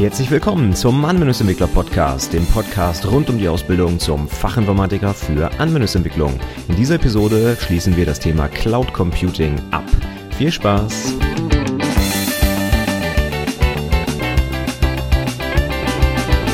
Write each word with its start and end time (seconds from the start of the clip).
Herzlich 0.00 0.30
willkommen 0.30 0.74
zum 0.74 1.04
Anwendungsentwickler 1.04 1.66
Podcast, 1.66 2.32
dem 2.32 2.46
Podcast 2.46 3.04
rund 3.06 3.28
um 3.28 3.36
die 3.36 3.48
Ausbildung 3.48 3.98
zum 3.98 4.28
Fachinformatiker 4.28 5.12
für 5.12 5.50
Anwendungsentwicklung. 5.60 6.40
In 6.68 6.76
dieser 6.76 6.94
Episode 6.94 7.54
schließen 7.60 7.98
wir 7.98 8.06
das 8.06 8.18
Thema 8.18 8.48
Cloud 8.48 8.94
Computing 8.94 9.60
ab. 9.72 9.84
Viel 10.38 10.50
Spaß! 10.50 11.16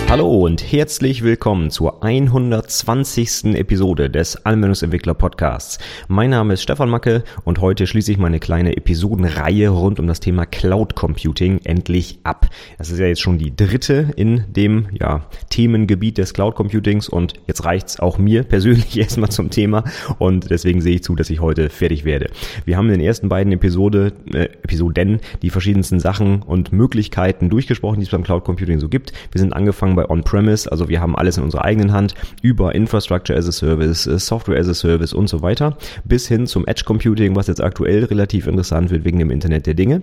Hallo 0.09 0.45
und 0.45 0.73
herzlich 0.73 1.25
willkommen 1.25 1.73
zur 1.73 2.05
120. 2.05 3.57
Episode 3.57 4.09
des 4.09 4.47
Anwendungsentwickler 4.47 5.15
Podcasts. 5.15 5.81
Mein 6.07 6.31
Name 6.31 6.55
ist 6.55 6.63
Stefan 6.63 6.89
Macke 6.89 7.25
und 7.45 7.61
heute 7.61 7.89
schließe 7.89 8.13
ich 8.13 8.17
meine 8.17 8.39
kleine 8.39 8.77
Episodenreihe 8.77 9.69
rund 9.69 9.99
um 9.99 10.07
das 10.07 10.21
Thema 10.21 10.47
Cloud 10.47 10.95
Computing 10.95 11.59
endlich 11.65 12.21
ab. 12.23 12.49
Das 12.79 12.91
ist 12.91 13.01
ja 13.01 13.07
jetzt 13.07 13.21
schon 13.21 13.39
die 13.39 13.55
dritte 13.55 14.13
in 14.15 14.45
dem 14.49 14.87
ja, 14.93 15.27
Themengebiet 15.51 16.19
des 16.19 16.35
Cloud 16.35 16.55
Computings 16.55 17.09
und 17.09 17.35
jetzt 17.49 17.65
reicht's 17.65 17.99
auch 17.99 18.17
mir 18.17 18.45
persönlich 18.45 18.97
erstmal 18.97 19.31
zum 19.31 19.51
Thema 19.51 19.83
und 20.19 20.51
deswegen 20.51 20.83
sehe 20.83 20.95
ich 20.95 21.03
zu, 21.03 21.17
dass 21.17 21.31
ich 21.31 21.41
heute 21.41 21.69
fertig 21.69 22.05
werde. 22.05 22.31
Wir 22.65 22.77
haben 22.77 22.87
in 22.87 23.01
den 23.01 23.07
ersten 23.07 23.29
beiden 23.29 23.53
Episode, 23.53 24.13
äh, 24.33 24.45
Episoden 24.63 25.19
die 25.43 25.51
verschiedensten 25.51 25.99
Sachen 25.99 26.43
und 26.43 26.73
Möglichkeiten 26.73 27.51
durchgesprochen, 27.51 27.99
die 27.99 28.05
es 28.05 28.11
beim 28.13 28.23
Cloud 28.23 28.45
Computing 28.45 28.79
so 28.79 28.89
gibt. 28.89 29.13
Wir 29.33 29.41
sind 29.41 29.53
angefangen 29.53 29.96
bei 29.97 30.09
On-Premise, 30.09 30.71
also 30.71 30.89
wir 30.89 31.01
haben 31.01 31.17
alles 31.17 31.37
in 31.37 31.43
unserer 31.43 31.65
eigenen 31.65 31.93
Hand, 31.93 32.15
über 32.43 32.75
Infrastructure 32.75 33.37
as 33.37 33.49
a 33.49 33.53
Service, 33.53 34.07
äh, 34.07 34.19
Software 34.19 34.59
as 34.59 34.69
a 34.69 34.75
Service 34.75 35.13
und 35.13 35.29
so 35.29 35.43
weiter, 35.43 35.77
bis 36.05 36.29
hin 36.29 36.47
zum 36.47 36.67
Edge 36.67 36.83
Computing, 36.85 37.35
was 37.35 37.49
jetzt 37.49 37.63
aktuell 37.63 38.05
relativ 38.05 38.47
interessant 38.47 38.91
wird 38.91 39.05
wegen 39.05 39.19
dem 39.19 39.31
Internet 39.31 39.67
der 39.67 39.75
Dinge. 39.75 40.03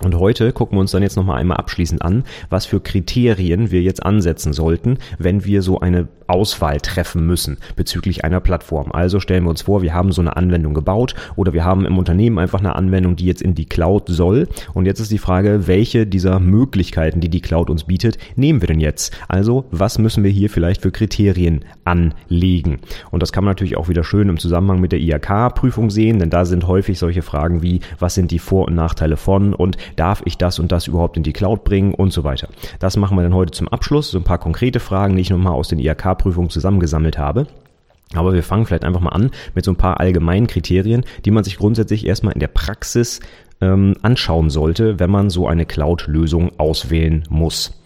Und 0.00 0.18
heute 0.18 0.52
gucken 0.52 0.76
wir 0.76 0.80
uns 0.80 0.90
dann 0.90 1.02
jetzt 1.02 1.16
nochmal 1.16 1.38
einmal 1.38 1.58
abschließend 1.58 2.02
an, 2.02 2.24
was 2.50 2.66
für 2.66 2.80
Kriterien 2.80 3.70
wir 3.70 3.82
jetzt 3.82 4.04
ansetzen 4.04 4.52
sollten, 4.52 4.98
wenn 5.18 5.44
wir 5.44 5.62
so 5.62 5.80
eine 5.80 6.08
Auswahl 6.32 6.80
treffen 6.80 7.26
müssen 7.26 7.58
bezüglich 7.76 8.24
einer 8.24 8.40
Plattform. 8.40 8.90
Also 8.92 9.20
stellen 9.20 9.44
wir 9.44 9.50
uns 9.50 9.62
vor, 9.62 9.82
wir 9.82 9.94
haben 9.94 10.12
so 10.12 10.22
eine 10.22 10.36
Anwendung 10.36 10.74
gebaut 10.74 11.14
oder 11.36 11.52
wir 11.52 11.64
haben 11.64 11.84
im 11.84 11.98
Unternehmen 11.98 12.38
einfach 12.38 12.60
eine 12.60 12.74
Anwendung, 12.74 13.16
die 13.16 13.26
jetzt 13.26 13.42
in 13.42 13.54
die 13.54 13.66
Cloud 13.66 14.04
soll. 14.08 14.48
Und 14.72 14.86
jetzt 14.86 15.00
ist 15.00 15.12
die 15.12 15.18
Frage, 15.18 15.66
welche 15.66 16.06
dieser 16.06 16.40
Möglichkeiten, 16.40 17.20
die 17.20 17.28
die 17.28 17.40
Cloud 17.40 17.70
uns 17.70 17.84
bietet, 17.84 18.18
nehmen 18.34 18.62
wir 18.62 18.68
denn 18.68 18.80
jetzt? 18.80 19.16
Also 19.28 19.66
was 19.70 19.98
müssen 19.98 20.24
wir 20.24 20.30
hier 20.30 20.48
vielleicht 20.48 20.82
für 20.82 20.90
Kriterien 20.90 21.64
anlegen? 21.84 22.78
Und 23.10 23.22
das 23.22 23.32
kann 23.32 23.44
man 23.44 23.52
natürlich 23.52 23.76
auch 23.76 23.88
wieder 23.88 24.04
schön 24.04 24.28
im 24.28 24.38
Zusammenhang 24.38 24.80
mit 24.80 24.92
der 24.92 25.00
IHK-Prüfung 25.00 25.90
sehen, 25.90 26.18
denn 26.18 26.30
da 26.30 26.44
sind 26.44 26.66
häufig 26.66 26.98
solche 26.98 27.22
Fragen 27.22 27.62
wie, 27.62 27.80
was 27.98 28.14
sind 28.14 28.30
die 28.30 28.38
Vor- 28.38 28.68
und 28.68 28.74
Nachteile 28.74 29.16
von 29.16 29.54
und 29.54 29.76
darf 29.96 30.22
ich 30.24 30.38
das 30.38 30.58
und 30.58 30.72
das 30.72 30.86
überhaupt 30.86 31.16
in 31.16 31.22
die 31.22 31.32
Cloud 31.32 31.64
bringen 31.64 31.92
und 31.92 32.12
so 32.12 32.24
weiter. 32.24 32.48
Das 32.78 32.96
machen 32.96 33.16
wir 33.16 33.22
dann 33.22 33.34
heute 33.34 33.52
zum 33.52 33.68
Abschluss, 33.68 34.10
so 34.10 34.18
ein 34.18 34.24
paar 34.24 34.38
konkrete 34.38 34.80
Fragen, 34.80 35.18
ich 35.18 35.30
nochmal 35.30 35.52
aus 35.52 35.68
den 35.68 35.78
IHK 35.78 36.21
Prüfung 36.22 36.50
zusammengesammelt 36.50 37.18
habe. 37.18 37.46
Aber 38.14 38.32
wir 38.32 38.42
fangen 38.42 38.66
vielleicht 38.66 38.84
einfach 38.84 39.00
mal 39.00 39.10
an 39.10 39.30
mit 39.54 39.64
so 39.64 39.72
ein 39.72 39.76
paar 39.76 40.00
allgemeinen 40.00 40.46
Kriterien, 40.46 41.04
die 41.24 41.30
man 41.30 41.44
sich 41.44 41.56
grundsätzlich 41.56 42.06
erstmal 42.06 42.34
in 42.34 42.40
der 42.40 42.48
Praxis 42.48 43.20
ähm, 43.60 43.94
anschauen 44.02 44.50
sollte, 44.50 44.98
wenn 44.98 45.10
man 45.10 45.30
so 45.30 45.46
eine 45.46 45.66
Cloud-Lösung 45.66 46.58
auswählen 46.58 47.24
muss. 47.28 47.81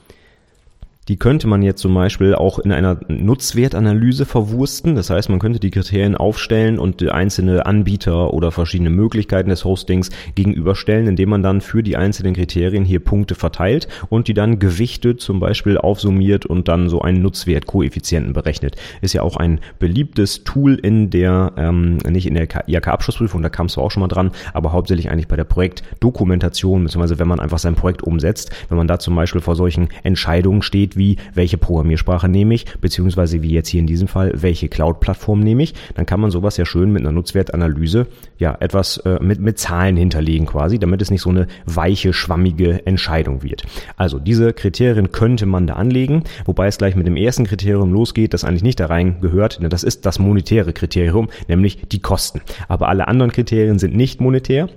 Die 1.09 1.17
könnte 1.17 1.47
man 1.47 1.63
jetzt 1.63 1.81
zum 1.81 1.95
Beispiel 1.95 2.35
auch 2.35 2.59
in 2.59 2.73
einer 2.73 2.99
Nutzwertanalyse 3.07 4.27
verwursten. 4.27 4.97
Das 4.97 5.09
heißt, 5.09 5.29
man 5.29 5.39
könnte 5.39 5.61
die 5.61 5.71
Kriterien 5.71 6.17
aufstellen 6.17 6.81
und 6.81 7.01
einzelne 7.09 7.65
Anbieter 7.65 8.35
oder 8.35 8.51
verschiedene 8.51 8.91
Möglichkeiten 8.91 9.51
des 9.51 9.65
Hostings 9.65 10.11
gegenüberstellen, 10.35 11.07
indem 11.07 11.29
man 11.29 11.45
dann 11.45 11.61
für 11.61 11.85
die 11.85 11.97
einzelnen 11.97 12.35
Kriterien 12.35 12.85
hier 12.85 12.99
Punkte 12.99 13.37
verteilt 13.37 13.87
und 14.09 14.27
die 14.27 14.35
dann 14.35 14.59
gewichtet 14.59 15.21
zum 15.21 15.39
Beispiel 15.39 15.79
aufsummiert 15.79 16.45
und 16.45 16.67
dann 16.67 16.89
so 16.89 17.03
einen 17.03 17.23
Nutzwertkoeffizienten 17.23 18.33
berechnet. 18.33 18.75
Ist 19.01 19.15
ja 19.15 19.23
auch 19.23 19.37
ein 19.37 19.61
beliebtes 19.79 20.43
Tool 20.43 20.75
in 20.75 21.11
der, 21.11 21.53
ähm, 21.57 21.99
nicht 21.99 22.27
in 22.27 22.35
der 22.35 22.49
IHK-Abschlussprüfung, 22.67 23.43
da 23.43 23.49
kam 23.49 23.67
es 23.67 23.79
auch 23.79 23.93
schon 23.93 24.01
mal 24.01 24.09
dran, 24.09 24.33
aber 24.55 24.73
hauptsächlich 24.73 25.09
eigentlich 25.09 25.29
bei 25.29 25.37
der 25.37 25.45
Projektdokumentation, 25.45 26.83
beziehungsweise 26.83 27.21
wenn 27.21 27.29
man 27.29 27.39
einfach 27.39 27.59
sein 27.59 27.77
Projekt 27.77 28.03
umsetzt, 28.03 28.51
wenn 28.69 28.77
man 28.79 28.89
da 28.89 28.99
zum 28.99 29.15
Beispiel 29.15 29.41
vor 29.41 29.55
solchen 29.55 29.89
Entscheidungen 30.03 30.63
steht, 30.63 30.96
wie 30.97 31.17
welche 31.35 31.59
Programmiersprache 31.59 32.29
nehme 32.29 32.55
ich, 32.55 32.67
beziehungsweise 32.81 33.43
wie 33.43 33.51
jetzt 33.51 33.69
hier 33.69 33.81
in 33.81 33.87
diesem 33.87 34.09
Fall, 34.09 34.33
welche 34.35 34.69
Cloud-Plattform 34.69 35.41
nehme 35.41 35.63
ich, 35.63 35.75
dann 35.95 36.07
kann 36.07 36.21
man 36.21 36.31
sowas 36.31 36.57
ja 36.57 36.65
schön 36.65 36.93
mit 36.93 37.03
einer 37.03 37.13
Nutzwertanalyse 37.13 38.07
ja 38.39 38.57
etwas 38.61 38.99
äh, 38.99 39.19
mit, 39.23 39.41
mit 39.41 39.59
Zahlen 39.59 39.97
hinterlegen 39.97 40.47
quasi, 40.47 40.79
damit 40.79 41.03
es 41.03 41.11
nicht 41.11 41.23
so 41.23 41.31
eine 41.31 41.47
weiche, 41.65 42.13
schwammige 42.13 42.87
Entscheidung 42.87 43.43
wird. 43.43 43.65
Also 43.97 44.19
diese 44.19 44.53
Kriterien 44.53 45.13
könnte 45.13 45.47
man 45.47 45.67
da 45.67 45.75
anlegen, 45.75 46.25
wobei 46.45 46.67
es 46.67 46.79
gleich 46.79 46.97
mit 46.97 47.07
dem 47.07 47.17
ersten 47.17 47.45
Kriterium 47.45 47.93
losgeht, 47.93 48.35
das 48.35 48.45
eigentlich 48.45 48.63
nicht 48.63 48.81
da 48.81 48.87
rein 48.87 49.21
gehört, 49.21 49.63
denn 49.63 49.71
das 49.71 49.85
ist 49.85 50.07
das 50.07 50.19
monetäre 50.19 50.73
Kriterium, 50.73 51.29
nämlich 51.49 51.89
die 51.89 52.01
Kosten. 52.01 52.41
Aber 52.69 52.89
alle 52.89 53.09
anderen 53.09 53.33
Kriterien 53.33 53.79
sind 53.79 53.95
nicht 53.95 54.21
monetär. 54.21 54.69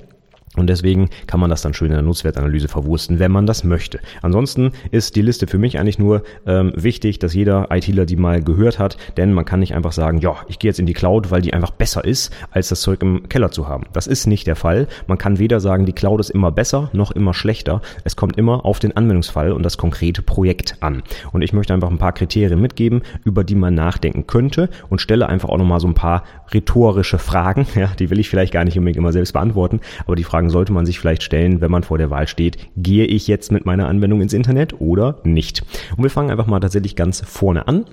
Und 0.60 0.68
deswegen 0.68 1.10
kann 1.26 1.40
man 1.40 1.50
das 1.50 1.62
dann 1.62 1.74
schön 1.74 1.88
in 1.88 1.94
der 1.94 2.02
Nutzwertanalyse 2.02 2.68
verwursten, 2.68 3.20
wenn 3.20 3.32
man 3.32 3.46
das 3.46 3.64
möchte. 3.64 4.00
Ansonsten 4.22 4.72
ist 4.92 5.16
die 5.16 5.22
Liste 5.22 5.48
für 5.48 5.58
mich 5.58 5.80
eigentlich 5.80 6.00
nur 6.00 6.24
ähm, 6.46 6.74
wichtig, 6.76 7.20
dass 7.20 7.34
jeder 7.34 7.68
ITler 7.72 8.06
die 8.06 8.18
mal 8.18 8.44
gehört 8.44 8.78
hat, 8.78 8.98
denn 9.18 9.34
man 9.34 9.46
kann 9.46 9.62
nicht 9.62 9.74
einfach 9.74 9.94
sagen, 9.94 10.20
ja, 10.20 10.36
ich 10.48 10.60
gehe 10.60 10.70
jetzt 10.70 10.80
in 10.80 10.86
die 10.86 10.94
Cloud, 10.94 11.32
weil 11.32 11.42
die 11.42 11.54
einfach 11.54 11.72
besser 11.72 12.04
ist, 12.04 12.34
als 12.52 12.70
das 12.70 12.82
Zeug 12.82 13.02
im 13.02 13.30
Keller 13.30 13.52
zu 13.52 13.68
haben. 13.68 13.86
Das 13.94 14.06
ist 14.06 14.28
nicht 14.28 14.48
der 14.48 14.56
Fall. 14.56 14.88
Man 15.08 15.18
kann 15.18 15.40
weder 15.40 15.60
sagen, 15.60 15.86
die 15.86 15.94
Cloud 15.94 16.20
ist 16.20 16.30
immer 16.30 16.52
besser, 16.52 16.90
noch 16.92 17.12
immer 17.12 17.34
schlechter. 17.34 17.82
Es 18.04 18.16
kommt 18.16 18.38
immer 18.38 18.66
auf 18.66 18.80
den 18.80 18.96
Anwendungsfall 18.98 19.54
und 19.54 19.64
das 19.64 19.78
konkrete 19.78 20.22
Projekt 20.22 20.76
an. 20.82 21.04
Und 21.32 21.42
ich 21.42 21.54
möchte 21.54 21.74
einfach 21.74 21.90
ein 21.90 21.98
paar 21.98 22.14
Kriterien 22.14 22.60
mitgeben, 22.60 23.02
über 23.24 23.44
die 23.44 23.56
man 23.56 23.76
nachdenken 23.76 24.28
könnte 24.28 24.70
und 24.90 25.00
stelle 25.00 25.30
einfach 25.30 25.50
auch 25.50 25.58
nochmal 25.58 25.80
so 25.80 25.88
ein 25.88 25.94
paar 25.94 26.24
rhetorische 26.54 27.18
Fragen. 27.18 27.66
Ja, 27.80 27.92
die 27.98 28.10
will 28.10 28.20
ich 28.20 28.30
vielleicht 28.30 28.52
gar 28.52 28.66
nicht 28.66 28.78
unbedingt 28.78 28.98
immer 28.98 29.14
selbst 29.14 29.32
beantworten, 29.32 29.80
aber 30.06 30.18
die 30.18 30.26
Fragen 30.26 30.49
Fragen 30.50 30.52
sollte 30.52 30.74
man 30.74 30.86
sich 30.86 31.00
vielleicht 31.00 31.24
stellen, 31.24 31.62
wenn 31.62 31.72
man 31.72 31.84
vor 31.84 31.98
der 31.98 32.10
Wahl 32.10 32.28
steht, 32.28 32.58
gehe 32.76 33.06
ich 33.06 33.28
jetzt 33.28 33.52
mit 33.52 33.66
meiner 33.66 33.88
Anwendung 33.88 34.22
ins 34.22 34.34
Internet 34.34 34.82
oder 34.82 35.20
nicht? 35.24 35.64
Und 35.96 36.04
wir 36.04 36.10
fangen 36.10 36.32
einfach 36.32 36.48
mal 36.48 36.60
tatsächlich 36.60 36.96
ganz 36.96 37.22
vorne 37.22 37.68
an. 37.68 37.86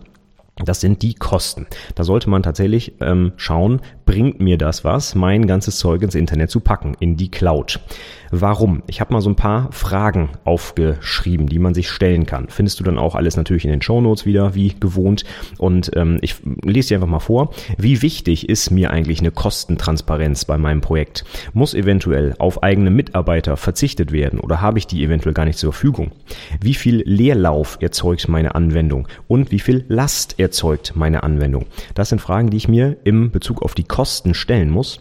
Das 0.64 0.80
sind 0.80 1.02
die 1.02 1.12
Kosten. 1.12 1.66
Da 1.96 2.02
sollte 2.02 2.30
man 2.30 2.42
tatsächlich 2.42 2.94
ähm, 3.00 3.32
schauen, 3.36 3.82
bringt 4.06 4.40
mir 4.40 4.56
das 4.56 4.84
was, 4.84 5.14
mein 5.14 5.46
ganzes 5.46 5.76
Zeug 5.76 6.00
ins 6.00 6.14
Internet 6.14 6.50
zu 6.50 6.60
packen, 6.60 6.96
in 6.98 7.18
die 7.18 7.30
Cloud. 7.30 7.78
Warum? 8.40 8.82
Ich 8.86 9.00
habe 9.00 9.14
mal 9.14 9.20
so 9.20 9.30
ein 9.30 9.36
paar 9.36 9.72
Fragen 9.72 10.30
aufgeschrieben, 10.44 11.48
die 11.48 11.58
man 11.58 11.74
sich 11.74 11.88
stellen 11.88 12.26
kann. 12.26 12.48
Findest 12.48 12.78
du 12.78 12.84
dann 12.84 12.98
auch 12.98 13.14
alles 13.14 13.36
natürlich 13.36 13.64
in 13.64 13.70
den 13.70 13.82
Show 13.82 14.00
Notes 14.00 14.26
wieder, 14.26 14.54
wie 14.54 14.74
gewohnt. 14.78 15.24
Und 15.58 15.90
ähm, 15.96 16.18
ich 16.20 16.36
lese 16.62 16.88
dir 16.88 16.94
einfach 16.96 17.08
mal 17.08 17.20
vor. 17.20 17.50
Wie 17.78 18.02
wichtig 18.02 18.48
ist 18.48 18.70
mir 18.70 18.90
eigentlich 18.90 19.20
eine 19.20 19.30
Kostentransparenz 19.30 20.44
bei 20.44 20.58
meinem 20.58 20.80
Projekt? 20.80 21.24
Muss 21.54 21.74
eventuell 21.74 22.34
auf 22.38 22.62
eigene 22.62 22.90
Mitarbeiter 22.90 23.56
verzichtet 23.56 24.12
werden 24.12 24.40
oder 24.40 24.60
habe 24.60 24.78
ich 24.78 24.86
die 24.86 25.02
eventuell 25.02 25.34
gar 25.34 25.44
nicht 25.44 25.58
zur 25.58 25.72
Verfügung? 25.72 26.10
Wie 26.60 26.74
viel 26.74 27.02
Leerlauf 27.06 27.78
erzeugt 27.80 28.28
meine 28.28 28.54
Anwendung 28.54 29.08
und 29.28 29.50
wie 29.50 29.60
viel 29.60 29.84
Last 29.88 30.38
erzeugt 30.38 30.92
meine 30.94 31.22
Anwendung? 31.22 31.66
Das 31.94 32.10
sind 32.10 32.20
Fragen, 32.20 32.50
die 32.50 32.56
ich 32.56 32.68
mir 32.68 32.96
im 33.04 33.30
Bezug 33.30 33.62
auf 33.62 33.74
die 33.74 33.84
Kosten 33.84 34.34
stellen 34.34 34.70
muss 34.70 35.00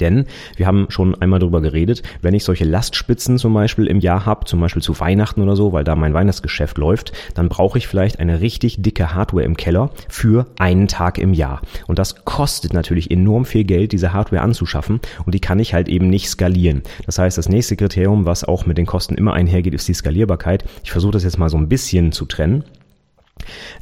denn 0.00 0.26
wir 0.56 0.66
haben 0.66 0.86
schon 0.88 1.14
einmal 1.14 1.40
darüber 1.40 1.60
geredet, 1.60 2.02
wenn 2.22 2.34
ich 2.34 2.44
solche 2.44 2.64
Lastspitzen 2.64 3.38
zum 3.38 3.52
Beispiel 3.54 3.86
im 3.86 4.00
Jahr 4.00 4.24
habe, 4.26 4.46
zum 4.46 4.60
Beispiel 4.60 4.82
zu 4.82 4.98
Weihnachten 4.98 5.42
oder 5.42 5.56
so, 5.56 5.72
weil 5.72 5.84
da 5.84 5.94
mein 5.94 6.14
Weihnachtsgeschäft 6.14 6.78
läuft, 6.78 7.12
dann 7.34 7.48
brauche 7.48 7.78
ich 7.78 7.86
vielleicht 7.86 8.18
eine 8.18 8.40
richtig 8.40 8.82
dicke 8.82 9.14
Hardware 9.14 9.44
im 9.44 9.56
Keller 9.56 9.90
für 10.08 10.46
einen 10.58 10.88
Tag 10.88 11.18
im 11.18 11.34
Jahr. 11.34 11.60
Und 11.86 11.98
das 11.98 12.24
kostet 12.24 12.72
natürlich 12.72 13.10
enorm 13.10 13.44
viel 13.44 13.64
Geld, 13.64 13.92
diese 13.92 14.12
Hardware 14.12 14.42
anzuschaffen 14.42 15.00
und 15.26 15.34
die 15.34 15.40
kann 15.40 15.58
ich 15.58 15.74
halt 15.74 15.88
eben 15.88 16.08
nicht 16.08 16.28
skalieren. 16.28 16.82
Das 17.06 17.18
heißt, 17.18 17.36
das 17.36 17.48
nächste 17.48 17.76
Kriterium, 17.76 18.24
was 18.24 18.44
auch 18.44 18.66
mit 18.66 18.78
den 18.78 18.86
Kosten 18.86 19.14
immer 19.14 19.34
einhergeht, 19.34 19.74
ist 19.74 19.88
die 19.88 19.94
Skalierbarkeit. 19.94 20.64
Ich 20.82 20.92
versuche 20.92 21.12
das 21.12 21.24
jetzt 21.24 21.38
mal 21.38 21.50
so 21.50 21.58
ein 21.58 21.68
bisschen 21.68 22.12
zu 22.12 22.24
trennen. 22.24 22.64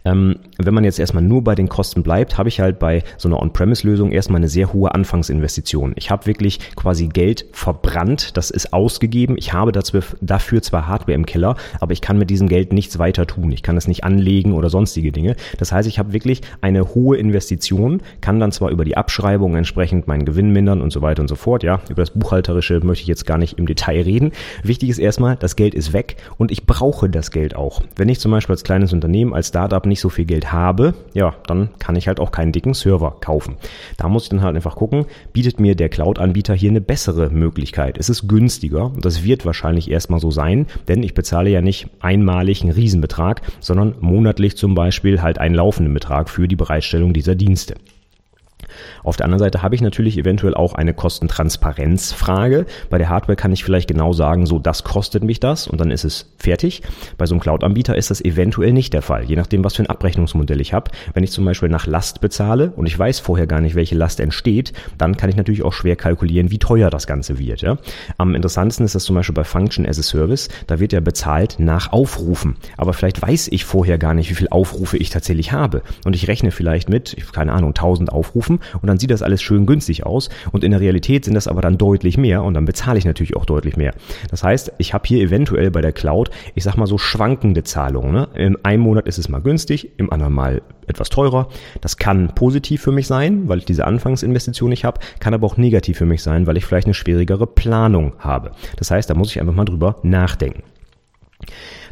Ähm, 0.05 0.37
wenn 0.59 0.75
man 0.75 0.85
jetzt 0.85 0.99
erstmal 0.99 1.23
nur 1.23 1.43
bei 1.43 1.55
den 1.55 1.69
Kosten 1.69 2.03
bleibt, 2.03 2.39
habe 2.39 2.49
ich 2.49 2.61
halt 2.61 2.79
bei 2.79 3.03
so 3.19 3.29
einer 3.29 3.41
On-Premise-Lösung 3.41 4.11
erstmal 4.11 4.39
eine 4.39 4.49
sehr 4.49 4.73
hohe 4.73 4.95
Anfangsinvestition. 4.95 5.93
Ich 5.97 6.11
habe 6.11 6.27
wirklich 6.27 6.75
quasi 6.77 7.09
Geld 7.09 7.47
verbrannt, 7.53 8.37
das 8.37 8.51
ist 8.51 8.73
ausgegeben. 8.73 9.37
Ich 9.39 9.53
habe 9.53 9.73
dafür 9.73 10.63
zwar 10.63 10.87
Hardware 10.87 11.15
im 11.15 11.27
Keller, 11.27 11.57
aber 11.81 11.93
ich 11.93 12.01
kann 12.01 12.19
mit 12.19 12.31
diesem 12.31 12.49
Geld 12.49 12.73
nichts 12.73 12.99
weiter 12.99 13.27
tun. 13.27 13.53
Ich 13.53 13.63
kann 13.63 13.77
es 13.77 13.89
nicht 13.89 14.05
anlegen 14.05 14.53
oder 14.55 14.71
sonstige 14.71 15.13
Dinge. 15.13 15.37
Das 15.59 15.73
heißt, 15.73 15.89
ich 15.89 15.99
habe 15.99 16.13
wirklich 16.13 16.41
eine 16.61 16.95
hohe 16.95 17.17
Investition, 17.17 18.03
kann 18.21 18.41
dann 18.41 18.53
zwar 18.53 18.71
über 18.71 18.85
die 18.85 18.97
Abschreibung 18.97 19.55
entsprechend 19.55 20.07
meinen 20.07 20.25
Gewinn 20.25 20.51
mindern 20.53 20.81
und 20.81 20.93
so 20.93 21.03
weiter 21.03 21.23
und 21.23 21.29
so 21.29 21.37
fort. 21.37 21.63
Ja, 21.63 21.81
über 21.89 22.03
das 22.03 22.11
Buchhalterische 22.11 22.81
möchte 22.83 23.03
ich 23.03 23.09
jetzt 23.09 23.27
gar 23.27 23.39
nicht 23.39 23.59
im 23.59 23.67
Detail 23.67 24.03
reden. 24.03 24.33
Wichtig 24.63 24.91
ist 24.91 24.99
erstmal, 24.99 25.37
das 25.37 25.57
Geld 25.57 25.75
ist 25.75 25.93
weg 25.93 26.17
und 26.39 26.51
ich 26.51 26.67
brauche 26.67 27.09
das 27.09 27.31
Geld 27.31 27.55
auch. 27.57 27.83
Wenn 27.97 28.09
ich 28.09 28.21
zum 28.21 28.31
Beispiel 28.31 28.55
als 28.55 28.65
kleines 28.65 28.93
Unternehmen, 28.93 29.35
als 29.35 29.43
als 29.43 29.51
Startup 29.53 29.85
nicht 29.85 30.01
so 30.01 30.09
viel 30.09 30.25
Geld 30.25 30.51
habe, 30.51 30.95
ja, 31.13 31.35
dann 31.47 31.69
kann 31.79 31.95
ich 31.95 32.09
halt 32.09 32.21
auch 32.21 32.31
keinen 32.31 32.53
dicken 32.53 32.73
Server 32.73 33.17
kaufen. 33.21 33.57
Da 33.99 34.09
muss 34.09 34.23
ich 34.23 34.29
dann 34.31 34.41
halt 34.41 34.57
einfach 34.57 34.77
gucken, 34.77 35.05
bietet 35.35 35.61
mir 35.61 35.75
der 35.75 35.91
Cloud-Anbieter 35.91 36.55
hier 36.55 36.71
eine 36.71 36.81
bessere 36.81 37.29
Möglichkeit? 37.29 37.99
Es 37.99 38.09
ist 38.09 38.29
günstiger 38.29 38.87
und 38.87 39.05
das 39.05 39.25
wird 39.25 39.45
wahrscheinlich 39.45 39.91
erstmal 39.91 40.21
so 40.21 40.31
sein, 40.31 40.67
denn 40.89 41.03
ich 41.03 41.13
bezahle 41.13 41.51
ja 41.51 41.61
nicht 41.61 41.89
einmalig 42.01 42.63
einen 42.63 42.73
Riesenbetrag, 42.73 43.43
sondern 43.61 43.95
monatlich 44.01 44.57
zum 44.57 44.75
Beispiel 44.75 45.21
halt 45.21 45.37
einen 45.37 45.55
laufenden 45.55 45.93
Betrag 45.93 46.31
für 46.31 46.49
die 46.49 46.57
Bereitstellung 46.57 47.13
dieser 47.13 47.35
Dienste. 47.35 47.75
Auf 49.03 49.17
der 49.17 49.27
anderen 49.27 49.41
Seite 49.41 49.63
habe 49.63 49.75
ich 49.75 49.81
natürlich 49.81 50.19
eventuell 50.19 50.55
auch 50.55 50.75
eine 50.75 50.95
Kostentransparenzfrage. 50.95 52.67
Bei 52.91 52.99
der 52.99 53.09
Hardware 53.09 53.37
kann 53.37 53.53
ich 53.53 53.65
vielleicht 53.65 53.89
genau 53.89 54.13
sagen, 54.13 54.47
so 54.47 54.59
das 54.59 54.85
kostet 54.85 55.25
mich 55.25 55.41
das 55.41 55.67
und 55.67 55.81
dann 55.81 55.91
ist 55.91 56.05
es 56.05 56.33
fertig. 56.37 56.83
Bei 57.19 57.27
so 57.27 57.35
einem 57.35 57.41
Cloud-Anbieter 57.41 57.97
ist 57.97 58.11
das 58.11 58.25
eventuell 58.25 58.73
nicht 58.73 58.93
der 58.93 59.03
Fall, 59.03 59.25
je 59.25 59.37
nachdem, 59.37 59.65
was 59.65 59.77
für 59.77 59.83
ein 59.83 59.91
Abrechnungsmodell 59.91 60.61
ich 60.61 60.73
habe. 60.73 60.91
Wenn 61.15 61.25
ich 61.25 61.31
zum 61.31 61.45
Beispiel 61.45 61.69
nach 61.69 61.87
Last 61.87 62.21
bezahle 62.21 62.73
und 62.77 62.87
ich 62.87 62.99
weiß 62.99 63.21
vorher 63.21 63.47
gar 63.47 63.61
nicht, 63.61 63.75
welche 63.75 63.95
Last 63.95 64.21
entsteht, 64.21 64.73
dann 64.99 65.17
kann 65.17 65.31
ich 65.31 65.37
natürlich 65.37 65.63
auch 65.63 65.73
schwer 65.73 65.97
kalkulieren, 65.97 66.51
wie 66.51 66.59
teuer 66.59 66.91
das 66.91 67.07
Ganze 67.07 67.39
wird. 67.39 67.63
Ja? 67.63 67.79
Am 68.19 68.35
interessantesten 68.35 68.85
ist 68.85 68.95
das 68.95 69.05
zum 69.05 69.17
Beispiel 69.17 69.35
bei 69.35 69.45
Function 69.45 69.87
as 69.87 69.99
a 69.99 70.03
Service. 70.03 70.49
Da 70.67 70.81
wird 70.81 70.93
ja 70.93 71.01
bezahlt 71.01 71.57
nach 71.59 71.93
Aufrufen. 71.93 72.57
Aber 72.77 72.93
vielleicht 72.93 73.21
weiß 73.23 73.49
ich 73.49 73.65
vorher 73.65 73.99
gar 73.99 74.15
nicht, 74.15 74.31
wie 74.31 74.35
viele 74.35 74.53
Aufrufe 74.53 74.97
ich 74.97 75.11
tatsächlich 75.11 75.53
habe. 75.53 75.83
Und 76.05 76.15
ich 76.15 76.29
rechne 76.29 76.51
vielleicht 76.51 76.89
mit, 76.89 77.17
keine 77.33 77.53
Ahnung, 77.53 77.71
1000 77.71 78.13
Aufrufen 78.13 78.61
und 78.81 78.89
dann 78.89 78.99
sieht 78.99 79.11
das 79.11 79.23
alles 79.23 79.43
schön 79.43 79.67
günstig 79.67 80.07
aus 80.07 80.29
und 80.53 80.65
in 80.65 80.71
der 80.71 80.81
Realität 80.81 81.25
sind 81.25 81.35
das 81.35 81.49
aber 81.49 81.61
dann 81.61 81.79
deutlich 81.79 82.17
mehr 82.17 82.43
und 82.43 82.55
dann 82.55 82.65
bezahle 82.65 82.99
ich 82.99 83.05
natürlich 83.05 83.37
auch 83.37 83.45
deutlich 83.45 83.77
mehr. 83.77 83.95
Das 84.31 84.43
heißt, 84.43 84.73
ich 84.79 84.95
habe 84.95 85.07
hier 85.07 85.23
eventuell 85.23 85.71
bei 85.71 85.81
der 85.81 85.93
Cloud, 85.93 86.31
ich 86.55 86.65
sag 86.65 86.77
mal 86.77 86.87
so 86.87 86.99
schwankende 86.99 87.63
Zahlungen. 87.63 88.13
Ne? 88.13 88.29
Im 88.35 88.59
einen 88.63 88.83
Monat 88.83 89.07
ist 89.07 89.19
es 89.19 89.29
mal 89.29 89.41
günstig, 89.41 89.91
im 89.97 90.13
anderen 90.13 90.33
mal 90.33 90.63
etwas 90.87 91.09
teurer. 91.09 91.49
Das 91.81 91.97
kann 91.97 92.35
positiv 92.35 92.83
für 92.83 92.93
mich 92.93 93.07
sein, 93.07 93.49
weil 93.49 93.59
ich 93.59 93.65
diese 93.65 93.87
Anfangsinvestition 93.87 94.71
nicht 94.71 94.85
habe, 94.85 95.01
kann 95.21 95.35
aber 95.35 95.47
auch 95.47 95.57
negativ 95.57 95.99
für 95.99 96.07
mich 96.07 96.23
sein, 96.23 96.47
weil 96.47 96.57
ich 96.57 96.65
vielleicht 96.65 96.87
eine 96.87 96.95
schwierigere 96.95 97.47
Planung 97.47 98.13
habe. 98.19 98.53
Das 98.77 98.91
heißt, 98.91 99.09
da 99.09 99.15
muss 99.15 99.31
ich 99.31 99.41
einfach 99.41 99.55
mal 99.55 99.65
drüber 99.65 99.97
nachdenken. 100.03 100.63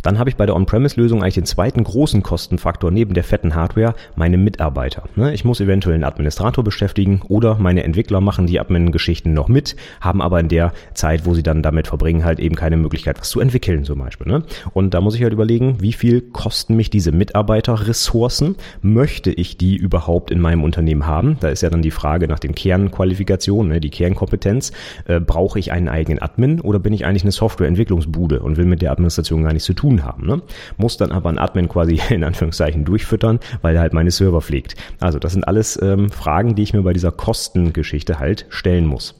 Dann 0.02 0.19
habe 0.19 0.31
ich 0.31 0.37
bei 0.37 0.47
der 0.47 0.56
On-Premise-Lösung 0.56 1.23
eigentlich 1.23 1.35
den 1.35 1.44
zweiten 1.44 1.85
großen 1.85 2.23
Kostenfaktor 2.23 2.91
neben 2.91 3.14
der 3.14 3.25
fetten 3.25 3.55
Hardware, 3.55 3.94
meine 4.17 4.38
Mitarbeiter. 4.38 5.05
Ne, 5.17 5.32
ich 5.35 5.44
muss 5.44 5.61
eventuell 5.61 5.94
einen 5.94 6.05
Administrator 6.05 6.64
beschäftigen 6.64 7.23
oder 7.29 7.56
meine 7.58 7.85
Entwickler 7.85 8.20
machen 8.20 8.47
die 8.47 8.61
Admin-Geschichten 8.61 9.32
noch 9.32 9.49
mit, 9.49 9.76
haben 10.00 10.23
aber 10.23 10.41
in 10.41 10.49
der 10.49 10.73
Zeit, 10.94 11.26
wo 11.26 11.35
sie 11.35 11.43
dann 11.43 11.62
damit 11.62 11.88
verbringen, 11.88 12.25
halt 12.25 12.41
eben 12.41 12.55
keine 12.55 12.76
Möglichkeit, 12.76 13.19
was 13.20 13.31
zu 13.31 13.41
entwickeln 13.41 13.85
zum 13.85 13.99
Beispiel. 13.99 14.26
Ne? 14.26 14.43
Und 14.73 14.94
da 14.94 15.00
muss 15.00 15.14
ich 15.14 15.23
halt 15.23 15.32
überlegen, 15.32 15.76
wie 15.81 15.93
viel 15.93 16.20
kosten 16.20 16.76
mich 16.76 16.91
diese 16.91 17.12
Mitarbeiterressourcen? 17.12 18.56
Möchte 18.82 19.31
ich 19.31 19.56
die 19.56 19.76
überhaupt 19.76 20.31
in 20.31 20.41
meinem 20.41 20.64
Unternehmen 20.64 21.06
haben? 21.06 21.37
Da 21.41 21.49
ist 21.49 21.62
ja 21.62 21.70
dann 21.70 21.82
die 21.82 21.91
Frage 21.91 22.29
nach 22.29 22.38
den 22.38 22.55
Kernqualifikationen, 22.55 23.73
ne, 23.73 23.81
die 23.81 23.91
Kernkompetenz. 23.91 24.73
Äh, 25.06 25.20
brauche 25.20 25.58
ich 25.58 25.73
einen 25.73 25.88
eigenen 25.88 26.20
Admin 26.20 26.61
oder 26.61 26.79
bin 26.79 26.93
ich 26.93 27.05
eigentlich 27.05 27.23
eine 27.23 27.32
Softwareentwicklungsbude 27.32 28.41
und 28.41 28.56
will 28.56 28.64
mit 28.64 28.82
der 28.82 28.93
Administration 28.93 29.43
gar 29.43 29.52
nichts 29.52 29.67
zu 29.67 29.75
tun 29.75 29.89
tun 29.90 30.04
haben. 30.04 30.26
Ne? 30.26 30.42
Muss 30.76 30.96
dann 30.96 31.12
aber 31.12 31.28
ein 31.28 31.38
Admin 31.38 31.69
quasi 31.69 32.00
in 32.10 32.25
Anführungszeichen 32.25 32.84
durchfüttern, 32.84 33.40
weil 33.62 33.75
er 33.75 33.82
halt 33.82 33.92
meine 33.92 34.10
Server 34.10 34.40
pflegt. 34.40 34.76
Also 35.00 35.19
das 35.19 35.32
sind 35.32 35.46
alles 35.46 35.81
ähm, 35.82 36.10
Fragen, 36.10 36.54
die 36.54 36.62
ich 36.62 36.72
mir 36.72 36.82
bei 36.82 36.92
dieser 36.92 37.12
Kostengeschichte 37.12 38.19
halt 38.19 38.46
stellen 38.48 38.87
muss. 38.87 39.19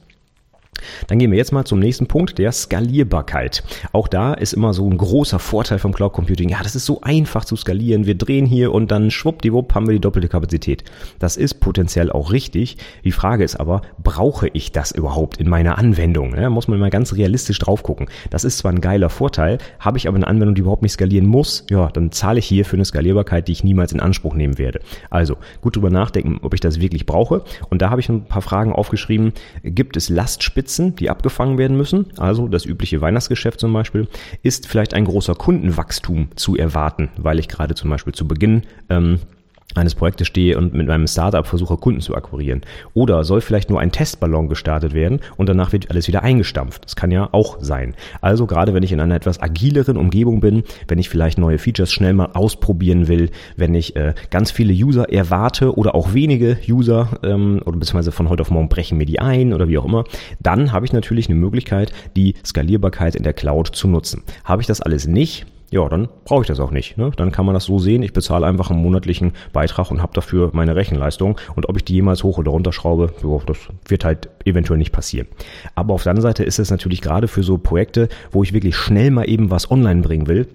Dann 1.07 1.19
gehen 1.19 1.31
wir 1.31 1.39
jetzt 1.39 1.53
mal 1.53 1.65
zum 1.65 1.79
nächsten 1.79 2.07
Punkt, 2.07 2.39
der 2.39 2.53
Skalierbarkeit. 2.53 3.63
Auch 3.93 4.09
da 4.09 4.35
ist 4.35 4.53
immer 4.53 4.73
so 4.73 4.89
ein 4.89 4.97
großer 4.97 5.39
Vorteil 5.39 5.79
vom 5.79 5.93
Cloud 5.93 6.13
Computing. 6.13 6.49
Ja, 6.49 6.63
das 6.63 6.75
ist 6.75 6.87
so 6.87 7.01
einfach 7.03 7.45
zu 7.45 7.57
skalieren. 7.57 8.07
Wir 8.07 8.17
drehen 8.17 8.47
hier 8.47 8.73
und 8.73 8.91
dann 8.91 9.11
schwuppdiwupp 9.11 9.75
haben 9.75 9.87
wir 9.87 9.95
die 9.95 10.01
doppelte 10.01 10.29
Kapazität. 10.29 10.85
Das 11.19 11.37
ist 11.37 11.55
potenziell 11.61 12.11
auch 12.11 12.33
richtig. 12.33 12.77
Die 13.05 13.13
Frage 13.13 13.45
ist 13.45 13.57
aber, 13.57 13.83
brauche 14.03 14.49
ich 14.53 14.73
das 14.73 14.93
überhaupt 14.93 15.39
in 15.39 15.49
meiner 15.49 15.79
Anwendung? 15.79 16.35
Ja, 16.35 16.51
muss 16.51 16.69
man 16.69 16.79
mal 16.79 16.91
ganz 16.91 17.15
realistisch 17.15 17.59
drauf 17.59 17.83
gucken. 17.83 18.09
Das 18.31 18.45
ist 18.45 18.59
zwar 18.59 18.73
ein 18.73 18.81
geiler 18.81 19.11
Vorteil, 19.11 19.59
habe 19.79 19.99
ich 19.99 20.09
aber 20.09 20.17
eine 20.17 20.27
Anwendung, 20.27 20.55
die 20.55 20.63
überhaupt 20.63 20.83
nicht 20.83 20.93
skalieren 20.93 21.27
muss, 21.27 21.65
ja, 21.71 21.89
dann 21.89 22.13
zahle 22.13 22.39
ich 22.39 22.47
hier 22.47 22.65
für 22.65 22.77
eine 22.77 22.85
Skalierbarkeit, 22.85 23.49
die 23.49 23.53
ich 23.53 23.65
niemals 23.65 23.93
in 23.93 24.01
Anspruch 24.01 24.35
nehmen 24.35 24.59
werde. 24.59 24.81
Also 25.11 25.37
gut 25.61 25.77
drüber 25.77 25.91
nachdenken, 25.91 26.39
ob 26.43 26.55
ich 26.55 26.61
das 26.61 26.81
wirklich 26.81 27.07
brauche. 27.07 27.43
Und 27.69 27.83
da 27.83 27.91
habe 27.91 28.01
ich 28.01 28.09
ein 28.09 28.25
paar 28.25 28.43
Fragen 28.43 28.73
aufgeschrieben. 28.73 29.33
Gibt 29.63 29.97
es 29.97 30.09
Lastspitzen? 30.09 30.60
Spitzen, 30.61 30.95
die 30.95 31.09
abgefangen 31.09 31.57
werden 31.57 31.79
müssen, 31.79 32.07
also 32.19 32.47
das 32.47 32.67
übliche 32.67 33.01
Weihnachtsgeschäft 33.01 33.59
zum 33.61 33.73
Beispiel, 33.73 34.09
ist 34.43 34.69
vielleicht 34.69 34.93
ein 34.93 35.07
großer 35.07 35.35
Kundenwachstum 35.35 36.29
zu 36.37 36.55
erwarten, 36.55 37.09
weil 37.17 37.39
ich 37.39 37.49
gerade 37.49 37.75
zum 37.75 37.89
Beispiel 37.89 38.13
zu 38.13 38.29
Beginn 38.29 38.65
ähm, 38.91 39.21
eines 39.75 39.95
Projektes 39.95 40.27
stehe 40.27 40.57
und 40.57 40.75
mit 40.75 40.87
meinem 40.87 41.07
Startup 41.07 41.47
versuche, 41.47 41.77
Kunden 41.77 42.01
zu 42.01 42.15
akquirieren. 42.15 42.63
Oder 42.95 43.25
soll 43.25 43.41
vielleicht 43.41 43.71
nur 43.71 43.81
ein 43.81 43.93
Testballon 43.93 44.49
gestartet 44.49 44.95
werden 44.95 45.21
und 45.37 45.49
danach 45.49 45.73
wird 45.73 45.91
alles 45.91 46.09
wieder 46.09 46.23
eingestampft. 46.23 46.85
Das 46.85 46.97
kann 46.97 47.11
ja 47.11 47.29
auch 47.33 47.59
sein. 47.61 47.95
Also 48.21 48.47
gerade 48.47 48.75
wenn 48.75 48.83
ich 48.83 48.93
in 48.93 49.01
einer 49.01 49.15
etwas 49.15 49.41
agileren 49.41 49.97
Umgebung 49.97 50.41
bin, 50.41 50.65
wenn 50.89 50.99
ich 50.99 51.09
vielleicht 51.09 51.39
neue 51.39 51.59
Features 51.59 51.93
schnell 51.93 52.13
mal 52.13 52.31
ausprobieren 52.35 53.09
will, 53.09 53.31
wenn 53.57 53.75
ich 53.75 53.97
äh, 53.97 54.15
ganz 54.31 54.51
viele 54.51 54.73
User 54.73 55.11
erwarte 55.11 55.77
oder 55.77 55.95
auch 55.95 56.15
wenige 56.15 56.59
User 56.69 57.19
ähm, 57.23 57.61
oder 57.65 57.79
beziehungsweise 57.79 58.13
von 58.13 58.29
heute 58.29 58.43
auf 58.43 58.51
morgen 58.51 58.69
brechen 58.69 58.99
mir 58.99 59.07
die 59.07 59.21
ein 59.21 59.53
oder 59.53 59.69
wie 59.69 59.79
auch 59.79 59.85
immer, 59.85 60.05
dann 60.41 60.73
habe 60.73 60.87
ich 60.87 60.93
natürlich 60.93 61.29
eine 61.29 61.39
Möglichkeit, 61.39 61.93
die 62.17 62.35
Skalierbarkeit 62.45 63.15
in 63.15 63.23
der 63.23 63.33
Cloud 63.33 63.69
zu 63.69 63.89
nutzen. 63.89 64.23
Habe 64.45 64.63
ich 64.63 64.67
das 64.67 64.81
alles 64.81 65.07
nicht, 65.07 65.47
ja, 65.71 65.89
dann 65.89 66.09
brauche 66.25 66.43
ich 66.43 66.49
das 66.49 66.59
auch 66.59 66.73
nicht. 66.73 66.97
Ne? 66.97 67.13
Dann 67.17 67.31
kann 67.31 67.47
man 67.47 67.55
das 67.55 67.65
so 67.65 67.79
sehen, 67.79 68.03
ich 68.03 68.13
bezahle 68.13 68.47
einfach 68.47 68.71
einen 68.71 68.83
monatlichen 68.83 69.33
Beitrag 69.53 69.91
und 69.91 70.03
habe 70.03 70.13
dafür 70.15 70.51
meine 70.53 70.75
Rechenleistung. 70.75 71.39
Und 71.55 71.69
ob 71.69 71.77
ich 71.77 71.85
die 71.85 71.95
jemals 71.95 72.25
hoch 72.25 72.39
oder 72.39 72.51
runter 72.51 72.73
schraube, 72.73 73.13
jo, 73.23 73.41
das 73.47 73.59
wird 73.87 74.05
halt 74.05 74.29
eventuell 74.45 74.79
nicht 74.79 74.93
passieren. 74.93 75.29
Aber 75.77 75.95
auf 75.95 76.03
der 76.03 76.11
anderen 76.11 76.29
Seite 76.29 76.43
ist 76.43 76.59
es 76.59 76.71
natürlich 76.71 77.01
gerade 77.01 77.29
für 77.29 77.45
so 77.45 77.57
Projekte, 77.57 78.09
wo 78.33 78.43
ich 78.43 78.53
wirklich 78.53 78.77
schnell 78.77 79.13
mal 79.13 79.29
eben 79.29 79.51
was 79.51 79.71
online 79.71 80.03
bringen 80.03 80.27
will, 80.27 80.49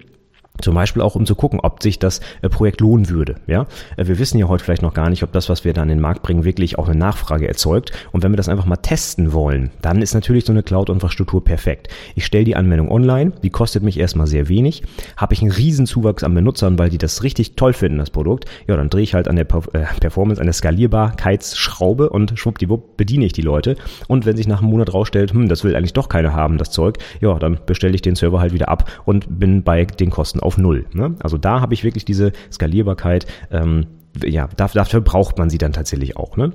zum 0.60 0.74
Beispiel 0.74 1.02
auch, 1.02 1.14
um 1.14 1.26
zu 1.26 1.34
gucken, 1.34 1.60
ob 1.60 1.82
sich 1.82 1.98
das 1.98 2.20
äh, 2.42 2.48
Projekt 2.48 2.80
lohnen 2.80 3.08
würde. 3.08 3.36
Ja, 3.46 3.66
äh, 3.96 4.06
wir 4.06 4.18
wissen 4.18 4.38
ja 4.38 4.48
heute 4.48 4.64
vielleicht 4.64 4.82
noch 4.82 4.94
gar 4.94 5.10
nicht, 5.10 5.22
ob 5.22 5.32
das, 5.32 5.48
was 5.48 5.64
wir 5.64 5.72
da 5.72 5.82
in 5.82 5.88
den 5.88 6.00
Markt 6.00 6.22
bringen, 6.22 6.44
wirklich 6.44 6.78
auch 6.78 6.88
eine 6.88 6.98
Nachfrage 6.98 7.48
erzeugt. 7.48 7.92
Und 8.12 8.22
wenn 8.22 8.32
wir 8.32 8.36
das 8.36 8.48
einfach 8.48 8.66
mal 8.66 8.76
testen 8.76 9.32
wollen, 9.32 9.70
dann 9.82 10.02
ist 10.02 10.14
natürlich 10.14 10.44
so 10.44 10.52
eine 10.52 10.62
Cloud-Infrastruktur 10.62 11.44
perfekt. 11.44 11.88
Ich 12.14 12.24
stelle 12.26 12.44
die 12.44 12.56
Anwendung 12.56 12.90
online, 12.90 13.32
die 13.42 13.50
kostet 13.50 13.82
mich 13.82 13.98
erstmal 13.98 14.26
sehr 14.26 14.48
wenig. 14.48 14.82
Habe 15.16 15.34
ich 15.34 15.42
einen 15.42 15.50
riesen 15.50 15.86
Zuwachs 15.86 16.24
an 16.24 16.34
Benutzern, 16.34 16.78
weil 16.78 16.90
die 16.90 16.98
das 16.98 17.22
richtig 17.22 17.56
toll 17.56 17.72
finden, 17.72 17.98
das 17.98 18.10
Produkt. 18.10 18.46
Ja, 18.66 18.76
dann 18.76 18.90
drehe 18.90 19.02
ich 19.02 19.14
halt 19.14 19.28
an 19.28 19.36
der 19.36 19.46
äh, 19.72 19.84
Performance, 20.00 20.40
an 20.40 20.46
der 20.46 20.54
Skalierbarkeitsschraube 20.54 22.10
und 22.10 22.38
schwuppdiwupp 22.38 22.96
bediene 22.96 23.26
ich 23.26 23.32
die 23.32 23.42
Leute. 23.42 23.76
Und 24.08 24.26
wenn 24.26 24.36
sich 24.36 24.48
nach 24.48 24.60
einem 24.60 24.70
Monat 24.70 24.92
rausstellt, 24.92 25.32
hm, 25.32 25.48
das 25.48 25.64
will 25.64 25.76
eigentlich 25.76 25.92
doch 25.92 26.08
keiner 26.08 26.32
haben, 26.32 26.58
das 26.58 26.70
Zeug, 26.70 26.98
ja, 27.20 27.38
dann 27.38 27.58
bestelle 27.66 27.94
ich 27.94 28.02
den 28.02 28.14
Server 28.14 28.40
halt 28.40 28.52
wieder 28.52 28.68
ab 28.68 28.90
und 29.04 29.38
bin 29.38 29.62
bei 29.62 29.84
den 29.84 30.10
Kosten 30.10 30.40
auf 30.46 30.56
Null. 30.56 30.86
Ne? 30.92 31.16
Also 31.20 31.36
da 31.36 31.60
habe 31.60 31.74
ich 31.74 31.84
wirklich 31.84 32.04
diese 32.04 32.32
Skalierbarkeit. 32.50 33.26
Ähm, 33.50 33.86
ja, 34.24 34.48
dafür 34.56 35.00
braucht 35.02 35.38
man 35.38 35.50
sie 35.50 35.58
dann 35.58 35.72
tatsächlich 35.72 36.16
auch. 36.16 36.36
Ne? 36.36 36.52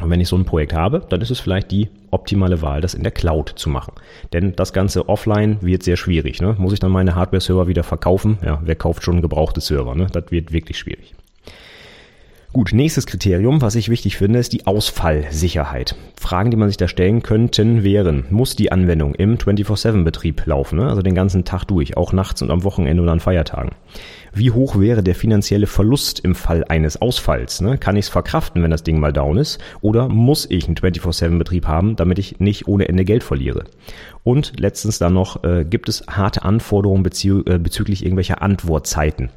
Und 0.00 0.10
wenn 0.10 0.20
ich 0.20 0.28
so 0.28 0.36
ein 0.36 0.44
Projekt 0.44 0.74
habe, 0.74 1.04
dann 1.08 1.20
ist 1.20 1.30
es 1.30 1.40
vielleicht 1.40 1.70
die 1.70 1.88
optimale 2.10 2.62
Wahl, 2.62 2.80
das 2.80 2.94
in 2.94 3.02
der 3.02 3.12
Cloud 3.12 3.52
zu 3.56 3.70
machen. 3.70 3.94
Denn 4.32 4.54
das 4.54 4.72
Ganze 4.72 5.08
offline 5.08 5.58
wird 5.60 5.82
sehr 5.82 5.96
schwierig. 5.96 6.40
Ne? 6.40 6.54
Muss 6.58 6.72
ich 6.72 6.80
dann 6.80 6.92
meine 6.92 7.14
Hardware-Server 7.14 7.66
wieder 7.66 7.82
verkaufen? 7.82 8.38
Ja, 8.44 8.60
wer 8.62 8.76
kauft 8.76 9.02
schon 9.02 9.22
gebrauchte 9.22 9.60
Server? 9.60 9.94
Ne? 9.94 10.06
Das 10.12 10.30
wird 10.30 10.52
wirklich 10.52 10.78
schwierig. 10.78 11.14
Gut, 12.52 12.72
nächstes 12.72 13.06
Kriterium, 13.06 13.60
was 13.60 13.74
ich 13.74 13.90
wichtig 13.90 14.16
finde, 14.16 14.38
ist 14.38 14.52
die 14.52 14.66
Ausfallsicherheit. 14.66 15.94
Fragen, 16.18 16.50
die 16.50 16.56
man 16.56 16.68
sich 16.68 16.78
da 16.78 16.88
stellen 16.88 17.22
könnten, 17.22 17.82
wären, 17.82 18.24
muss 18.30 18.56
die 18.56 18.72
Anwendung 18.72 19.14
im 19.14 19.36
24-7-Betrieb 19.36 20.46
laufen, 20.46 20.78
ne? 20.78 20.88
also 20.88 21.02
den 21.02 21.14
ganzen 21.14 21.44
Tag 21.44 21.64
durch, 21.64 21.96
auch 21.96 22.12
nachts 22.12 22.40
und 22.40 22.50
am 22.50 22.64
Wochenende 22.64 23.02
oder 23.02 23.12
an 23.12 23.20
Feiertagen? 23.20 23.72
Wie 24.32 24.52
hoch 24.52 24.78
wäre 24.78 25.02
der 25.02 25.14
finanzielle 25.14 25.66
Verlust 25.66 26.20
im 26.20 26.34
Fall 26.34 26.64
eines 26.64 27.00
Ausfalls? 27.00 27.60
Ne? 27.60 27.78
Kann 27.78 27.96
ich 27.96 28.06
es 28.06 28.10
verkraften, 28.10 28.62
wenn 28.62 28.70
das 28.70 28.84
Ding 28.84 29.00
mal 29.00 29.12
down 29.12 29.36
ist? 29.36 29.60
Oder 29.82 30.08
muss 30.08 30.48
ich 30.48 30.66
einen 30.66 30.76
24-7-Betrieb 30.76 31.66
haben, 31.66 31.96
damit 31.96 32.18
ich 32.18 32.40
nicht 32.40 32.68
ohne 32.68 32.88
Ende 32.88 33.04
Geld 33.04 33.24
verliere? 33.24 33.64
Und 34.24 34.58
letztens 34.58 34.98
dann 34.98 35.14
noch, 35.14 35.44
äh, 35.44 35.64
gibt 35.68 35.88
es 35.88 36.04
harte 36.06 36.42
Anforderungen 36.42 37.02
bezü 37.02 37.42
äh, 37.46 37.58
bezüglich 37.58 38.02
irgendwelcher 38.02 38.40
Antwortzeiten? 38.40 39.30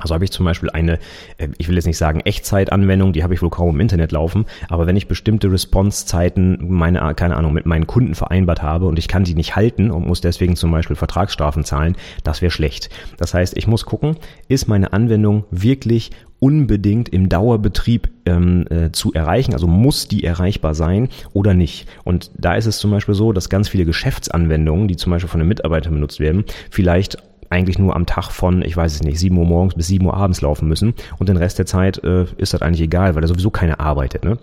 Also 0.00 0.12
habe 0.12 0.24
ich 0.24 0.32
zum 0.32 0.44
Beispiel 0.44 0.70
eine, 0.70 0.98
äh, 1.38 1.48
ich 1.56 1.68
will 1.68 1.76
jetzt 1.76 1.86
nicht 1.86 1.98
sagen 1.98 2.18
Echtzeitanwendung, 2.20 3.12
die 3.12 3.22
habe 3.22 3.32
ich 3.32 3.42
wohl 3.42 3.50
kaum 3.50 3.76
im 3.76 3.80
Internet 3.80 4.10
laufen, 4.10 4.44
aber 4.68 4.88
wenn 4.88 4.96
ich 4.96 5.06
bestimmte 5.06 5.52
Response-Zeiten, 5.52 6.58
meine, 6.68 7.14
keine 7.14 7.36
Ahnung, 7.36 7.52
mit 7.52 7.64
meinen 7.64 7.86
Kunden 7.86 8.16
vereinbart 8.16 8.60
habe 8.60 8.86
und 8.86 8.98
ich 8.98 9.06
kann 9.06 9.22
die 9.22 9.36
nicht 9.36 9.54
halten 9.54 9.92
und 9.92 10.04
muss 10.06 10.20
deswegen 10.20 10.56
zum 10.56 10.72
Beispiel 10.72 10.96
Vertragsstrafen 10.96 11.64
zahlen, 11.64 11.94
das 12.24 12.42
wäre 12.42 12.50
schlecht. 12.50 12.90
Das 13.18 13.34
heißt, 13.34 13.56
ich 13.56 13.68
muss 13.68 13.86
gucken, 13.86 14.16
ist 14.48 14.66
meine 14.66 14.92
Anwendung 14.92 15.44
wirklich 15.52 16.10
unbedingt 16.40 17.08
im 17.08 17.28
Dauerbetrieb 17.28 18.10
ähm, 18.26 18.66
äh, 18.68 18.90
zu 18.90 19.12
erreichen, 19.12 19.54
also 19.54 19.66
muss 19.66 20.08
die 20.08 20.24
erreichbar 20.24 20.74
sein 20.74 21.08
oder 21.32 21.54
nicht. 21.54 21.88
Und 22.02 22.32
da 22.36 22.56
ist 22.56 22.66
es 22.66 22.78
zum 22.78 22.90
Beispiel 22.90 23.14
so, 23.14 23.32
dass 23.32 23.48
ganz 23.48 23.68
viele 23.68 23.84
Geschäftsanwendungen, 23.84 24.88
die 24.88 24.96
zum 24.96 25.10
Beispiel 25.10 25.30
von 25.30 25.40
einem 25.40 25.48
Mitarbeiter 25.48 25.90
benutzt 25.90 26.20
werden, 26.20 26.44
vielleicht 26.70 27.16
eigentlich 27.54 27.78
nur 27.78 27.94
am 27.94 28.06
Tag 28.06 28.30
von, 28.30 28.62
ich 28.62 28.76
weiß 28.76 28.94
es 28.94 29.02
nicht, 29.02 29.18
7 29.18 29.36
Uhr 29.36 29.46
morgens 29.46 29.74
bis 29.74 29.86
7 29.86 30.04
Uhr 30.04 30.14
abends 30.14 30.40
laufen 30.40 30.68
müssen 30.68 30.94
und 31.18 31.28
den 31.28 31.36
Rest 31.36 31.58
der 31.58 31.66
Zeit 31.66 32.02
äh, 32.02 32.24
ist 32.36 32.52
das 32.52 32.62
eigentlich 32.62 32.82
egal, 32.82 33.14
weil 33.14 33.22
er 33.22 33.28
sowieso 33.28 33.50
keine 33.50 33.80
arbeitet. 33.80 34.24
Ne? 34.24 34.38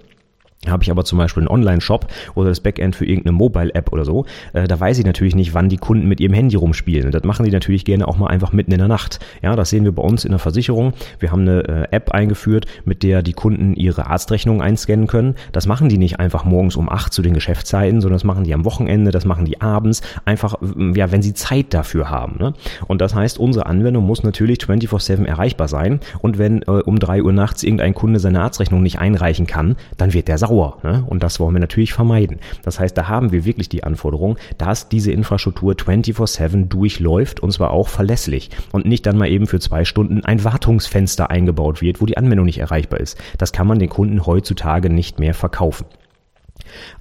Habe 0.67 0.83
ich 0.83 0.91
aber 0.91 1.03
zum 1.03 1.17
Beispiel 1.17 1.41
einen 1.41 1.47
Online-Shop 1.47 2.05
oder 2.35 2.49
das 2.49 2.59
Backend 2.59 2.95
für 2.95 3.05
irgendeine 3.05 3.31
Mobile-App 3.31 3.91
oder 3.91 4.05
so, 4.05 4.25
äh, 4.53 4.67
da 4.67 4.79
weiß 4.79 4.99
ich 4.99 5.05
natürlich 5.05 5.33
nicht, 5.33 5.55
wann 5.55 5.69
die 5.69 5.77
Kunden 5.77 6.07
mit 6.07 6.19
ihrem 6.19 6.33
Handy 6.33 6.55
rumspielen. 6.55 7.07
Und 7.07 7.15
das 7.15 7.23
machen 7.23 7.45
die 7.45 7.51
natürlich 7.51 7.83
gerne 7.83 8.07
auch 8.07 8.17
mal 8.17 8.27
einfach 8.27 8.53
mitten 8.53 8.71
in 8.71 8.77
der 8.77 8.87
Nacht. 8.87 9.19
Ja, 9.41 9.55
das 9.55 9.71
sehen 9.71 9.85
wir 9.85 9.91
bei 9.91 10.03
uns 10.03 10.23
in 10.23 10.29
der 10.29 10.37
Versicherung. 10.37 10.93
Wir 11.17 11.31
haben 11.31 11.41
eine 11.41 11.63
äh, 11.67 11.95
App 11.95 12.11
eingeführt, 12.11 12.67
mit 12.85 13.01
der 13.01 13.23
die 13.23 13.33
Kunden 13.33 13.73
ihre 13.73 14.05
Arztrechnungen 14.05 14.61
einscannen 14.61 15.07
können. 15.07 15.33
Das 15.51 15.65
machen 15.65 15.89
die 15.89 15.97
nicht 15.97 16.19
einfach 16.19 16.45
morgens 16.45 16.75
um 16.75 16.89
acht 16.89 17.11
zu 17.11 17.23
den 17.23 17.33
Geschäftszeiten, 17.33 17.99
sondern 17.99 18.17
das 18.17 18.23
machen 18.23 18.43
die 18.43 18.53
am 18.53 18.63
Wochenende, 18.63 19.09
das 19.09 19.25
machen 19.25 19.45
die 19.45 19.61
abends, 19.61 20.03
einfach, 20.25 20.53
ja, 20.93 21.11
wenn 21.11 21.23
sie 21.23 21.33
Zeit 21.33 21.73
dafür 21.73 22.11
haben. 22.11 22.35
Ne? 22.37 22.53
Und 22.87 23.01
das 23.01 23.15
heißt, 23.15 23.39
unsere 23.39 23.65
Anwendung 23.65 24.05
muss 24.05 24.21
natürlich 24.21 24.59
24-7 24.59 25.25
erreichbar 25.25 25.67
sein. 25.67 26.01
Und 26.19 26.37
wenn 26.37 26.61
äh, 26.61 26.83
um 26.85 26.99
drei 26.99 27.23
Uhr 27.23 27.31
nachts 27.31 27.63
irgendein 27.63 27.95
Kunde 27.95 28.19
seine 28.19 28.41
Arztrechnung 28.41 28.83
nicht 28.83 28.99
einreichen 28.99 29.47
kann, 29.47 29.75
dann 29.97 30.13
wird 30.13 30.27
der 30.27 30.37
sauer 30.37 30.50
Dauer. 30.51 30.77
Ne? 30.83 31.05
Und 31.07 31.23
das 31.23 31.39
wollen 31.39 31.55
wir 31.55 31.61
natürlich 31.61 31.93
vermeiden. 31.93 32.39
Das 32.63 32.79
heißt, 32.79 32.97
da 32.97 33.07
haben 33.07 33.31
wir 33.31 33.45
wirklich 33.45 33.69
die 33.69 33.85
Anforderung, 33.85 34.37
dass 34.57 34.89
diese 34.89 35.11
Infrastruktur 35.11 35.73
24-7 35.73 36.67
durchläuft 36.67 37.39
und 37.39 37.51
zwar 37.53 37.71
auch 37.71 37.87
verlässlich 37.87 38.49
und 38.73 38.85
nicht 38.85 39.05
dann 39.05 39.17
mal 39.17 39.29
eben 39.29 39.47
für 39.47 39.61
zwei 39.61 39.85
Stunden 39.85 40.25
ein 40.25 40.43
Wartungsfenster 40.43 41.29
eingebaut 41.29 41.81
wird, 41.81 42.01
wo 42.01 42.05
die 42.05 42.17
Anwendung 42.17 42.45
nicht 42.45 42.59
erreichbar 42.59 42.99
ist. 42.99 43.17
Das 43.37 43.53
kann 43.53 43.65
man 43.65 43.79
den 43.79 43.87
Kunden 43.87 44.25
heutzutage 44.25 44.89
nicht 44.89 45.19
mehr 45.19 45.33
verkaufen. 45.33 45.85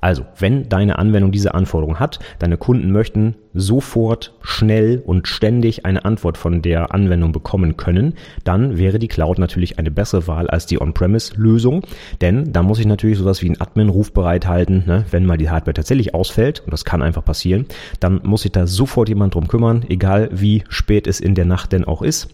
Also, 0.00 0.24
wenn 0.38 0.68
deine 0.68 0.98
Anwendung 0.98 1.32
diese 1.32 1.54
Anforderung 1.54 1.98
hat, 1.98 2.18
deine 2.38 2.56
Kunden 2.56 2.92
möchten 2.92 3.34
sofort, 3.54 4.34
schnell 4.42 5.02
und 5.04 5.28
ständig 5.28 5.84
eine 5.84 6.04
Antwort 6.04 6.38
von 6.38 6.62
der 6.62 6.94
Anwendung 6.94 7.32
bekommen 7.32 7.76
können, 7.76 8.14
dann 8.44 8.78
wäre 8.78 8.98
die 8.98 9.08
Cloud 9.08 9.38
natürlich 9.38 9.78
eine 9.78 9.90
bessere 9.90 10.26
Wahl 10.26 10.48
als 10.48 10.66
die 10.66 10.80
On-Premise-Lösung, 10.80 11.82
denn 12.20 12.52
da 12.52 12.62
muss 12.62 12.78
ich 12.78 12.86
natürlich 12.86 13.18
sowas 13.18 13.42
wie 13.42 13.46
einen 13.46 13.60
Admin 13.60 13.88
rufbereit 13.88 14.46
halten, 14.46 14.84
ne? 14.86 15.04
wenn 15.10 15.26
mal 15.26 15.36
die 15.36 15.50
Hardware 15.50 15.74
tatsächlich 15.74 16.14
ausfällt, 16.14 16.60
und 16.60 16.72
das 16.72 16.84
kann 16.84 17.02
einfach 17.02 17.24
passieren, 17.24 17.66
dann 17.98 18.20
muss 18.22 18.42
sich 18.42 18.52
da 18.52 18.66
sofort 18.66 19.08
jemand 19.08 19.34
drum 19.34 19.48
kümmern, 19.48 19.84
egal 19.88 20.28
wie 20.32 20.62
spät 20.68 21.06
es 21.06 21.20
in 21.20 21.34
der 21.34 21.44
Nacht 21.44 21.72
denn 21.72 21.84
auch 21.84 22.02
ist. 22.02 22.28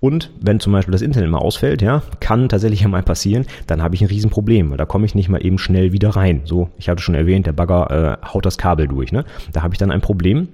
Und 0.00 0.32
wenn 0.40 0.58
zum 0.58 0.72
Beispiel 0.72 0.90
das 0.90 1.00
Internet 1.00 1.30
mal 1.30 1.38
ausfällt, 1.38 1.80
ja, 1.80 2.02
kann 2.18 2.48
tatsächlich 2.48 2.84
mal 2.88 3.04
passieren, 3.04 3.46
dann 3.68 3.82
habe 3.82 3.94
ich 3.94 4.00
ein 4.00 4.08
Riesenproblem, 4.08 4.70
weil 4.70 4.76
da 4.76 4.84
komme 4.84 5.06
ich 5.06 5.14
nicht 5.14 5.28
mal 5.28 5.44
eben 5.44 5.58
schnell 5.58 5.92
wieder 5.92 6.10
rein. 6.10 6.40
So, 6.44 6.70
ich 6.76 6.88
hatte 6.88 7.00
schon 7.00 7.14
erwähnt, 7.14 7.46
der 7.46 7.52
Bagger 7.52 8.18
äh, 8.22 8.26
haut 8.26 8.44
das 8.44 8.58
Kabel 8.58 8.88
durch. 8.88 9.12
Ne? 9.12 9.24
Da 9.52 9.62
habe 9.62 9.74
ich 9.74 9.78
dann 9.78 9.92
ein 9.92 10.00
Problem. 10.00 10.48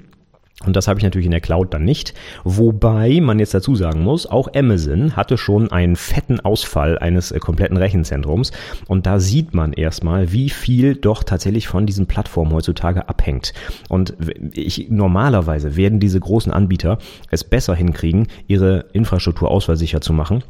Und 0.64 0.74
das 0.74 0.88
habe 0.88 0.98
ich 0.98 1.04
natürlich 1.04 1.26
in 1.26 1.32
der 1.32 1.40
Cloud 1.40 1.72
dann 1.72 1.84
nicht. 1.84 2.14
Wobei 2.42 3.20
man 3.20 3.38
jetzt 3.38 3.54
dazu 3.54 3.76
sagen 3.76 4.02
muss, 4.02 4.26
auch 4.26 4.48
Amazon 4.54 5.14
hatte 5.14 5.38
schon 5.38 5.70
einen 5.70 5.94
fetten 5.94 6.40
Ausfall 6.40 6.98
eines 6.98 7.30
äh, 7.30 7.38
kompletten 7.38 7.76
Rechenzentrums. 7.76 8.50
Und 8.88 9.06
da 9.06 9.20
sieht 9.20 9.54
man 9.54 9.72
erstmal, 9.72 10.32
wie 10.32 10.50
viel 10.50 10.96
doch 10.96 11.22
tatsächlich 11.22 11.68
von 11.68 11.86
diesen 11.86 12.06
Plattformen 12.06 12.52
heutzutage 12.52 13.08
abhängt. 13.08 13.52
Und 13.88 14.14
ich, 14.52 14.88
normalerweise 14.90 15.76
werden 15.76 16.00
diese 16.00 16.18
großen 16.18 16.52
Anbieter 16.52 16.98
es 17.30 17.44
besser 17.44 17.76
hinkriegen, 17.76 18.26
ihre 18.48 18.86
Infrastruktur 18.92 19.50
ausfallsicher 19.50 20.00
zu 20.00 20.12
machen 20.12 20.42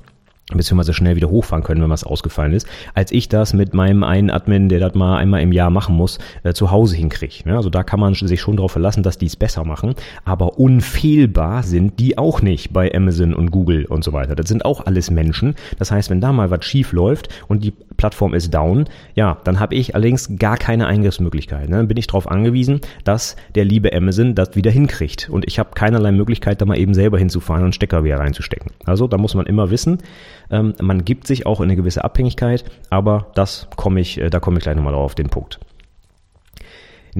beziehungsweise 0.54 0.94
schnell 0.94 1.16
wieder 1.16 1.28
hochfahren 1.28 1.62
können, 1.62 1.82
wenn 1.82 1.90
was 1.90 2.04
ausgefallen 2.04 2.52
ist, 2.52 2.66
als 2.94 3.12
ich 3.12 3.28
das 3.28 3.52
mit 3.52 3.74
meinem 3.74 4.02
einen 4.02 4.30
Admin, 4.30 4.68
der 4.68 4.80
das 4.80 4.94
mal 4.94 5.18
einmal 5.18 5.42
im 5.42 5.52
Jahr 5.52 5.70
machen 5.70 5.94
muss, 5.94 6.18
äh, 6.42 6.54
zu 6.54 6.70
Hause 6.70 6.96
hinkriege. 6.96 7.34
Ja, 7.44 7.56
also 7.56 7.68
da 7.68 7.82
kann 7.82 8.00
man 8.00 8.14
sich 8.14 8.40
schon 8.40 8.56
darauf 8.56 8.72
verlassen, 8.72 9.02
dass 9.02 9.18
die 9.18 9.26
es 9.26 9.36
besser 9.36 9.64
machen, 9.64 9.94
aber 10.24 10.58
unfehlbar 10.58 11.62
sind 11.62 11.98
die 12.00 12.16
auch 12.16 12.40
nicht 12.40 12.72
bei 12.72 12.94
Amazon 12.94 13.34
und 13.34 13.50
Google 13.50 13.84
und 13.84 14.04
so 14.04 14.12
weiter. 14.12 14.34
Das 14.34 14.48
sind 14.48 14.64
auch 14.64 14.86
alles 14.86 15.10
Menschen. 15.10 15.54
Das 15.78 15.90
heißt, 15.90 16.08
wenn 16.10 16.20
da 16.20 16.32
mal 16.32 16.50
was 16.50 16.64
schief 16.64 16.92
läuft 16.92 17.28
und 17.48 17.62
die 17.62 17.74
Plattform 17.98 18.32
ist 18.32 18.54
down, 18.54 18.86
ja, 19.14 19.38
dann 19.44 19.60
habe 19.60 19.74
ich 19.74 19.94
allerdings 19.94 20.38
gar 20.38 20.56
keine 20.56 20.86
Eingriffsmöglichkeit. 20.86 21.68
Ne? 21.68 21.76
Dann 21.76 21.88
bin 21.88 21.98
ich 21.98 22.06
darauf 22.06 22.30
angewiesen, 22.30 22.80
dass 23.04 23.36
der 23.54 23.66
liebe 23.66 23.92
Amazon 23.92 24.34
das 24.34 24.56
wieder 24.56 24.70
hinkriegt 24.70 25.28
und 25.28 25.46
ich 25.46 25.58
habe 25.58 25.70
keinerlei 25.74 26.12
Möglichkeit, 26.12 26.62
da 26.62 26.64
mal 26.64 26.78
eben 26.78 26.94
selber 26.94 27.18
hinzufahren 27.18 27.64
und 27.64 27.74
Stecker 27.74 28.04
wieder 28.04 28.18
reinzustecken. 28.18 28.72
Also 28.86 29.06
da 29.08 29.18
muss 29.18 29.34
man 29.34 29.44
immer 29.44 29.70
wissen, 29.70 29.98
ähm, 30.50 30.74
man 30.80 31.04
gibt 31.04 31.26
sich 31.26 31.44
auch 31.44 31.60
in 31.60 31.64
eine 31.64 31.76
gewisse 31.76 32.04
Abhängigkeit, 32.04 32.64
aber 32.88 33.26
das 33.34 33.68
komme 33.76 34.00
ich, 34.00 34.18
äh, 34.18 34.30
da 34.30 34.40
komme 34.40 34.58
ich 34.58 34.62
gleich 34.62 34.76
nochmal 34.76 34.94
auf 34.94 35.14
den 35.14 35.28
Punkt. 35.28 35.58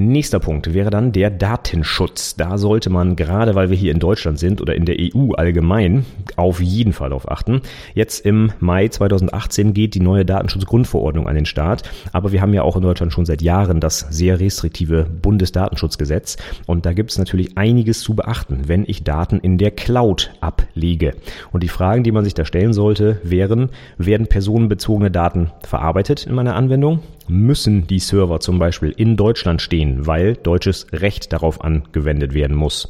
Nächster 0.01 0.39
Punkt 0.39 0.73
wäre 0.73 0.91
dann 0.91 1.11
der 1.11 1.29
Datenschutz. 1.29 2.37
Da 2.37 2.57
sollte 2.57 2.89
man 2.89 3.17
gerade, 3.17 3.55
weil 3.55 3.69
wir 3.69 3.75
hier 3.75 3.91
in 3.91 3.99
Deutschland 3.99 4.39
sind 4.39 4.61
oder 4.61 4.73
in 4.73 4.85
der 4.85 4.95
EU 4.97 5.33
allgemein, 5.33 6.05
auf 6.37 6.61
jeden 6.61 6.93
Fall 6.93 7.09
darauf 7.09 7.29
achten. 7.29 7.59
Jetzt 7.95 8.25
im 8.25 8.53
Mai 8.61 8.87
2018 8.87 9.73
geht 9.73 9.95
die 9.95 9.99
neue 9.99 10.23
Datenschutzgrundverordnung 10.23 11.27
an 11.27 11.35
den 11.35 11.45
Start, 11.45 11.83
aber 12.13 12.31
wir 12.31 12.41
haben 12.41 12.53
ja 12.53 12.61
auch 12.61 12.77
in 12.77 12.81
Deutschland 12.81 13.11
schon 13.11 13.25
seit 13.25 13.41
Jahren 13.41 13.81
das 13.81 14.07
sehr 14.09 14.39
restriktive 14.39 15.05
Bundesdatenschutzgesetz 15.21 16.37
und 16.65 16.85
da 16.85 16.93
gibt 16.93 17.11
es 17.11 17.17
natürlich 17.17 17.57
einiges 17.57 17.99
zu 17.99 18.15
beachten, 18.15 18.61
wenn 18.67 18.85
ich 18.87 19.03
Daten 19.03 19.39
in 19.39 19.57
der 19.57 19.71
Cloud 19.71 20.31
ablege. 20.39 21.13
Und 21.51 21.61
die 21.61 21.67
Fragen, 21.67 22.05
die 22.05 22.13
man 22.13 22.23
sich 22.23 22.35
da 22.35 22.45
stellen 22.45 22.71
sollte, 22.71 23.19
wären, 23.23 23.67
werden 23.97 24.27
personenbezogene 24.27 25.11
Daten 25.11 25.51
verarbeitet 25.61 26.25
in 26.25 26.35
meiner 26.35 26.55
Anwendung? 26.55 27.01
Müssen 27.29 27.87
die 27.87 27.99
Server 27.99 28.39
zum 28.39 28.59
Beispiel 28.59 28.93
in 28.95 29.15
Deutschland 29.15 29.61
stehen, 29.61 30.07
weil 30.07 30.35
deutsches 30.35 30.87
Recht 30.91 31.31
darauf 31.31 31.63
angewendet 31.63 32.33
werden 32.33 32.55
muss. 32.55 32.89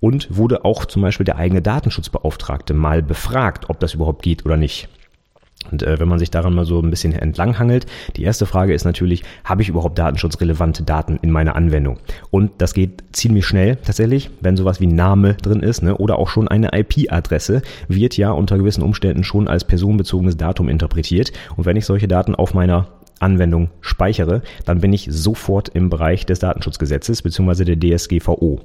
Und 0.00 0.34
wurde 0.34 0.64
auch 0.64 0.86
zum 0.86 1.02
Beispiel 1.02 1.26
der 1.26 1.36
eigene 1.36 1.60
Datenschutzbeauftragte 1.60 2.72
mal 2.72 3.02
befragt, 3.02 3.68
ob 3.68 3.80
das 3.80 3.94
überhaupt 3.94 4.22
geht 4.22 4.46
oder 4.46 4.56
nicht. 4.56 4.88
Und 5.70 5.82
äh, 5.82 6.00
wenn 6.00 6.08
man 6.08 6.18
sich 6.18 6.30
daran 6.30 6.54
mal 6.54 6.64
so 6.64 6.80
ein 6.80 6.90
bisschen 6.90 7.12
entlanghangelt, 7.12 7.86
die 8.16 8.22
erste 8.22 8.46
Frage 8.46 8.72
ist 8.72 8.84
natürlich, 8.84 9.22
habe 9.44 9.62
ich 9.62 9.68
überhaupt 9.68 9.98
datenschutzrelevante 9.98 10.82
Daten 10.82 11.18
in 11.20 11.30
meiner 11.30 11.54
Anwendung? 11.54 11.98
Und 12.30 12.52
das 12.58 12.72
geht 12.72 13.04
ziemlich 13.12 13.46
schnell 13.46 13.76
tatsächlich, 13.76 14.30
wenn 14.40 14.56
sowas 14.56 14.80
wie 14.80 14.86
Name 14.86 15.34
drin 15.34 15.60
ist, 15.60 15.82
ne? 15.82 15.96
oder 15.96 16.18
auch 16.18 16.28
schon 16.28 16.48
eine 16.48 16.70
IP-Adresse 16.72 17.62
wird 17.88 18.16
ja 18.16 18.30
unter 18.30 18.56
gewissen 18.56 18.82
Umständen 18.82 19.22
schon 19.22 19.48
als 19.48 19.64
personenbezogenes 19.64 20.38
Datum 20.38 20.68
interpretiert. 20.68 21.32
Und 21.56 21.66
wenn 21.66 21.76
ich 21.76 21.84
solche 21.84 22.08
Daten 22.08 22.34
auf 22.34 22.54
meiner 22.54 22.88
Anwendung 23.20 23.70
speichere, 23.80 24.42
dann 24.64 24.80
bin 24.80 24.92
ich 24.92 25.06
sofort 25.10 25.68
im 25.68 25.90
Bereich 25.90 26.26
des 26.26 26.40
Datenschutzgesetzes 26.40 27.22
bzw. 27.22 27.74
der 27.76 27.78
DSGVO. 27.78 28.60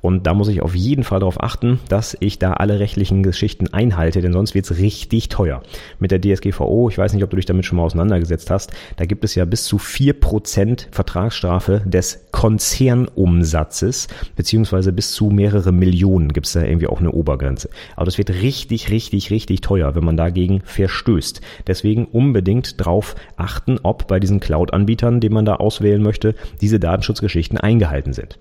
Und 0.00 0.26
da 0.26 0.34
muss 0.34 0.48
ich 0.48 0.62
auf 0.62 0.74
jeden 0.74 1.04
Fall 1.04 1.20
darauf 1.20 1.40
achten, 1.42 1.78
dass 1.88 2.16
ich 2.18 2.38
da 2.38 2.54
alle 2.54 2.80
rechtlichen 2.80 3.22
Geschichten 3.22 3.68
einhalte, 3.68 4.20
denn 4.20 4.32
sonst 4.32 4.54
wird's 4.54 4.78
richtig 4.78 5.28
teuer. 5.28 5.62
Mit 5.98 6.10
der 6.10 6.20
DSGVO, 6.20 6.88
ich 6.88 6.98
weiß 6.98 7.12
nicht, 7.12 7.22
ob 7.22 7.30
du 7.30 7.36
dich 7.36 7.46
damit 7.46 7.66
schon 7.66 7.76
mal 7.76 7.84
auseinandergesetzt 7.84 8.50
hast, 8.50 8.72
da 8.96 9.04
gibt 9.04 9.24
es 9.24 9.34
ja 9.34 9.44
bis 9.44 9.64
zu 9.64 9.78
vier 9.78 10.14
Prozent 10.14 10.88
Vertragsstrafe 10.90 11.82
des 11.84 12.26
Konzernumsatzes, 12.32 14.08
beziehungsweise 14.36 14.92
bis 14.92 15.12
zu 15.12 15.26
mehrere 15.26 15.72
Millionen 15.72 16.32
gibt's 16.32 16.52
da 16.52 16.62
irgendwie 16.62 16.86
auch 16.86 17.00
eine 17.00 17.12
Obergrenze. 17.12 17.68
Aber 17.96 18.06
das 18.06 18.18
wird 18.18 18.30
richtig, 18.30 18.90
richtig, 18.90 19.30
richtig 19.30 19.60
teuer, 19.60 19.94
wenn 19.94 20.04
man 20.04 20.16
dagegen 20.16 20.62
verstößt. 20.64 21.40
Deswegen 21.66 22.06
unbedingt 22.06 22.84
drauf 22.84 23.14
achten, 23.36 23.78
ob 23.90 24.06
bei 24.06 24.20
diesen 24.20 24.38
Cloud-Anbietern, 24.38 25.20
den 25.20 25.32
man 25.32 25.44
da 25.44 25.56
auswählen 25.56 26.00
möchte, 26.00 26.36
diese 26.60 26.78
Datenschutzgeschichten 26.78 27.58
eingehalten 27.58 28.12
sind. 28.12 28.38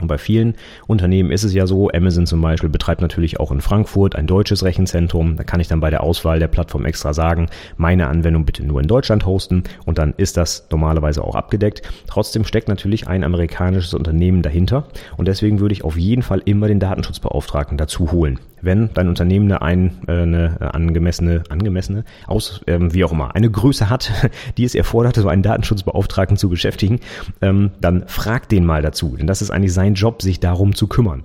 Und 0.00 0.08
bei 0.08 0.16
vielen 0.16 0.54
Unternehmen 0.86 1.30
ist 1.30 1.44
es 1.44 1.52
ja 1.52 1.66
so, 1.66 1.90
Amazon 1.90 2.26
zum 2.26 2.40
Beispiel 2.40 2.70
betreibt 2.70 3.02
natürlich 3.02 3.38
auch 3.38 3.52
in 3.52 3.60
Frankfurt 3.60 4.16
ein 4.16 4.26
deutsches 4.26 4.64
Rechenzentrum. 4.64 5.36
Da 5.36 5.44
kann 5.44 5.60
ich 5.60 5.68
dann 5.68 5.80
bei 5.80 5.90
der 5.90 6.02
Auswahl 6.02 6.38
der 6.38 6.48
Plattform 6.48 6.86
extra 6.86 7.12
sagen, 7.12 7.50
meine 7.76 8.08
Anwendung 8.08 8.46
bitte 8.46 8.64
nur 8.64 8.80
in 8.80 8.88
Deutschland 8.88 9.26
hosten 9.26 9.64
und 9.84 9.98
dann 9.98 10.14
ist 10.16 10.38
das 10.38 10.66
normalerweise 10.70 11.22
auch 11.22 11.34
abgedeckt. 11.34 11.82
Trotzdem 12.06 12.44
steckt 12.44 12.68
natürlich 12.68 13.08
ein 13.08 13.22
amerikanisches 13.22 13.92
Unternehmen 13.92 14.40
dahinter 14.40 14.86
und 15.18 15.28
deswegen 15.28 15.60
würde 15.60 15.74
ich 15.74 15.84
auf 15.84 15.98
jeden 15.98 16.22
Fall 16.22 16.40
immer 16.46 16.68
den 16.68 16.80
Datenschutzbeauftragten 16.80 17.76
dazu 17.76 18.12
holen 18.12 18.40
wenn 18.62 18.90
dein 18.94 19.08
Unternehmen 19.08 19.50
eine, 19.52 19.62
ein, 19.62 20.00
äh, 20.08 20.12
eine 20.12 20.74
angemessene, 20.74 21.42
angemessene, 21.48 22.04
aus, 22.26 22.60
ähm, 22.66 22.94
wie 22.94 23.04
auch 23.04 23.12
immer, 23.12 23.34
eine 23.34 23.50
Größe 23.50 23.88
hat, 23.88 24.12
die 24.56 24.64
es 24.64 24.74
erfordert, 24.74 25.16
so 25.16 25.28
einen 25.28 25.42
Datenschutzbeauftragten 25.42 26.36
zu 26.36 26.48
beschäftigen, 26.48 27.00
ähm, 27.40 27.70
dann 27.80 28.04
frag 28.06 28.48
den 28.48 28.64
mal 28.64 28.82
dazu. 28.82 29.16
Denn 29.16 29.26
das 29.26 29.42
ist 29.42 29.50
eigentlich 29.50 29.72
sein 29.72 29.94
Job, 29.94 30.22
sich 30.22 30.40
darum 30.40 30.74
zu 30.74 30.86
kümmern. 30.86 31.24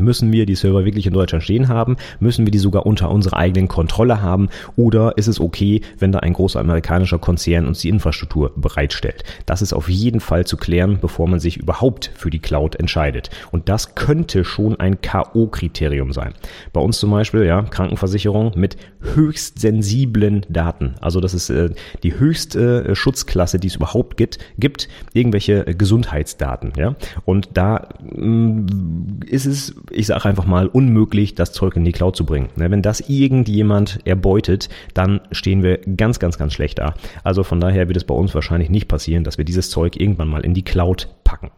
Müssen 0.00 0.32
wir 0.32 0.46
die 0.46 0.54
Server 0.54 0.84
wirklich 0.84 1.06
in 1.06 1.12
Deutschland 1.12 1.44
stehen 1.44 1.68
haben? 1.68 1.96
Müssen 2.18 2.46
wir 2.46 2.50
die 2.50 2.58
sogar 2.58 2.86
unter 2.86 3.10
unserer 3.10 3.36
eigenen 3.36 3.68
Kontrolle 3.68 4.22
haben? 4.22 4.48
Oder 4.76 5.16
ist 5.16 5.26
es 5.26 5.40
okay, 5.40 5.82
wenn 5.98 6.12
da 6.12 6.20
ein 6.20 6.32
großer 6.32 6.60
amerikanischer 6.60 7.18
Konzern 7.18 7.66
uns 7.66 7.80
die 7.80 7.88
Infrastruktur 7.88 8.52
bereitstellt? 8.56 9.24
Das 9.46 9.62
ist 9.62 9.72
auf 9.72 9.88
jeden 9.88 10.20
Fall 10.20 10.46
zu 10.46 10.56
klären, 10.56 10.98
bevor 11.00 11.28
man 11.28 11.40
sich 11.40 11.56
überhaupt 11.56 12.10
für 12.14 12.30
die 12.30 12.38
Cloud 12.38 12.76
entscheidet. 12.76 13.30
Und 13.50 13.68
das 13.68 13.94
könnte 13.94 14.44
schon 14.44 14.78
ein 14.78 15.00
K.O.-Kriterium 15.00 16.12
sein. 16.12 16.34
Bei 16.72 16.80
uns 16.80 16.98
zum 16.98 17.10
Beispiel, 17.10 17.44
ja, 17.44 17.62
Krankenversicherung 17.62 18.52
mit 18.56 18.76
höchst 19.14 19.58
sensiblen 19.58 20.46
Daten. 20.48 20.94
Also 21.00 21.20
das 21.20 21.34
ist 21.34 21.50
äh, 21.50 21.70
die 22.02 22.18
höchste 22.18 22.84
äh, 22.84 22.94
Schutzklasse, 22.94 23.58
die 23.58 23.68
es 23.68 23.76
überhaupt 23.76 24.16
gibt, 24.16 24.38
gibt 24.58 24.88
irgendwelche 25.12 25.66
äh, 25.66 25.74
Gesundheitsdaten, 25.74 26.72
ja. 26.76 26.94
Und 27.24 27.50
da 27.54 27.88
mh, 28.00 28.26
mm, 28.26 29.20
ist 29.26 29.46
es 29.46 29.74
ich 29.90 30.06
sage 30.06 30.26
einfach 30.26 30.46
mal, 30.46 30.66
unmöglich, 30.66 31.34
das 31.34 31.52
Zeug 31.52 31.76
in 31.76 31.84
die 31.84 31.92
Cloud 31.92 32.16
zu 32.16 32.24
bringen. 32.24 32.48
Ne, 32.56 32.70
wenn 32.70 32.82
das 32.82 33.00
irgendjemand 33.08 34.00
erbeutet, 34.04 34.68
dann 34.94 35.20
stehen 35.32 35.62
wir 35.62 35.78
ganz, 35.78 36.18
ganz, 36.18 36.38
ganz 36.38 36.52
schlecht 36.52 36.78
da. 36.78 36.94
Also 37.24 37.42
von 37.42 37.60
daher 37.60 37.88
wird 37.88 37.96
es 37.96 38.04
bei 38.04 38.14
uns 38.14 38.34
wahrscheinlich 38.34 38.70
nicht 38.70 38.88
passieren, 38.88 39.24
dass 39.24 39.38
wir 39.38 39.44
dieses 39.44 39.70
Zeug 39.70 39.96
irgendwann 39.98 40.28
mal 40.28 40.44
in 40.44 40.54
die 40.54 40.64
Cloud 40.64 41.08
packen. 41.24 41.50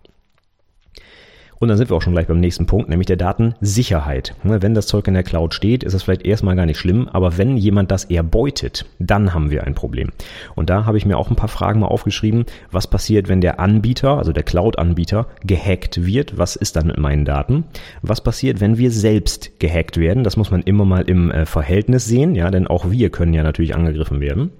Und 1.62 1.68
dann 1.68 1.78
sind 1.78 1.90
wir 1.90 1.96
auch 1.96 2.02
schon 2.02 2.14
gleich 2.14 2.26
beim 2.26 2.40
nächsten 2.40 2.66
Punkt, 2.66 2.88
nämlich 2.88 3.06
der 3.06 3.16
Datensicherheit. 3.16 4.34
Ne, 4.42 4.62
wenn 4.62 4.74
das 4.74 4.88
Zeug 4.88 5.06
in 5.06 5.14
der 5.14 5.22
Cloud 5.22 5.54
steht, 5.54 5.84
ist 5.84 5.92
das 5.92 6.02
vielleicht 6.02 6.26
erstmal 6.26 6.56
gar 6.56 6.66
nicht 6.66 6.76
schlimm, 6.76 7.08
aber 7.12 7.38
wenn 7.38 7.56
jemand 7.56 7.92
das 7.92 8.06
erbeutet, 8.06 8.84
dann 8.98 9.32
haben 9.32 9.52
wir 9.52 9.62
ein 9.62 9.76
Problem. 9.76 10.10
Und 10.56 10.70
da 10.70 10.86
habe 10.86 10.98
ich 10.98 11.06
mir 11.06 11.16
auch 11.16 11.30
ein 11.30 11.36
paar 11.36 11.48
Fragen 11.48 11.78
mal 11.78 11.86
aufgeschrieben. 11.86 12.46
Was 12.72 12.88
passiert, 12.88 13.28
wenn 13.28 13.40
der 13.40 13.60
Anbieter, 13.60 14.18
also 14.18 14.32
der 14.32 14.42
Cloud-Anbieter, 14.42 15.28
gehackt 15.44 16.04
wird? 16.04 16.36
Was 16.36 16.56
ist 16.56 16.74
dann 16.74 16.88
mit 16.88 16.98
meinen 16.98 17.24
Daten? 17.24 17.62
Was 18.02 18.24
passiert, 18.24 18.60
wenn 18.60 18.76
wir 18.76 18.90
selbst 18.90 19.60
gehackt 19.60 19.98
werden? 19.98 20.24
Das 20.24 20.36
muss 20.36 20.50
man 20.50 20.62
immer 20.62 20.84
mal 20.84 21.02
im 21.02 21.30
äh, 21.30 21.46
Verhältnis 21.46 22.06
sehen, 22.06 22.34
ja, 22.34 22.50
denn 22.50 22.66
auch 22.66 22.90
wir 22.90 23.10
können 23.10 23.34
ja 23.34 23.44
natürlich 23.44 23.76
angegriffen 23.76 24.20
werden. 24.20 24.50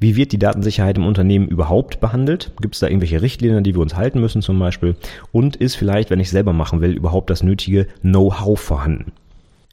Wie 0.00 0.16
wird 0.16 0.32
die 0.32 0.38
Datensicherheit 0.38 0.98
im 0.98 1.06
Unternehmen 1.06 1.48
überhaupt 1.48 2.00
behandelt? 2.00 2.52
Gibt 2.60 2.74
es 2.74 2.80
da 2.80 2.86
irgendwelche 2.86 3.22
Richtlinien, 3.22 3.64
die 3.64 3.74
wir 3.74 3.80
uns 3.80 3.96
halten 3.96 4.20
müssen 4.20 4.42
zum 4.42 4.58
Beispiel? 4.58 4.96
Und 5.32 5.56
ist 5.56 5.74
vielleicht, 5.74 6.10
wenn 6.10 6.20
ich 6.20 6.30
selber 6.46 6.52
machen 6.52 6.80
will, 6.80 6.92
überhaupt 6.92 7.28
das 7.30 7.42
nötige 7.42 7.88
Know-how 8.02 8.58
vorhanden? 8.58 9.12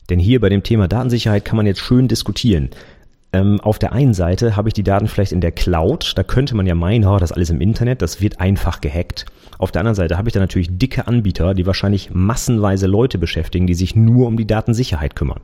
Denn 0.10 0.20
hier 0.20 0.42
bei 0.42 0.50
dem 0.50 0.64
Thema 0.64 0.88
Datensicherheit 0.88 1.46
kann 1.46 1.56
man 1.58 1.68
jetzt 1.68 1.80
schön 1.80 2.08
diskutieren. 2.08 2.70
Ähm, 3.32 3.60
auf 3.62 3.80
der 3.80 3.94
einen 3.94 4.14
Seite 4.14 4.56
habe 4.56 4.70
ich 4.70 4.74
die 4.74 4.84
Daten 4.84 5.08
vielleicht 5.08 5.32
in 5.32 5.42
der 5.42 5.52
Cloud, 5.52 6.14
da 6.16 6.24
könnte 6.24 6.56
man 6.56 6.66
ja 6.66 6.76
meinen, 6.76 7.06
oh, 7.06 7.18
das 7.18 7.32
alles 7.32 7.52
im 7.52 7.62
Internet, 7.62 8.02
das 8.02 8.22
wird 8.22 8.40
einfach 8.40 8.82
gehackt. 8.82 9.26
Auf 9.60 9.72
der 9.72 9.82
anderen 9.82 9.96
Seite 9.96 10.18
habe 10.18 10.28
ich 10.30 10.34
da 10.34 10.40
natürlich 10.40 10.78
dicke 10.78 11.08
Anbieter, 11.08 11.54
die 11.54 11.66
wahrscheinlich 11.66 12.10
massenweise 12.12 12.88
Leute 12.88 13.18
beschäftigen, 13.18 13.68
die 13.68 13.76
sich 13.76 13.96
nur 13.96 14.28
um 14.28 14.36
die 14.36 14.48
Datensicherheit 14.48 15.16
kümmern. 15.16 15.42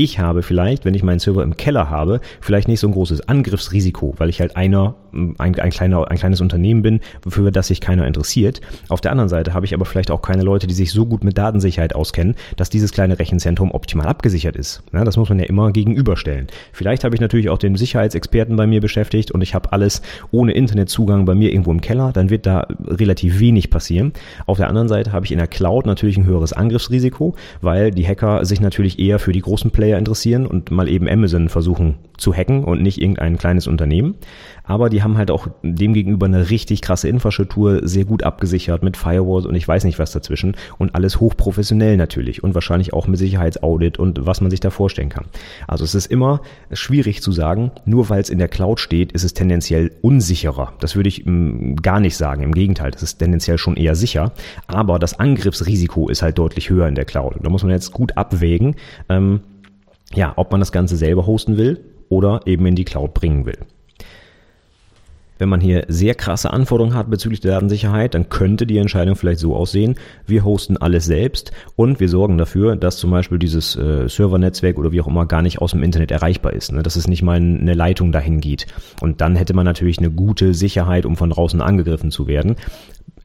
Ich 0.00 0.20
habe 0.20 0.44
vielleicht, 0.44 0.84
wenn 0.84 0.94
ich 0.94 1.02
meinen 1.02 1.18
Server 1.18 1.42
im 1.42 1.56
Keller 1.56 1.90
habe, 1.90 2.20
vielleicht 2.40 2.68
nicht 2.68 2.78
so 2.78 2.86
ein 2.86 2.92
großes 2.92 3.28
Angriffsrisiko, 3.28 4.14
weil 4.18 4.28
ich 4.28 4.40
halt 4.40 4.56
einer, 4.56 4.94
ein, 5.12 5.34
ein, 5.58 5.70
kleiner, 5.70 6.08
ein 6.08 6.16
kleines 6.16 6.40
Unternehmen 6.40 6.82
bin, 6.82 7.00
für 7.26 7.50
das 7.50 7.66
sich 7.66 7.80
keiner 7.80 8.06
interessiert. 8.06 8.60
Auf 8.90 9.00
der 9.00 9.10
anderen 9.10 9.28
Seite 9.28 9.54
habe 9.54 9.66
ich 9.66 9.74
aber 9.74 9.84
vielleicht 9.84 10.12
auch 10.12 10.22
keine 10.22 10.44
Leute, 10.44 10.68
die 10.68 10.74
sich 10.74 10.92
so 10.92 11.04
gut 11.04 11.24
mit 11.24 11.36
Datensicherheit 11.36 11.96
auskennen, 11.96 12.36
dass 12.54 12.70
dieses 12.70 12.92
kleine 12.92 13.18
Rechenzentrum 13.18 13.72
optimal 13.72 14.06
abgesichert 14.06 14.54
ist. 14.54 14.84
Ja, 14.92 15.02
das 15.02 15.16
muss 15.16 15.30
man 15.30 15.40
ja 15.40 15.46
immer 15.46 15.72
gegenüberstellen. 15.72 16.46
Vielleicht 16.72 17.02
habe 17.02 17.16
ich 17.16 17.20
natürlich 17.20 17.48
auch 17.48 17.58
den 17.58 17.74
Sicherheitsexperten 17.74 18.54
bei 18.54 18.68
mir 18.68 18.80
beschäftigt 18.80 19.32
und 19.32 19.42
ich 19.42 19.56
habe 19.56 19.72
alles 19.72 20.02
ohne 20.30 20.52
Internetzugang 20.52 21.24
bei 21.24 21.34
mir 21.34 21.50
irgendwo 21.50 21.72
im 21.72 21.80
Keller, 21.80 22.12
dann 22.12 22.30
wird 22.30 22.46
da 22.46 22.68
relativ 22.86 23.40
wenig 23.40 23.68
passieren. 23.68 24.12
Auf 24.46 24.58
der 24.58 24.68
anderen 24.68 24.86
Seite 24.86 25.10
habe 25.10 25.26
ich 25.26 25.32
in 25.32 25.38
der 25.38 25.48
Cloud 25.48 25.86
natürlich 25.86 26.16
ein 26.18 26.24
höheres 26.24 26.52
Angriffsrisiko, 26.52 27.34
weil 27.62 27.90
die 27.90 28.06
Hacker 28.06 28.44
sich 28.44 28.60
natürlich 28.60 29.00
eher 29.00 29.18
für 29.18 29.32
die 29.32 29.40
großen 29.40 29.72
Player 29.72 29.87
Player 29.88 29.98
interessieren 29.98 30.46
und 30.46 30.70
mal 30.70 30.86
eben 30.86 31.08
Amazon 31.08 31.48
versuchen 31.48 31.94
zu 32.18 32.34
hacken 32.34 32.64
und 32.64 32.82
nicht 32.82 33.00
irgendein 33.00 33.38
kleines 33.38 33.66
Unternehmen. 33.66 34.16
Aber 34.64 34.90
die 34.90 35.02
haben 35.02 35.16
halt 35.16 35.30
auch 35.30 35.48
demgegenüber 35.62 36.26
eine 36.26 36.50
richtig 36.50 36.82
krasse 36.82 37.08
Infrastruktur, 37.08 37.88
sehr 37.88 38.04
gut 38.04 38.22
abgesichert 38.22 38.82
mit 38.82 38.98
Firewalls 38.98 39.46
und 39.46 39.54
ich 39.54 39.66
weiß 39.66 39.84
nicht 39.84 39.98
was 39.98 40.12
dazwischen 40.12 40.56
und 40.76 40.94
alles 40.94 41.20
hochprofessionell 41.20 41.96
natürlich 41.96 42.44
und 42.44 42.54
wahrscheinlich 42.54 42.92
auch 42.92 43.06
mit 43.06 43.18
Sicherheitsaudit 43.18 43.98
und 43.98 44.26
was 44.26 44.42
man 44.42 44.50
sich 44.50 44.60
da 44.60 44.68
vorstellen 44.68 45.08
kann. 45.08 45.24
Also 45.66 45.84
es 45.84 45.94
ist 45.94 46.06
immer 46.06 46.42
schwierig 46.70 47.22
zu 47.22 47.32
sagen, 47.32 47.70
nur 47.86 48.10
weil 48.10 48.20
es 48.20 48.28
in 48.28 48.38
der 48.38 48.48
Cloud 48.48 48.80
steht, 48.80 49.12
ist 49.12 49.24
es 49.24 49.32
tendenziell 49.32 49.92
unsicherer. 50.02 50.74
Das 50.80 50.96
würde 50.96 51.08
ich 51.08 51.24
mm, 51.24 51.76
gar 51.76 52.00
nicht 52.00 52.16
sagen. 52.16 52.42
Im 52.42 52.52
Gegenteil, 52.52 52.90
das 52.90 53.02
ist 53.02 53.18
tendenziell 53.18 53.56
schon 53.56 53.76
eher 53.76 53.94
sicher. 53.94 54.32
Aber 54.66 54.98
das 54.98 55.18
Angriffsrisiko 55.18 56.10
ist 56.10 56.20
halt 56.20 56.36
deutlich 56.36 56.68
höher 56.68 56.88
in 56.88 56.94
der 56.94 57.06
Cloud. 57.06 57.36
Und 57.36 57.46
da 57.46 57.50
muss 57.50 57.62
man 57.62 57.72
jetzt 57.72 57.92
gut 57.92 58.18
abwägen. 58.18 58.76
Ähm, 59.08 59.40
ja, 60.14 60.32
ob 60.36 60.50
man 60.50 60.60
das 60.60 60.72
Ganze 60.72 60.96
selber 60.96 61.26
hosten 61.26 61.56
will 61.56 61.80
oder 62.08 62.40
eben 62.46 62.66
in 62.66 62.74
die 62.74 62.84
Cloud 62.84 63.14
bringen 63.14 63.46
will. 63.46 63.58
Wenn 65.38 65.48
man 65.48 65.60
hier 65.60 65.84
sehr 65.86 66.16
krasse 66.16 66.52
Anforderungen 66.52 66.96
hat 66.96 67.10
bezüglich 67.10 67.40
der 67.40 67.52
Datensicherheit, 67.52 68.14
dann 68.14 68.28
könnte 68.28 68.66
die 68.66 68.78
Entscheidung 68.78 69.14
vielleicht 69.14 69.38
so 69.38 69.54
aussehen, 69.54 69.94
wir 70.26 70.44
hosten 70.44 70.76
alles 70.76 71.04
selbst 71.04 71.52
und 71.76 72.00
wir 72.00 72.08
sorgen 72.08 72.38
dafür, 72.38 72.74
dass 72.74 72.96
zum 72.96 73.12
Beispiel 73.12 73.38
dieses 73.38 73.76
äh, 73.76 74.08
Servernetzwerk 74.08 74.78
oder 74.78 74.90
wie 74.90 75.00
auch 75.00 75.06
immer 75.06 75.26
gar 75.26 75.42
nicht 75.42 75.60
aus 75.60 75.70
dem 75.70 75.84
Internet 75.84 76.10
erreichbar 76.10 76.52
ist, 76.52 76.72
ne? 76.72 76.82
dass 76.82 76.96
es 76.96 77.06
nicht 77.06 77.22
mal 77.22 77.36
eine 77.36 77.74
Leitung 77.74 78.10
dahin 78.10 78.40
geht. 78.40 78.66
Und 79.00 79.20
dann 79.20 79.36
hätte 79.36 79.54
man 79.54 79.64
natürlich 79.64 79.98
eine 79.98 80.10
gute 80.10 80.54
Sicherheit, 80.54 81.06
um 81.06 81.16
von 81.16 81.30
draußen 81.30 81.60
angegriffen 81.60 82.10
zu 82.10 82.26
werden. 82.26 82.56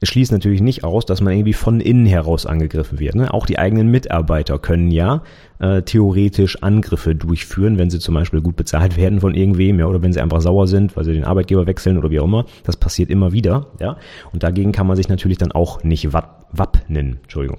Schließt 0.02 0.32
natürlich 0.32 0.60
nicht 0.60 0.84
aus, 0.84 1.06
dass 1.06 1.20
man 1.20 1.32
irgendwie 1.32 1.52
von 1.52 1.80
innen 1.80 2.06
heraus 2.06 2.46
angegriffen 2.46 2.98
wird. 2.98 3.14
Ne? 3.14 3.32
Auch 3.32 3.46
die 3.46 3.58
eigenen 3.58 3.90
Mitarbeiter 3.90 4.58
können 4.58 4.90
ja 4.90 5.22
äh, 5.60 5.82
theoretisch 5.82 6.62
Angriffe 6.62 7.14
durchführen, 7.14 7.78
wenn 7.78 7.90
sie 7.90 7.98
zum 7.98 8.14
Beispiel 8.14 8.40
gut 8.40 8.56
bezahlt 8.56 8.96
werden 8.98 9.20
von 9.20 9.34
irgendwem, 9.34 9.78
ja, 9.78 9.86
oder 9.86 10.02
wenn 10.02 10.12
sie 10.12 10.20
einfach 10.20 10.40
sauer 10.40 10.66
sind, 10.66 10.96
weil 10.96 11.04
sie 11.04 11.12
den 11.12 11.24
Arbeitgeber 11.24 11.66
wechseln 11.66 11.98
oder 11.98 12.10
wie 12.10 12.20
auch 12.20 12.24
immer. 12.24 12.44
Das 12.64 12.76
passiert 12.76 13.10
immer 13.10 13.32
wieder, 13.32 13.68
ja. 13.80 13.96
Und 14.32 14.42
dagegen 14.42 14.72
kann 14.72 14.86
man 14.86 14.96
sich 14.96 15.08
natürlich 15.08 15.38
dann 15.38 15.52
auch 15.52 15.82
nicht 15.82 16.12
wappnen. 16.12 17.18
Entschuldigung. 17.22 17.58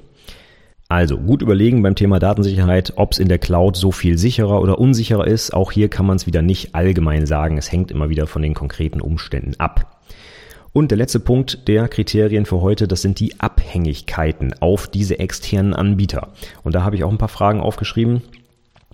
Also 0.87 1.17
gut 1.17 1.41
überlegen 1.41 1.81
beim 1.81 1.95
Thema 1.95 2.19
Datensicherheit, 2.19 2.93
ob 2.97 3.13
es 3.13 3.19
in 3.19 3.27
der 3.27 3.39
Cloud 3.39 3.75
so 3.75 3.91
viel 3.91 4.19
sicherer 4.19 4.61
oder 4.61 4.77
unsicherer 4.77 5.25
ist. 5.25 5.51
Auch 5.51 5.71
hier 5.71 5.89
kann 5.89 6.05
man 6.05 6.17
es 6.17 6.27
wieder 6.27 6.43
nicht 6.43 6.75
allgemein 6.75 7.25
sagen. 7.25 7.57
Es 7.57 7.71
hängt 7.71 7.89
immer 7.89 8.09
wieder 8.09 8.27
von 8.27 8.43
den 8.43 8.53
konkreten 8.53 9.01
Umständen 9.01 9.55
ab. 9.57 9.99
Und 10.75 10.91
der 10.91 10.97
letzte 10.97 11.21
Punkt 11.21 11.69
der 11.69 11.87
Kriterien 11.87 12.45
für 12.45 12.59
heute, 12.59 12.85
das 12.85 13.01
sind 13.01 13.21
die 13.21 13.39
Abhängigkeiten 13.39 14.53
auf 14.59 14.89
diese 14.89 15.19
externen 15.19 15.73
Anbieter. 15.73 16.33
Und 16.65 16.75
da 16.75 16.83
habe 16.83 16.97
ich 16.97 17.05
auch 17.05 17.11
ein 17.11 17.17
paar 17.17 17.29
Fragen 17.29 17.61
aufgeschrieben. 17.61 18.21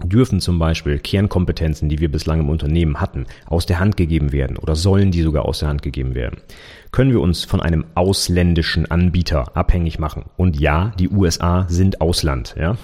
Dürfen 0.04 0.42
zum 0.42 0.60
Beispiel 0.60 1.00
Kernkompetenzen, 1.00 1.90
die 1.90 1.98
wir 1.98 2.12
bislang 2.12 2.40
im 2.40 2.52
Unternehmen 2.52 3.02
hatten, 3.02 3.26
aus 3.48 3.66
der 3.66 3.80
Hand 3.80 3.98
gegeben 3.98 4.32
werden 4.32 4.58
oder 4.58 4.76
sollen 4.76 5.10
die 5.10 5.24
sogar 5.24 5.46
aus 5.46 5.58
der 5.58 5.70
Hand 5.70 5.82
gegeben 5.82 6.14
werden? 6.14 6.38
Können 6.92 7.12
wir 7.12 7.22
uns 7.22 7.46
von 7.46 7.62
einem 7.62 7.86
ausländischen 7.96 8.90
Anbieter 8.90 9.56
abhängig 9.56 9.98
machen. 9.98 10.26
Und 10.36 10.60
ja, 10.60 10.92
die 11.00 11.10
USA 11.10 11.66
sind 11.70 12.02
Ausland. 12.02 12.56
Ja? 12.58 12.76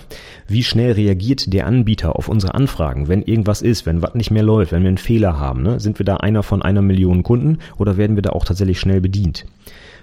Wie 0.48 0.64
schnell 0.64 0.94
reagiert 0.94 1.52
der 1.52 1.68
Anbieter 1.68 2.16
auf 2.16 2.30
unsere 2.30 2.54
Anfragen, 2.54 3.10
wenn 3.10 3.22
irgendwas 3.22 3.62
ist, 3.62 3.86
wenn 3.86 4.02
was 4.02 4.16
nicht 4.16 4.32
mehr 4.32 4.44
läuft, 4.44 4.72
wenn 4.72 4.84
wir 4.84 4.90
einen 4.90 4.98
Fehler 4.98 5.40
haben? 5.40 5.62
Ne? 5.62 5.80
Sind 5.80 6.00
wir 6.00 6.06
da 6.06 6.18
einer 6.18 6.44
von 6.44 6.62
einer 6.62 6.82
Million 6.82 7.24
Kunden 7.24 7.60
oder 7.78 7.98
werden 7.98 8.16
wir 8.16 8.24
da 8.24 8.30
auch 8.30 8.46
tatsächlich 8.46 8.80
schnell 8.80 9.02
bedient? 9.02 9.46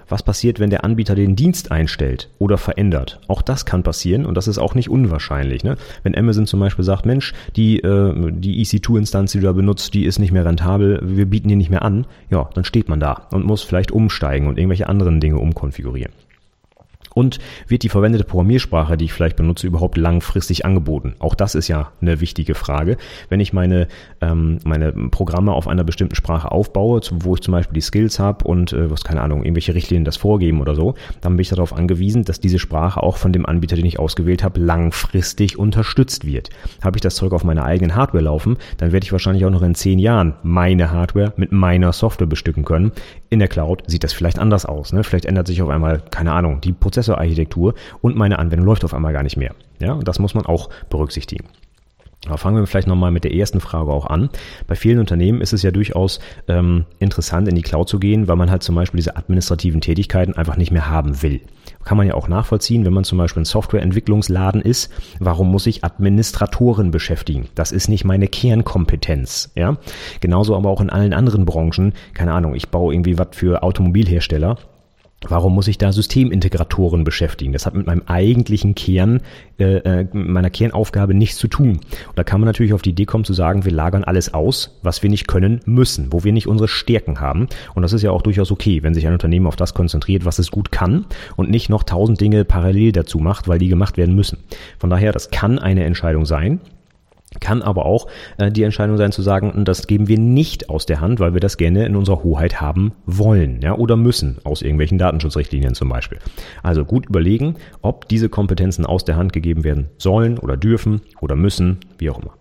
Was 0.09 0.23
passiert, 0.23 0.61
wenn 0.61 0.71
der 0.71 0.85
Anbieter 0.85 1.15
den 1.15 1.37
Dienst 1.37 1.71
einstellt 1.71 2.31
oder 2.39 2.59
verändert. 2.59 3.21
Auch 3.29 3.43
das 3.43 3.65
kann 3.65 3.83
passieren 3.83 4.27
und 4.27 4.37
das 4.37 4.49
ist 4.49 4.59
auch 4.59 4.75
nicht 4.75 4.91
unwahrscheinlich. 4.91 5.65
Ne? 5.65 5.77
Wenn 6.03 6.17
Amazon 6.17 6.47
zum 6.47 6.61
Beispiel 6.61 6.85
sagt, 6.85 7.07
Mensch, 7.07 7.33
die, 7.57 7.81
äh, 7.81 8.33
die 8.33 8.65
EC2-Instanz, 8.65 9.33
die 9.33 9.41
du 9.41 9.47
da 9.47 9.53
benutzt, 9.53 9.95
die 9.95 10.05
ist 10.05 10.19
nicht 10.19 10.33
mehr 10.33 10.45
rentabel, 10.45 11.01
wir 11.03 11.27
bieten 11.27 11.49
die 11.49 11.57
nicht 11.57 11.71
mehr 11.71 11.83
an, 11.83 12.07
ja, 12.31 12.49
dann 12.55 12.65
steht 12.65 12.89
man 12.89 13.01
da 13.01 13.27
und 13.31 13.45
muss 13.45 13.63
vielleicht 13.63 13.93
umsteigen 13.93 14.47
und 14.47 14.59
irgendwelche 14.59 14.89
anderen 14.89 15.21
Dinge 15.21 15.39
umkonfigurieren. 15.39 16.13
Und 17.15 17.39
wird 17.69 17.85
die 17.85 17.89
verwendete 17.89 18.25
Programmiersprache, 18.25 18.97
die 18.97 19.07
ich 19.07 19.13
vielleicht 19.13 19.37
benutze, 19.37 19.67
überhaupt 19.67 19.97
langfristig 19.97 20.67
angeboten? 20.67 21.15
Auch 21.21 21.35
das 21.35 21.55
ist 21.55 21.69
ja 21.69 21.93
eine 22.01 22.21
wichtige 22.21 22.55
Frage. 22.55 22.97
Wenn 23.29 23.41
ich 23.41 23.53
meine, 23.53 23.89
ähm, 24.21 24.59
meine 24.65 24.93
Programme 24.93 25.53
auf 25.53 25.69
einer 25.69 25.85
bestimmten 25.85 26.17
Sprache 26.17 26.51
aufbaue, 26.51 27.01
wo 27.13 27.35
ich 27.35 27.41
zum 27.41 27.53
Beispiel 27.53 27.75
die 27.75 27.81
Skills 27.81 28.19
habe 28.19 28.45
und 28.45 28.73
äh, 28.73 28.91
was 28.91 29.05
keine 29.05 29.23
Ahnung, 29.23 29.45
irgendwelche 29.45 29.75
Richtlinien 29.75 30.05
das 30.05 30.17
vorgeben 30.17 30.61
oder 30.61 30.75
so, 30.75 30.95
dann 31.21 31.35
bin 31.37 31.43
ich 31.43 31.49
darauf 31.49 31.73
angewiesen, 31.73 32.25
dass 32.25 32.41
diese 32.41 32.59
Sprache 32.59 33.03
auch 33.03 33.17
von 33.17 33.33
dem 33.33 33.47
Anbieter, 33.47 33.77
den 33.77 33.87
ich 33.87 33.99
ausgewählt 33.99 34.43
habe, 34.43 34.61
langfristig 34.61 35.59
unterstützt 35.59 36.27
wird. 36.27 36.51
Habe 36.83 36.97
ich 36.97 37.03
das 37.03 37.15
Zeug 37.15 37.33
auf 37.33 37.45
meiner 37.45 37.65
eigenen 37.65 37.95
Hardware 37.95 38.25
laufen, 38.25 38.57
dann 38.79 38.93
werde 38.93 39.05
ich 39.05 39.13
wahrscheinlich 39.13 39.45
auch 39.45 39.51
noch 39.51 39.63
in 39.63 39.75
zehn 39.75 39.99
Jahren 39.99 40.35
meine 40.43 40.91
Hardware 40.91 41.33
mit 41.37 41.53
meiner 41.53 41.93
Software 41.93 42.27
bestücken 42.27 42.65
können. 42.65 42.93
In 43.31 43.39
der 43.39 43.49
Cloud 43.49 43.83
sieht 43.87 44.05
das 44.05 44.13
vielleicht 44.13 44.39
anders 44.39 44.67
aus. 44.67 44.93
Ne? 44.93 45.05
Vielleicht 45.05 45.25
ändert 45.25 45.47
sich 45.47 45.63
auf 45.63 45.69
einmal, 45.69 46.03
keine 46.11 46.33
Ahnung, 46.33 46.61
die 46.61 46.73
Prozesse 46.73 47.04
Prozessorarchitektur 47.05 47.75
und 48.01 48.17
meine 48.17 48.39
Anwendung 48.39 48.67
läuft 48.67 48.85
auf 48.85 48.95
einmal 48.95 49.13
gar 49.13 49.23
nicht 49.23 49.37
mehr. 49.37 49.55
Ja, 49.81 49.93
und 49.93 50.09
das 50.09 50.19
muss 50.19 50.35
man 50.35 50.47
auch 50.47 50.71
berücksichtigen. 50.91 51.49
Aber 52.27 52.39
fangen 52.39 52.57
wir 52.57 52.67
vielleicht 52.67 52.89
nochmal 52.89 53.11
mit 53.11 53.25
der 53.25 53.35
ersten 53.35 53.61
Frage 53.61 53.93
auch 53.93 54.07
an. 54.07 54.31
Bei 54.67 54.77
vielen 54.77 54.99
Unternehmen 54.99 55.43
ist 55.43 55.53
es 55.53 55.63
ja 55.63 55.71
durchaus 55.71 56.21
ähm, 56.49 56.87
interessant, 56.99 57.49
in 57.49 57.55
die 57.55 57.61
Cloud 57.61 57.87
zu 57.87 57.99
gehen, 57.99 58.29
weil 58.29 58.37
man 58.37 58.51
halt 58.51 58.63
zum 58.63 58.77
Beispiel 58.77 58.97
diese 58.97 59.17
administrativen 59.17 59.83
Tätigkeiten 59.83 60.33
einfach 60.33 60.57
nicht 60.57 60.71
mehr 60.71 60.89
haben 60.89 61.23
will. 61.23 61.43
Kann 61.85 61.99
man 61.99 62.07
ja 62.07 62.15
auch 62.15 62.27
nachvollziehen, 62.27 62.87
wenn 62.87 62.95
man 62.95 63.05
zum 63.05 63.19
Beispiel 63.19 63.43
ein 63.43 63.47
Softwareentwicklungsladen 63.47 64.63
ist. 64.63 64.91
Warum 65.21 65.51
muss 65.51 65.67
ich 65.67 65.85
Administratoren 65.85 66.91
beschäftigen? 66.91 67.49
Das 67.57 67.73
ist 67.73 67.89
nicht 67.89 68.07
meine 68.07 68.27
Kernkompetenz. 68.27 69.53
Ja, 69.55 69.77
genauso 70.21 70.57
aber 70.57 70.71
auch 70.71 70.81
in 70.81 70.89
allen 70.89 71.13
anderen 71.13 71.45
Branchen. 71.45 71.93
Keine 72.15 72.33
Ahnung, 72.33 72.55
ich 72.55 72.71
baue 72.71 72.95
irgendwie 72.95 73.19
was 73.19 73.29
für 73.33 73.63
Automobilhersteller 73.63 74.57
Warum 75.29 75.55
muss 75.55 75.69
ich 75.69 75.79
da 75.79 75.93
Systemintegratoren 75.93 77.05
beschäftigen? 77.05 77.53
Das 77.53 77.67
hat 77.67 77.75
mit 77.75 77.87
meinem 77.87 78.03
eigentlichen 78.07 78.75
Kern, 78.75 79.21
äh, 79.59 79.77
äh 79.77 80.07
meiner 80.13 80.51
Kernaufgabe 80.51 81.15
nichts 81.15 81.39
zu 81.39 81.49
tun. 81.49 81.81
Und 82.09 82.17
da 82.17 82.25
kann 82.25 82.41
man 82.41 82.47
natürlich 82.47 82.73
auf 82.73 82.83
die 82.83 82.91
Idee 82.91 83.07
kommen 83.07 83.25
zu 83.25 83.33
sagen, 83.33 83.65
wir 83.65 83.73
lagern 83.73 84.05
alles 84.05 84.35
aus, 84.35 84.79
was 84.83 85.03
wir 85.03 85.11
nicht 85.11 85.29
können 85.29 85.61
müssen, 85.67 86.13
wo 86.13 86.25
wir 86.25 86.33
nicht 86.33 86.47
unsere 86.47 86.69
Stärken 86.69 87.21
haben. 87.21 87.49
Und 87.75 87.83
das 87.83 87.93
ist 87.93 88.03
ja 88.03 88.11
auch 88.11 88.23
durchaus 88.23 88.51
okay, 88.51 88.83
wenn 88.83 88.95
sich 88.95 89.07
ein 89.07 89.13
Unternehmen 89.13 89.47
auf 89.47 89.57
das 89.57 89.75
konzentriert, 89.75 90.25
was 90.25 90.39
es 90.39 90.51
gut 90.51 90.73
kann 90.73 91.07
und 91.37 91.51
nicht 91.51 91.69
noch 91.69 91.83
tausend 91.83 92.21
Dinge 92.21 92.45
parallel 92.45 92.93
dazu 92.93 93.19
macht, 93.19 93.49
weil 93.49 93.59
die 93.59 93.69
gemacht 93.69 93.97
werden 93.97 94.15
müssen. 94.15 94.39
Von 94.79 94.91
daher, 94.91 95.13
das 95.13 95.31
kann 95.31 95.59
eine 95.59 95.85
Entscheidung 95.85 96.27
sein. 96.27 96.61
Kann 97.41 97.63
aber 97.63 97.87
auch 97.87 98.07
äh, 98.39 98.51
die 98.51 98.63
Entscheidung 98.63 98.97
sein 98.97 99.13
zu 99.13 99.23
sagen, 99.23 99.65
das 99.65 99.87
geben 99.87 100.09
wir 100.09 100.19
nicht 100.19 100.71
aus 100.71 100.87
der 100.87 101.01
Hand, 101.01 101.21
weil 101.21 101.35
wir 101.35 101.41
das 101.41 101.57
gerne 101.57 101.87
in 101.87 101.97
unserer 101.97 102.23
Hoheit 102.23 102.61
haben 102.61 102.93
wollen 103.07 103.61
ja, 103.63 103.75
oder 103.75 103.97
müssen, 103.97 104.39
aus 104.45 104.63
irgendwelchen 104.63 104.99
Datenschutzrichtlinien 104.99 105.75
zum 105.75 105.89
Beispiel. 105.89 106.19
Also 106.63 106.85
gut 106.85 107.07
überlegen, 107.07 107.57
ob 107.83 108.09
diese 108.09 108.29
Kompetenzen 108.29 108.87
aus 108.87 109.05
der 109.05 109.17
Hand 109.17 109.33
gegeben 109.33 109.65
werden 109.65 109.91
sollen 109.99 110.39
oder 110.39 110.57
dürfen 110.57 111.01
oder 111.21 111.37
müssen, 111.37 111.79
wie 111.99 112.11
auch 112.11 112.21
immer. 112.21 112.35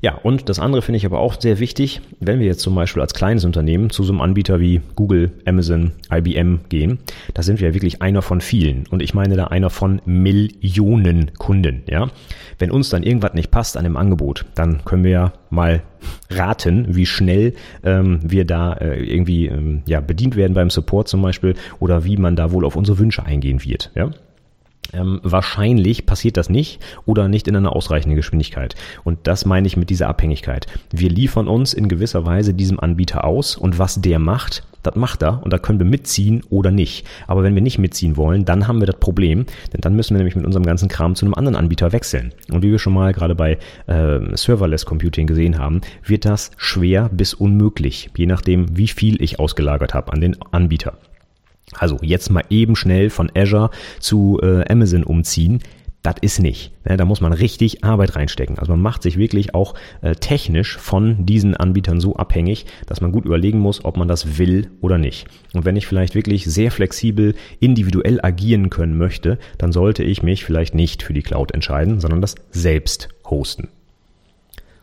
Ja, 0.00 0.14
und 0.14 0.48
das 0.48 0.58
andere 0.58 0.82
finde 0.82 0.98
ich 0.98 1.06
aber 1.06 1.20
auch 1.20 1.40
sehr 1.40 1.58
wichtig, 1.58 2.00
wenn 2.20 2.38
wir 2.38 2.46
jetzt 2.46 2.60
zum 2.60 2.74
Beispiel 2.74 3.02
als 3.02 3.14
kleines 3.14 3.44
Unternehmen 3.44 3.90
zu 3.90 4.04
so 4.04 4.12
einem 4.12 4.20
Anbieter 4.20 4.60
wie 4.60 4.80
Google, 4.94 5.32
Amazon, 5.46 5.92
IBM 6.12 6.60
gehen, 6.68 6.98
da 7.34 7.42
sind 7.42 7.60
wir 7.60 7.68
ja 7.68 7.74
wirklich 7.74 8.02
einer 8.02 8.22
von 8.22 8.40
vielen. 8.40 8.86
Und 8.88 9.02
ich 9.02 9.14
meine 9.14 9.36
da 9.36 9.44
einer 9.44 9.70
von 9.70 10.02
Millionen 10.04 11.32
Kunden, 11.38 11.82
ja. 11.86 12.08
Wenn 12.58 12.70
uns 12.70 12.88
dann 12.88 13.02
irgendwas 13.02 13.34
nicht 13.34 13.50
passt 13.50 13.76
an 13.76 13.84
dem 13.84 13.96
Angebot, 13.96 14.46
dann 14.54 14.84
können 14.84 15.04
wir 15.04 15.10
ja 15.10 15.32
mal 15.50 15.82
raten, 16.30 16.96
wie 16.96 17.06
schnell 17.06 17.54
ähm, 17.84 18.20
wir 18.22 18.44
da 18.44 18.74
äh, 18.74 19.02
irgendwie 19.02 19.46
ähm, 19.46 19.82
ja, 19.86 20.00
bedient 20.00 20.36
werden 20.36 20.54
beim 20.54 20.70
Support 20.70 21.08
zum 21.08 21.22
Beispiel 21.22 21.54
oder 21.80 22.04
wie 22.04 22.16
man 22.16 22.36
da 22.36 22.52
wohl 22.52 22.64
auf 22.64 22.76
unsere 22.76 22.98
Wünsche 22.98 23.24
eingehen 23.24 23.64
wird. 23.64 23.90
Ja? 23.94 24.10
Ähm, 24.92 25.20
wahrscheinlich 25.22 26.06
passiert 26.06 26.36
das 26.36 26.48
nicht 26.48 26.80
oder 27.04 27.28
nicht 27.28 27.48
in 27.48 27.56
einer 27.56 27.74
ausreichenden 27.74 28.16
Geschwindigkeit. 28.16 28.74
Und 29.04 29.18
das 29.24 29.44
meine 29.44 29.66
ich 29.66 29.76
mit 29.76 29.90
dieser 29.90 30.08
Abhängigkeit. 30.08 30.66
Wir 30.90 31.10
liefern 31.10 31.48
uns 31.48 31.74
in 31.74 31.88
gewisser 31.88 32.24
Weise 32.26 32.54
diesem 32.54 32.80
Anbieter 32.80 33.24
aus 33.24 33.56
und 33.56 33.78
was 33.78 34.00
der 34.00 34.18
macht, 34.18 34.62
das 34.86 34.94
macht 34.94 35.22
er 35.22 35.42
und 35.42 35.52
da 35.52 35.58
können 35.58 35.80
wir 35.80 35.86
mitziehen 35.86 36.42
oder 36.48 36.70
nicht. 36.70 37.06
Aber 37.26 37.42
wenn 37.42 37.54
wir 37.54 37.62
nicht 37.62 37.78
mitziehen 37.78 38.16
wollen, 38.16 38.44
dann 38.44 38.68
haben 38.68 38.80
wir 38.80 38.86
das 38.86 39.00
Problem, 39.00 39.46
denn 39.72 39.80
dann 39.80 39.96
müssen 39.96 40.14
wir 40.14 40.18
nämlich 40.18 40.36
mit 40.36 40.46
unserem 40.46 40.64
ganzen 40.64 40.88
Kram 40.88 41.14
zu 41.16 41.26
einem 41.26 41.34
anderen 41.34 41.56
Anbieter 41.56 41.92
wechseln. 41.92 42.32
Und 42.50 42.62
wie 42.62 42.70
wir 42.70 42.78
schon 42.78 42.94
mal 42.94 43.12
gerade 43.12 43.34
bei 43.34 43.58
äh, 43.86 44.20
Serverless 44.34 44.86
Computing 44.86 45.26
gesehen 45.26 45.58
haben, 45.58 45.80
wird 46.04 46.24
das 46.24 46.52
schwer 46.56 47.10
bis 47.12 47.34
unmöglich, 47.34 48.10
je 48.16 48.26
nachdem, 48.26 48.76
wie 48.76 48.88
viel 48.88 49.20
ich 49.20 49.40
ausgelagert 49.40 49.94
habe 49.94 50.12
an 50.12 50.20
den 50.20 50.36
Anbieter. 50.52 50.98
Also 51.78 51.98
jetzt 52.02 52.30
mal 52.30 52.44
eben 52.50 52.76
schnell 52.76 53.10
von 53.10 53.30
Azure 53.34 53.70
zu 54.00 54.40
äh, 54.42 54.64
Amazon 54.70 55.04
umziehen. 55.04 55.60
Das 56.02 56.14
ist 56.20 56.40
nicht. 56.40 56.72
Ne? 56.88 56.96
Da 56.96 57.04
muss 57.04 57.20
man 57.20 57.32
richtig 57.32 57.82
Arbeit 57.82 58.14
reinstecken. 58.14 58.60
Also 58.60 58.70
man 58.72 58.80
macht 58.80 59.02
sich 59.02 59.18
wirklich 59.18 59.56
auch 59.56 59.74
äh, 60.02 60.14
technisch 60.14 60.76
von 60.76 61.26
diesen 61.26 61.56
Anbietern 61.56 62.00
so 62.00 62.14
abhängig, 62.14 62.66
dass 62.86 63.00
man 63.00 63.10
gut 63.10 63.24
überlegen 63.24 63.58
muss, 63.58 63.84
ob 63.84 63.96
man 63.96 64.06
das 64.06 64.38
will 64.38 64.70
oder 64.80 64.98
nicht. 64.98 65.26
Und 65.52 65.64
wenn 65.64 65.74
ich 65.74 65.88
vielleicht 65.88 66.14
wirklich 66.14 66.44
sehr 66.44 66.70
flexibel, 66.70 67.34
individuell 67.58 68.20
agieren 68.22 68.70
können 68.70 68.96
möchte, 68.96 69.38
dann 69.58 69.72
sollte 69.72 70.04
ich 70.04 70.22
mich 70.22 70.44
vielleicht 70.44 70.76
nicht 70.76 71.02
für 71.02 71.12
die 71.12 71.22
Cloud 71.22 71.50
entscheiden, 71.50 71.98
sondern 71.98 72.20
das 72.20 72.36
selbst 72.52 73.08
hosten. 73.28 73.68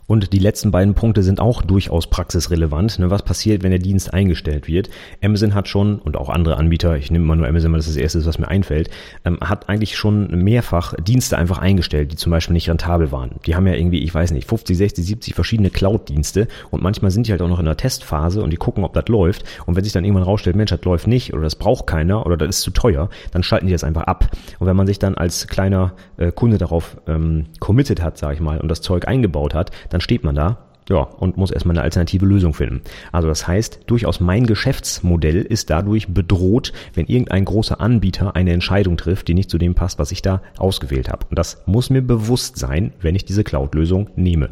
Und 0.07 0.33
die 0.33 0.39
letzten 0.39 0.71
beiden 0.71 0.93
Punkte 0.93 1.23
sind 1.23 1.39
auch 1.39 1.61
durchaus 1.61 2.07
praxisrelevant. 2.07 2.99
Ne, 2.99 3.09
was 3.09 3.23
passiert, 3.23 3.63
wenn 3.63 3.71
der 3.71 3.79
Dienst 3.79 4.13
eingestellt 4.13 4.67
wird? 4.67 4.89
Amazon 5.23 5.55
hat 5.55 5.67
schon, 5.67 5.99
und 5.99 6.17
auch 6.17 6.29
andere 6.29 6.57
Anbieter, 6.57 6.97
ich 6.97 7.11
nehme 7.11 7.25
mal 7.25 7.35
nur 7.35 7.47
Amazon, 7.47 7.71
weil 7.71 7.79
das 7.79 7.87
das 7.87 7.95
erste 7.95 8.19
ist, 8.19 8.25
was 8.25 8.39
mir 8.39 8.47
einfällt, 8.47 8.89
ähm, 9.25 9.39
hat 9.41 9.69
eigentlich 9.69 9.97
schon 9.97 10.43
mehrfach 10.43 10.93
Dienste 10.95 11.37
einfach 11.37 11.57
eingestellt, 11.57 12.11
die 12.11 12.15
zum 12.15 12.31
Beispiel 12.31 12.53
nicht 12.53 12.69
rentabel 12.69 13.11
waren. 13.11 13.31
Die 13.45 13.55
haben 13.55 13.67
ja 13.67 13.73
irgendwie, 13.73 13.99
ich 13.99 14.13
weiß 14.13 14.31
nicht, 14.31 14.47
50, 14.47 14.77
60, 14.77 15.05
70 15.05 15.35
verschiedene 15.35 15.69
Cloud-Dienste 15.69 16.47
und 16.71 16.83
manchmal 16.83 17.11
sind 17.11 17.27
die 17.27 17.31
halt 17.31 17.41
auch 17.41 17.47
noch 17.47 17.59
in 17.59 17.65
der 17.65 17.77
Testphase 17.77 18.43
und 18.43 18.51
die 18.51 18.57
gucken, 18.57 18.83
ob 18.83 18.93
das 18.93 19.07
läuft. 19.07 19.43
Und 19.65 19.75
wenn 19.75 19.83
sich 19.83 19.93
dann 19.93 20.03
irgendwann 20.03 20.23
rausstellt, 20.23 20.55
Mensch, 20.55 20.71
das 20.71 20.83
läuft 20.83 21.07
nicht 21.07 21.33
oder 21.33 21.43
das 21.43 21.55
braucht 21.55 21.87
keiner 21.87 22.25
oder 22.25 22.37
das 22.37 22.57
ist 22.57 22.61
zu 22.61 22.71
teuer, 22.71 23.09
dann 23.31 23.43
schalten 23.43 23.67
die 23.67 23.71
das 23.71 23.83
einfach 23.83 24.03
ab. 24.03 24.29
Und 24.59 24.67
wenn 24.67 24.75
man 24.75 24.87
sich 24.87 24.99
dann 24.99 25.15
als 25.15 25.47
kleiner 25.47 25.93
äh, 26.17 26.31
Kunde 26.31 26.57
darauf 26.57 26.97
ähm, 27.07 27.45
committed 27.59 28.01
hat, 28.01 28.17
sage 28.17 28.35
ich 28.35 28.41
mal, 28.41 28.59
und 28.59 28.69
das 28.69 28.81
Zeug 28.81 29.07
eingebaut 29.07 29.53
hat, 29.53 29.71
dann 29.93 30.01
steht 30.01 30.23
man 30.23 30.35
da 30.35 30.57
ja, 30.89 30.97
und 30.97 31.37
muss 31.37 31.51
erstmal 31.51 31.77
eine 31.77 31.83
alternative 31.83 32.25
Lösung 32.25 32.53
finden. 32.53 32.81
Also 33.11 33.27
das 33.27 33.47
heißt, 33.47 33.81
durchaus 33.87 34.19
mein 34.19 34.45
Geschäftsmodell 34.45 35.41
ist 35.41 35.69
dadurch 35.69 36.09
bedroht, 36.09 36.73
wenn 36.93 37.05
irgendein 37.05 37.45
großer 37.45 37.79
Anbieter 37.79 38.35
eine 38.35 38.51
Entscheidung 38.51 38.97
trifft, 38.97 39.27
die 39.27 39.33
nicht 39.33 39.49
zu 39.49 39.57
dem 39.57 39.75
passt, 39.75 39.99
was 39.99 40.11
ich 40.11 40.21
da 40.21 40.41
ausgewählt 40.57 41.09
habe. 41.09 41.25
Und 41.29 41.39
das 41.39 41.63
muss 41.65 41.89
mir 41.89 42.01
bewusst 42.01 42.57
sein, 42.57 42.91
wenn 43.01 43.15
ich 43.15 43.25
diese 43.25 43.43
Cloud-Lösung 43.43 44.09
nehme. 44.15 44.49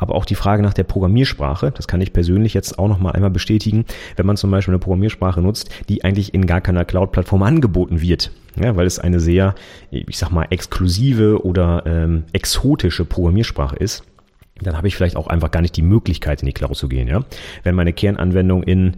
Aber 0.00 0.14
auch 0.14 0.24
die 0.24 0.36
Frage 0.36 0.62
nach 0.62 0.74
der 0.74 0.84
Programmiersprache, 0.84 1.72
das 1.72 1.88
kann 1.88 2.00
ich 2.00 2.12
persönlich 2.12 2.54
jetzt 2.54 2.78
auch 2.78 2.86
noch 2.86 3.00
mal 3.00 3.10
einmal 3.10 3.30
bestätigen, 3.30 3.84
wenn 4.14 4.26
man 4.26 4.36
zum 4.36 4.52
Beispiel 4.52 4.72
eine 4.72 4.78
Programmiersprache 4.78 5.42
nutzt, 5.42 5.70
die 5.88 6.04
eigentlich 6.04 6.34
in 6.34 6.46
gar 6.46 6.60
keiner 6.60 6.84
Cloud-Plattform 6.84 7.42
angeboten 7.42 8.00
wird. 8.00 8.30
Ja, 8.62 8.76
weil 8.76 8.86
es 8.86 9.00
eine 9.00 9.18
sehr, 9.18 9.56
ich 9.90 10.18
sag 10.18 10.30
mal, 10.30 10.46
exklusive 10.50 11.44
oder 11.44 11.82
ähm, 11.86 12.24
exotische 12.32 13.04
Programmiersprache 13.04 13.76
ist 13.76 14.04
dann 14.60 14.76
habe 14.76 14.88
ich 14.88 14.96
vielleicht 14.96 15.16
auch 15.16 15.26
einfach 15.26 15.50
gar 15.50 15.60
nicht 15.60 15.76
die 15.76 15.82
Möglichkeit, 15.82 16.42
in 16.42 16.46
die 16.46 16.52
Cloud 16.52 16.76
zu 16.76 16.88
gehen. 16.88 17.08
Ja? 17.08 17.24
Wenn 17.62 17.74
meine 17.74 17.92
Kernanwendung 17.92 18.62
in 18.62 18.96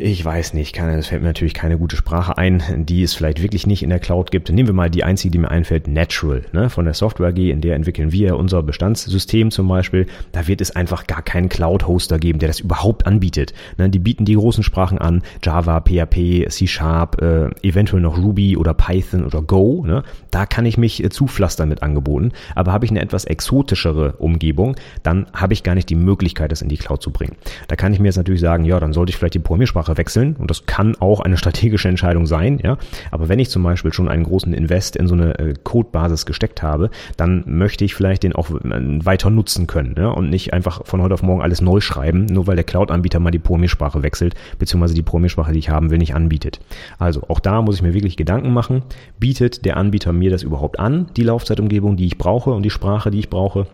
ich 0.00 0.24
weiß 0.24 0.54
nicht, 0.54 0.74
kann, 0.74 0.90
es 0.90 1.08
fällt 1.08 1.22
mir 1.22 1.28
natürlich 1.28 1.54
keine 1.54 1.76
gute 1.76 1.96
Sprache 1.96 2.38
ein, 2.38 2.62
die 2.86 3.02
es 3.02 3.14
vielleicht 3.14 3.42
wirklich 3.42 3.66
nicht 3.66 3.82
in 3.82 3.90
der 3.90 3.98
Cloud 3.98 4.30
gibt. 4.30 4.48
Nehmen 4.48 4.68
wir 4.68 4.74
mal 4.74 4.90
die 4.90 5.02
einzige, 5.02 5.32
die 5.32 5.38
mir 5.38 5.50
einfällt, 5.50 5.88
Natural, 5.88 6.44
ne, 6.52 6.70
von 6.70 6.84
der 6.84 6.94
Software 6.94 7.30
AG, 7.30 7.38
in 7.38 7.60
der 7.60 7.74
entwickeln 7.74 8.12
wir 8.12 8.36
unser 8.36 8.62
Bestandssystem 8.62 9.50
zum 9.50 9.66
Beispiel. 9.66 10.06
Da 10.30 10.46
wird 10.46 10.60
es 10.60 10.70
einfach 10.70 11.08
gar 11.08 11.22
keinen 11.22 11.48
Cloud-Hoster 11.48 12.20
geben, 12.20 12.38
der 12.38 12.46
das 12.46 12.60
überhaupt 12.60 13.08
anbietet. 13.08 13.54
Ne, 13.76 13.90
die 13.90 13.98
bieten 13.98 14.24
die 14.24 14.36
großen 14.36 14.62
Sprachen 14.62 14.98
an, 14.98 15.22
Java, 15.42 15.80
PHP, 15.80 16.46
C 16.48 16.68
Sharp, 16.68 17.20
äh, 17.20 17.50
eventuell 17.66 18.00
noch 18.00 18.18
Ruby 18.18 18.56
oder 18.56 18.74
Python 18.74 19.24
oder 19.24 19.42
Go. 19.42 19.84
Ne. 19.84 20.04
Da 20.30 20.46
kann 20.46 20.64
ich 20.64 20.78
mich 20.78 21.02
äh, 21.02 21.08
zupflastern 21.08 21.68
mit 21.68 21.82
Angeboten. 21.82 22.30
Aber 22.54 22.72
habe 22.72 22.84
ich 22.84 22.92
eine 22.92 23.00
etwas 23.00 23.24
exotischere 23.24 24.12
Umgebung, 24.18 24.76
dann 25.02 25.26
habe 25.32 25.54
ich 25.54 25.64
gar 25.64 25.74
nicht 25.74 25.90
die 25.90 25.96
Möglichkeit, 25.96 26.52
das 26.52 26.62
in 26.62 26.68
die 26.68 26.76
Cloud 26.76 27.02
zu 27.02 27.10
bringen. 27.10 27.34
Da 27.66 27.74
kann 27.74 27.92
ich 27.92 27.98
mir 27.98 28.06
jetzt 28.06 28.16
natürlich 28.16 28.40
sagen, 28.40 28.64
ja, 28.64 28.78
dann 28.78 28.92
sollte 28.92 29.10
ich 29.10 29.16
vielleicht 29.16 29.34
die 29.34 29.40
Programmiersprache 29.40 29.87
Wechseln 29.96 30.36
und 30.36 30.50
das 30.50 30.66
kann 30.66 30.96
auch 30.96 31.20
eine 31.20 31.36
strategische 31.36 31.88
Entscheidung 31.88 32.26
sein, 32.26 32.60
ja. 32.62 32.76
Aber 33.10 33.28
wenn 33.28 33.38
ich 33.38 33.50
zum 33.50 33.62
Beispiel 33.62 33.92
schon 33.92 34.08
einen 34.08 34.24
großen 34.24 34.52
Invest 34.52 34.96
in 34.96 35.06
so 35.06 35.14
eine 35.14 35.38
äh, 35.38 35.54
Codebasis 35.62 36.26
gesteckt 36.26 36.62
habe, 36.62 36.90
dann 37.16 37.44
möchte 37.46 37.84
ich 37.84 37.94
vielleicht 37.94 38.22
den 38.22 38.34
auch 38.34 38.50
äh, 38.50 39.04
weiter 39.04 39.30
nutzen 39.30 39.66
können 39.66 39.94
ja? 39.96 40.08
und 40.08 40.30
nicht 40.30 40.52
einfach 40.52 40.86
von 40.86 41.02
heute 41.02 41.14
auf 41.14 41.22
morgen 41.22 41.42
alles 41.42 41.60
neu 41.60 41.80
schreiben, 41.80 42.26
nur 42.26 42.46
weil 42.46 42.56
der 42.56 42.64
Cloud-Anbieter 42.64 43.20
mal 43.20 43.30
die 43.30 43.38
Programmiersprache 43.38 44.02
wechselt, 44.02 44.34
beziehungsweise 44.58 44.94
die 44.94 45.02
Programmiersprache, 45.02 45.52
die 45.52 45.58
ich 45.58 45.70
haben 45.70 45.90
will, 45.90 45.98
nicht 45.98 46.14
anbietet. 46.14 46.60
Also 46.98 47.22
auch 47.28 47.40
da 47.40 47.62
muss 47.62 47.76
ich 47.76 47.82
mir 47.82 47.94
wirklich 47.94 48.16
Gedanken 48.16 48.52
machen, 48.52 48.82
bietet 49.18 49.64
der 49.64 49.76
Anbieter 49.76 50.12
mir 50.12 50.30
das 50.30 50.42
überhaupt 50.42 50.78
an, 50.78 51.06
die 51.16 51.22
Laufzeitumgebung, 51.22 51.96
die 51.96 52.06
ich 52.06 52.18
brauche 52.18 52.50
und 52.50 52.62
die 52.62 52.70
Sprache, 52.70 53.10
die 53.10 53.20
ich 53.20 53.30
brauche 53.30 53.66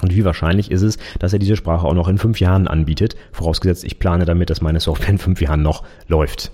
und 0.00 0.14
wie 0.14 0.24
wahrscheinlich 0.24 0.70
ist 0.70 0.82
es, 0.82 0.98
dass 1.18 1.32
er 1.32 1.38
diese 1.38 1.56
Sprache 1.56 1.86
auch 1.86 1.94
noch 1.94 2.08
in 2.08 2.18
fünf 2.18 2.40
Jahren 2.40 2.68
anbietet, 2.68 3.16
vorausgesetzt 3.32 3.84
ich 3.84 3.98
plane 3.98 4.24
damit, 4.24 4.50
dass 4.50 4.60
meine 4.60 4.80
Software 4.80 5.10
in 5.10 5.18
fünf 5.18 5.40
Jahren 5.40 5.62
noch 5.62 5.84
läuft. 6.08 6.50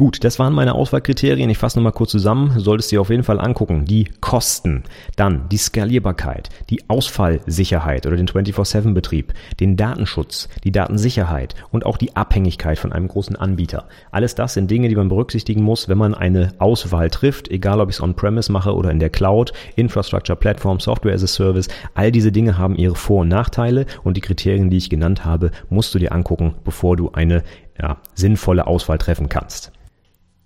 Gut, 0.00 0.24
das 0.24 0.38
waren 0.38 0.54
meine 0.54 0.76
Auswahlkriterien. 0.76 1.50
Ich 1.50 1.58
fasse 1.58 1.78
nochmal 1.78 1.92
kurz 1.92 2.10
zusammen. 2.10 2.58
Solltest 2.58 2.90
du 2.90 2.96
dir 2.96 3.02
auf 3.02 3.10
jeden 3.10 3.22
Fall 3.22 3.38
angucken. 3.38 3.84
Die 3.84 4.08
Kosten, 4.22 4.84
dann 5.16 5.46
die 5.50 5.58
Skalierbarkeit, 5.58 6.48
die 6.70 6.88
Ausfallsicherheit 6.88 8.06
oder 8.06 8.16
den 8.16 8.26
24-7-Betrieb, 8.26 9.34
den 9.60 9.76
Datenschutz, 9.76 10.48
die 10.64 10.72
Datensicherheit 10.72 11.54
und 11.70 11.84
auch 11.84 11.98
die 11.98 12.16
Abhängigkeit 12.16 12.78
von 12.78 12.94
einem 12.94 13.08
großen 13.08 13.36
Anbieter. 13.36 13.88
Alles 14.10 14.34
das 14.34 14.54
sind 14.54 14.70
Dinge, 14.70 14.88
die 14.88 14.96
man 14.96 15.10
berücksichtigen 15.10 15.62
muss, 15.62 15.86
wenn 15.86 15.98
man 15.98 16.14
eine 16.14 16.54
Auswahl 16.56 17.10
trifft, 17.10 17.50
egal 17.50 17.78
ob 17.78 17.90
ich 17.90 17.96
es 17.96 18.00
on-premise 18.00 18.50
mache 18.50 18.74
oder 18.74 18.90
in 18.92 19.00
der 19.00 19.10
Cloud, 19.10 19.52
Infrastructure, 19.76 20.34
Platform, 20.38 20.80
Software 20.80 21.12
as 21.12 21.24
a 21.24 21.26
Service. 21.26 21.68
All 21.92 22.10
diese 22.10 22.32
Dinge 22.32 22.56
haben 22.56 22.74
ihre 22.74 22.94
Vor- 22.94 23.20
und 23.20 23.28
Nachteile 23.28 23.84
und 24.02 24.16
die 24.16 24.22
Kriterien, 24.22 24.70
die 24.70 24.78
ich 24.78 24.88
genannt 24.88 25.26
habe, 25.26 25.50
musst 25.68 25.94
du 25.94 25.98
dir 25.98 26.12
angucken, 26.12 26.54
bevor 26.64 26.96
du 26.96 27.10
eine 27.10 27.42
ja, 27.78 27.98
sinnvolle 28.14 28.66
Auswahl 28.66 28.96
treffen 28.96 29.28
kannst. 29.28 29.72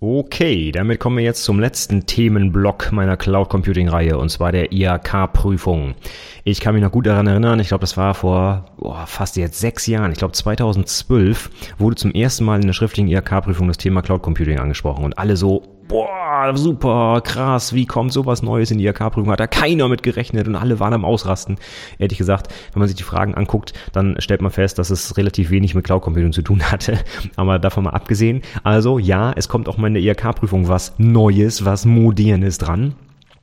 Okay, 0.01 0.73
damit 0.73 0.99
kommen 0.99 1.17
wir 1.17 1.23
jetzt 1.23 1.45
zum 1.45 1.57
letzten 1.57 2.05
Themenblock 2.05 2.91
meiner 2.91 3.15
Cloud 3.15 3.47
Computing 3.47 3.87
Reihe 3.87 4.17
und 4.17 4.27
zwar 4.29 4.51
der 4.51 4.73
IAK-Prüfung. 4.73 5.95
Ich 6.43 6.59
kann 6.59 6.75
mich 6.75 6.83
noch 6.83 6.91
gut 6.91 7.05
daran 7.05 7.27
erinnern, 7.27 7.61
ich 7.61 7.69
glaube, 7.69 7.81
das 7.81 7.95
war 7.95 8.13
vor 8.13 8.65
oh, 8.77 8.93
fast 9.05 9.37
jetzt 9.37 9.57
sechs 9.57 9.87
Jahren, 9.87 10.11
ich 10.11 10.17
glaube 10.17 10.33
2012 10.33 11.49
wurde 11.77 11.95
zum 11.95 12.11
ersten 12.11 12.43
Mal 12.43 12.59
in 12.59 12.67
der 12.67 12.73
schriftlichen 12.73 13.07
IAK-Prüfung 13.07 13.69
das 13.69 13.77
Thema 13.77 14.01
Cloud 14.01 14.21
Computing 14.21 14.59
angesprochen 14.59 15.05
und 15.05 15.17
alle 15.17 15.37
so, 15.37 15.63
boah, 15.87 16.51
super, 16.55 17.21
krass, 17.23 17.73
wie 17.73 17.85
kommt 17.85 18.11
sowas 18.11 18.41
Neues 18.41 18.71
in 18.71 18.77
die 18.77 18.85
IHK-Prüfung? 18.85 19.31
Hat 19.31 19.39
da 19.39 19.47
keiner 19.47 19.87
mit 19.87 20.03
gerechnet 20.03 20.47
und 20.47 20.55
alle 20.55 20.79
waren 20.79 20.93
am 20.93 21.05
Ausrasten. 21.05 21.57
Ehrlich 21.99 22.17
gesagt, 22.17 22.53
wenn 22.73 22.79
man 22.79 22.87
sich 22.87 22.97
die 22.97 23.03
Fragen 23.03 23.35
anguckt, 23.35 23.73
dann 23.93 24.15
stellt 24.19 24.41
man 24.41 24.51
fest, 24.51 24.79
dass 24.79 24.89
es 24.89 25.17
relativ 25.17 25.49
wenig 25.49 25.75
mit 25.75 25.85
Cloud 25.85 26.01
Computing 26.01 26.33
zu 26.33 26.41
tun 26.41 26.63
hatte. 26.71 26.99
Aber 27.35 27.59
davon 27.59 27.83
mal 27.83 27.91
abgesehen. 27.91 28.41
Also 28.63 28.99
ja, 28.99 29.31
es 29.35 29.47
kommt 29.47 29.69
auch 29.69 29.77
mal 29.77 29.87
in 29.87 29.93
der 29.93 30.03
IHK-Prüfung 30.03 30.67
was 30.67 30.93
Neues, 30.97 31.65
was 31.65 31.85
Modernes 31.85 32.57
dran. 32.57 32.95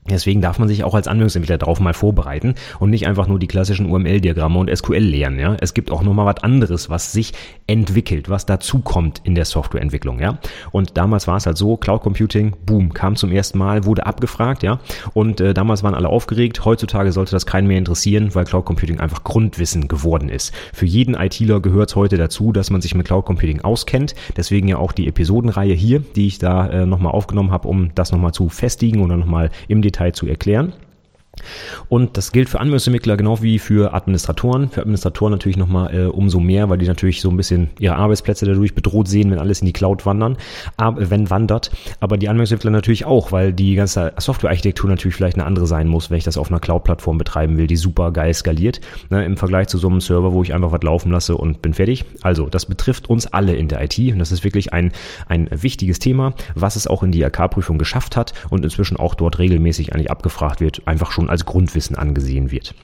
Deswegen 0.09 0.41
darf 0.41 0.59
man 0.59 0.67
sich 0.67 0.83
auch 0.83 0.95
als 0.95 1.07
Anwendungsentwickler 1.07 1.57
darauf 1.57 1.79
mal 1.79 1.93
vorbereiten 1.93 2.55
und 2.79 2.89
nicht 2.89 3.07
einfach 3.07 3.27
nur 3.27 3.39
die 3.39 3.47
klassischen 3.47 3.89
UML-Diagramme 3.89 4.59
und 4.59 4.75
SQL 4.75 4.97
lernen. 4.97 5.39
Ja? 5.39 5.55
Es 5.61 5.73
gibt 5.73 5.91
auch 5.91 6.03
nochmal 6.03 6.25
was 6.25 6.43
anderes, 6.43 6.89
was 6.89 7.13
sich 7.13 7.31
entwickelt, 7.67 8.29
was 8.29 8.45
dazukommt 8.45 9.21
in 9.23 9.33
der 9.33 9.45
Softwareentwicklung. 9.45 10.19
Ja? 10.19 10.39
Und 10.71 10.97
damals 10.97 11.27
war 11.27 11.37
es 11.37 11.45
halt 11.45 11.57
so, 11.57 11.77
Cloud 11.77 12.01
Computing, 12.01 12.53
boom, 12.65 12.93
kam 12.93 13.15
zum 13.15 13.31
ersten 13.31 13.57
Mal, 13.57 13.85
wurde 13.85 14.05
abgefragt. 14.05 14.61
ja. 14.63 14.79
Und 15.13 15.39
äh, 15.39 15.53
damals 15.53 15.83
waren 15.83 15.95
alle 15.95 16.09
aufgeregt. 16.09 16.65
Heutzutage 16.65 17.13
sollte 17.13 17.31
das 17.31 17.45
keinen 17.45 17.67
mehr 17.67 17.77
interessieren, 17.77 18.35
weil 18.35 18.43
Cloud 18.43 18.65
Computing 18.65 18.99
einfach 18.99 19.23
Grundwissen 19.23 19.87
geworden 19.87 20.27
ist. 20.27 20.53
Für 20.73 20.85
jeden 20.85 21.15
ITler 21.15 21.61
gehört 21.61 21.91
es 21.91 21.95
heute 21.95 22.17
dazu, 22.17 22.51
dass 22.51 22.69
man 22.69 22.81
sich 22.81 22.93
mit 22.93 23.07
Cloud 23.07 23.23
Computing 23.23 23.61
auskennt. 23.61 24.15
Deswegen 24.35 24.67
ja 24.67 24.77
auch 24.77 24.91
die 24.91 25.07
Episodenreihe 25.07 25.73
hier, 25.73 26.01
die 26.01 26.27
ich 26.27 26.39
da 26.39 26.67
äh, 26.67 26.85
nochmal 26.85 27.13
aufgenommen 27.13 27.51
habe, 27.51 27.69
um 27.69 27.95
das 27.95 28.11
nochmal 28.11 28.33
zu 28.33 28.49
festigen 28.49 28.99
oder 28.99 29.15
nochmal 29.15 29.49
im 29.69 29.81
Detail 29.81 29.92
Detail 29.93 30.13
zu 30.13 30.27
erklären. 30.27 30.73
Und 31.89 32.17
das 32.17 32.31
gilt 32.31 32.49
für 32.49 32.59
Anwendungsentwickler 32.59 33.17
genau 33.17 33.41
wie 33.41 33.59
für 33.59 33.93
Administratoren. 33.93 34.69
Für 34.69 34.81
Administratoren 34.81 35.31
natürlich 35.31 35.57
nochmal 35.57 35.93
äh, 35.93 36.05
umso 36.05 36.39
mehr, 36.39 36.69
weil 36.69 36.77
die 36.77 36.87
natürlich 36.87 37.21
so 37.21 37.29
ein 37.29 37.37
bisschen 37.37 37.69
ihre 37.79 37.95
Arbeitsplätze 37.95 38.45
dadurch 38.45 38.75
bedroht 38.75 39.07
sehen, 39.07 39.31
wenn 39.31 39.39
alles 39.39 39.61
in 39.61 39.65
die 39.65 39.73
Cloud 39.73 40.05
wandern, 40.05 40.37
aber, 40.77 41.09
wenn 41.09 41.29
wandert. 41.29 41.71
Aber 41.99 42.17
die 42.17 42.29
Anwendungsentwickler 42.29 42.71
natürlich 42.71 43.05
auch, 43.05 43.31
weil 43.31 43.53
die 43.53 43.75
ganze 43.75 44.13
Softwarearchitektur 44.17 44.89
natürlich 44.89 45.15
vielleicht 45.15 45.37
eine 45.37 45.45
andere 45.45 45.67
sein 45.67 45.87
muss, 45.87 46.09
wenn 46.09 46.17
ich 46.17 46.23
das 46.23 46.37
auf 46.37 46.49
einer 46.49 46.59
Cloud-Plattform 46.59 47.17
betreiben 47.17 47.57
will, 47.57 47.67
die 47.67 47.75
super 47.75 48.11
geil 48.11 48.33
skaliert, 48.33 48.81
ne, 49.09 49.25
im 49.25 49.37
Vergleich 49.37 49.67
zu 49.67 49.77
so 49.77 49.89
einem 49.89 50.01
Server, 50.01 50.33
wo 50.33 50.43
ich 50.43 50.53
einfach 50.53 50.71
was 50.71 50.83
laufen 50.83 51.11
lasse 51.11 51.35
und 51.35 51.61
bin 51.61 51.73
fertig. 51.73 52.05
Also, 52.21 52.47
das 52.47 52.65
betrifft 52.65 53.09
uns 53.09 53.27
alle 53.27 53.55
in 53.55 53.67
der 53.67 53.83
IT 53.83 53.97
und 53.97 54.19
das 54.19 54.31
ist 54.31 54.43
wirklich 54.43 54.73
ein, 54.73 54.91
ein 55.27 55.49
wichtiges 55.51 55.99
Thema, 55.99 56.33
was 56.55 56.75
es 56.75 56.87
auch 56.87 57.03
in 57.03 57.11
die 57.11 57.23
AK-Prüfung 57.25 57.77
geschafft 57.77 58.15
hat 58.15 58.33
und 58.49 58.63
inzwischen 58.63 58.97
auch 58.97 59.15
dort 59.15 59.39
regelmäßig 59.39 59.93
eigentlich 59.93 60.11
abgefragt 60.11 60.61
wird, 60.61 60.81
einfach 60.85 61.11
schon 61.11 61.22
als 61.29 61.45
Grundwissen 61.45 61.95
angesehen 61.95 62.51
wird. 62.51 62.75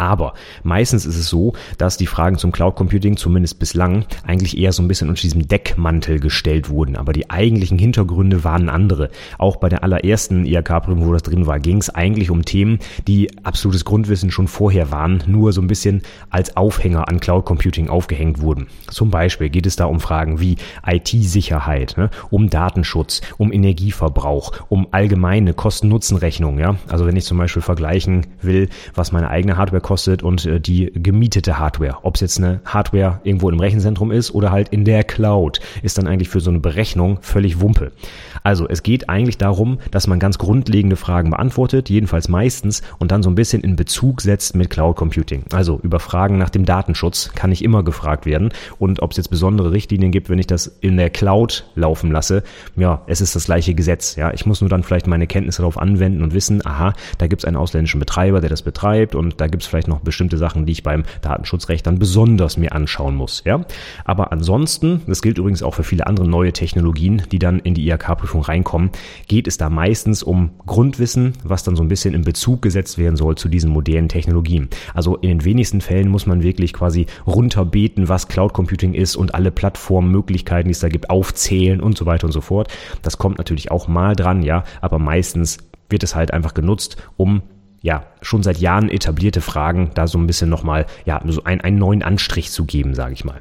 Aber 0.00 0.34
meistens 0.62 1.04
ist 1.04 1.16
es 1.16 1.28
so, 1.28 1.52
dass 1.78 1.96
die 1.96 2.06
Fragen 2.06 2.38
zum 2.38 2.52
Cloud 2.52 2.74
Computing 2.74 3.16
zumindest 3.16 3.58
bislang 3.58 4.04
eigentlich 4.26 4.56
eher 4.56 4.72
so 4.72 4.82
ein 4.82 4.88
bisschen 4.88 5.08
unter 5.08 5.20
diesem 5.20 5.46
Deckmantel 5.46 6.20
gestellt 6.20 6.70
wurden. 6.70 6.96
Aber 6.96 7.12
die 7.12 7.28
eigentlichen 7.28 7.78
Hintergründe 7.78 8.44
waren 8.44 8.68
andere. 8.68 9.10
Auch 9.38 9.56
bei 9.56 9.68
der 9.68 9.82
allerersten 9.82 10.46
IHK-Prüfung, 10.46 11.06
wo 11.06 11.12
das 11.12 11.22
drin 11.22 11.46
war, 11.46 11.60
ging 11.60 11.78
es 11.78 11.90
eigentlich 11.90 12.30
um 12.30 12.44
Themen, 12.44 12.78
die 13.06 13.30
absolutes 13.44 13.84
Grundwissen 13.84 14.30
schon 14.30 14.48
vorher 14.48 14.90
waren, 14.90 15.22
nur 15.26 15.52
so 15.52 15.60
ein 15.60 15.66
bisschen 15.66 16.02
als 16.30 16.56
Aufhänger 16.56 17.08
an 17.08 17.20
Cloud 17.20 17.44
Computing 17.44 17.88
aufgehängt 17.88 18.40
wurden. 18.40 18.68
Zum 18.90 19.10
Beispiel 19.10 19.48
geht 19.48 19.66
es 19.66 19.76
da 19.76 19.84
um 19.86 20.00
Fragen 20.00 20.40
wie 20.40 20.56
IT-Sicherheit, 20.86 21.96
ne, 21.96 22.10
um 22.30 22.50
Datenschutz, 22.50 23.20
um 23.38 23.52
Energieverbrauch, 23.52 24.52
um 24.68 24.88
allgemeine 24.90 25.54
Kosten-Nutzen-Rechnung. 25.54 26.58
Ja? 26.58 26.76
Also 26.88 27.06
wenn 27.06 27.16
ich 27.16 27.24
zum 27.24 27.38
Beispiel 27.38 27.62
vergleichen 27.62 28.26
will, 28.42 28.68
was 28.94 29.12
meine 29.12 29.28
eigene 29.28 29.56
Hardware 29.56 29.69
kostet 29.78 30.24
und 30.24 30.44
äh, 30.46 30.60
die 30.60 30.90
gemietete 30.92 31.60
Hardware. 31.60 31.98
Ob 32.02 32.16
es 32.16 32.20
jetzt 32.20 32.38
eine 32.38 32.60
Hardware 32.64 33.20
irgendwo 33.22 33.48
im 33.48 33.60
Rechenzentrum 33.60 34.10
ist 34.10 34.34
oder 34.34 34.50
halt 34.50 34.70
in 34.70 34.84
der 34.84 35.04
Cloud, 35.04 35.60
ist 35.82 35.98
dann 35.98 36.08
eigentlich 36.08 36.28
für 36.28 36.40
so 36.40 36.50
eine 36.50 36.58
Berechnung 36.58 37.18
völlig 37.20 37.60
Wumpe. 37.60 37.92
Also 38.42 38.68
es 38.68 38.82
geht 38.82 39.08
eigentlich 39.08 39.38
darum, 39.38 39.78
dass 39.90 40.06
man 40.06 40.18
ganz 40.18 40.38
grundlegende 40.38 40.96
Fragen 40.96 41.30
beantwortet, 41.30 41.90
jedenfalls 41.90 42.28
meistens, 42.28 42.82
und 42.98 43.10
dann 43.12 43.22
so 43.22 43.30
ein 43.30 43.34
bisschen 43.34 43.62
in 43.62 43.76
Bezug 43.76 44.20
setzt 44.20 44.56
mit 44.56 44.70
Cloud 44.70 44.96
Computing. 44.96 45.44
Also 45.52 45.80
über 45.82 46.00
Fragen 46.00 46.38
nach 46.38 46.50
dem 46.50 46.64
Datenschutz 46.64 47.30
kann 47.34 47.52
ich 47.52 47.64
immer 47.64 47.82
gefragt 47.82 48.26
werden. 48.26 48.50
Und 48.78 49.02
ob 49.02 49.12
es 49.12 49.16
jetzt 49.16 49.28
besondere 49.28 49.72
Richtlinien 49.72 50.12
gibt, 50.12 50.28
wenn 50.28 50.38
ich 50.38 50.46
das 50.46 50.66
in 50.80 50.96
der 50.96 51.10
Cloud 51.10 51.66
laufen 51.74 52.10
lasse, 52.10 52.42
ja, 52.76 53.02
es 53.06 53.20
ist 53.20 53.36
das 53.36 53.44
gleiche 53.44 53.74
Gesetz. 53.74 54.16
Ja, 54.16 54.32
ich 54.32 54.46
muss 54.46 54.60
nur 54.60 54.70
dann 54.70 54.82
vielleicht 54.82 55.06
meine 55.06 55.26
Kenntnisse 55.26 55.62
darauf 55.62 55.78
anwenden 55.78 56.22
und 56.22 56.34
wissen, 56.34 56.64
aha, 56.64 56.94
da 57.18 57.26
gibt 57.26 57.42
es 57.42 57.44
einen 57.44 57.56
ausländischen 57.56 58.00
Betreiber, 58.00 58.40
der 58.40 58.50
das 58.50 58.62
betreibt 58.62 59.14
und 59.14 59.40
da 59.40 59.46
gibt 59.46 59.62
es 59.62 59.68
vielleicht 59.68 59.88
noch 59.88 60.00
bestimmte 60.00 60.38
Sachen, 60.38 60.66
die 60.66 60.72
ich 60.72 60.82
beim 60.82 61.04
Datenschutzrecht 61.22 61.86
dann 61.86 61.98
besonders 61.98 62.56
mir 62.56 62.72
anschauen 62.72 63.14
muss. 63.14 63.42
Ja? 63.44 63.64
Aber 64.04 64.32
ansonsten, 64.32 65.02
das 65.06 65.22
gilt 65.22 65.38
übrigens 65.38 65.62
auch 65.62 65.74
für 65.74 65.84
viele 65.84 66.06
andere 66.06 66.28
neue 66.28 66.52
Technologien, 66.52 67.22
die 67.30 67.38
dann 67.38 67.58
in 67.58 67.74
die 67.74 67.84
IHK-Prüfung 68.30 68.42
reinkommen, 68.42 68.90
geht 69.28 69.46
es 69.46 69.56
da 69.56 69.70
meistens 69.70 70.22
um 70.22 70.50
Grundwissen, 70.66 71.32
was 71.44 71.64
dann 71.64 71.76
so 71.76 71.82
ein 71.82 71.88
bisschen 71.88 72.14
in 72.14 72.22
Bezug 72.22 72.62
gesetzt 72.62 72.98
werden 72.98 73.16
soll 73.16 73.36
zu 73.36 73.48
diesen 73.48 73.70
modernen 73.70 74.08
Technologien. 74.08 74.68
Also 74.94 75.16
in 75.16 75.28
den 75.28 75.44
wenigsten 75.44 75.80
Fällen 75.80 76.08
muss 76.08 76.26
man 76.26 76.42
wirklich 76.42 76.72
quasi 76.72 77.06
runterbeten, 77.26 78.08
was 78.08 78.28
Cloud 78.28 78.52
Computing 78.52 78.94
ist 78.94 79.16
und 79.16 79.34
alle 79.34 79.50
Plattformmöglichkeiten, 79.50 80.68
die 80.68 80.72
es 80.72 80.80
da 80.80 80.88
gibt, 80.88 81.10
aufzählen 81.10 81.80
und 81.80 81.98
so 81.98 82.06
weiter 82.06 82.26
und 82.26 82.32
so 82.32 82.40
fort. 82.40 82.68
Das 83.02 83.18
kommt 83.18 83.38
natürlich 83.38 83.70
auch 83.70 83.88
mal 83.88 84.14
dran, 84.14 84.42
ja, 84.42 84.64
aber 84.80 84.98
meistens 84.98 85.58
wird 85.88 86.02
es 86.02 86.14
halt 86.14 86.32
einfach 86.32 86.54
genutzt, 86.54 86.96
um 87.16 87.42
ja, 87.82 88.04
schon 88.20 88.42
seit 88.42 88.58
Jahren 88.58 88.90
etablierte 88.90 89.40
Fragen 89.40 89.90
da 89.94 90.06
so 90.06 90.18
ein 90.18 90.26
bisschen 90.26 90.50
nochmal, 90.50 90.84
ja, 91.06 91.22
so 91.24 91.44
einen, 91.44 91.62
einen 91.62 91.78
neuen 91.78 92.02
Anstrich 92.02 92.50
zu 92.50 92.66
geben, 92.66 92.94
sage 92.94 93.14
ich 93.14 93.24
mal. 93.24 93.40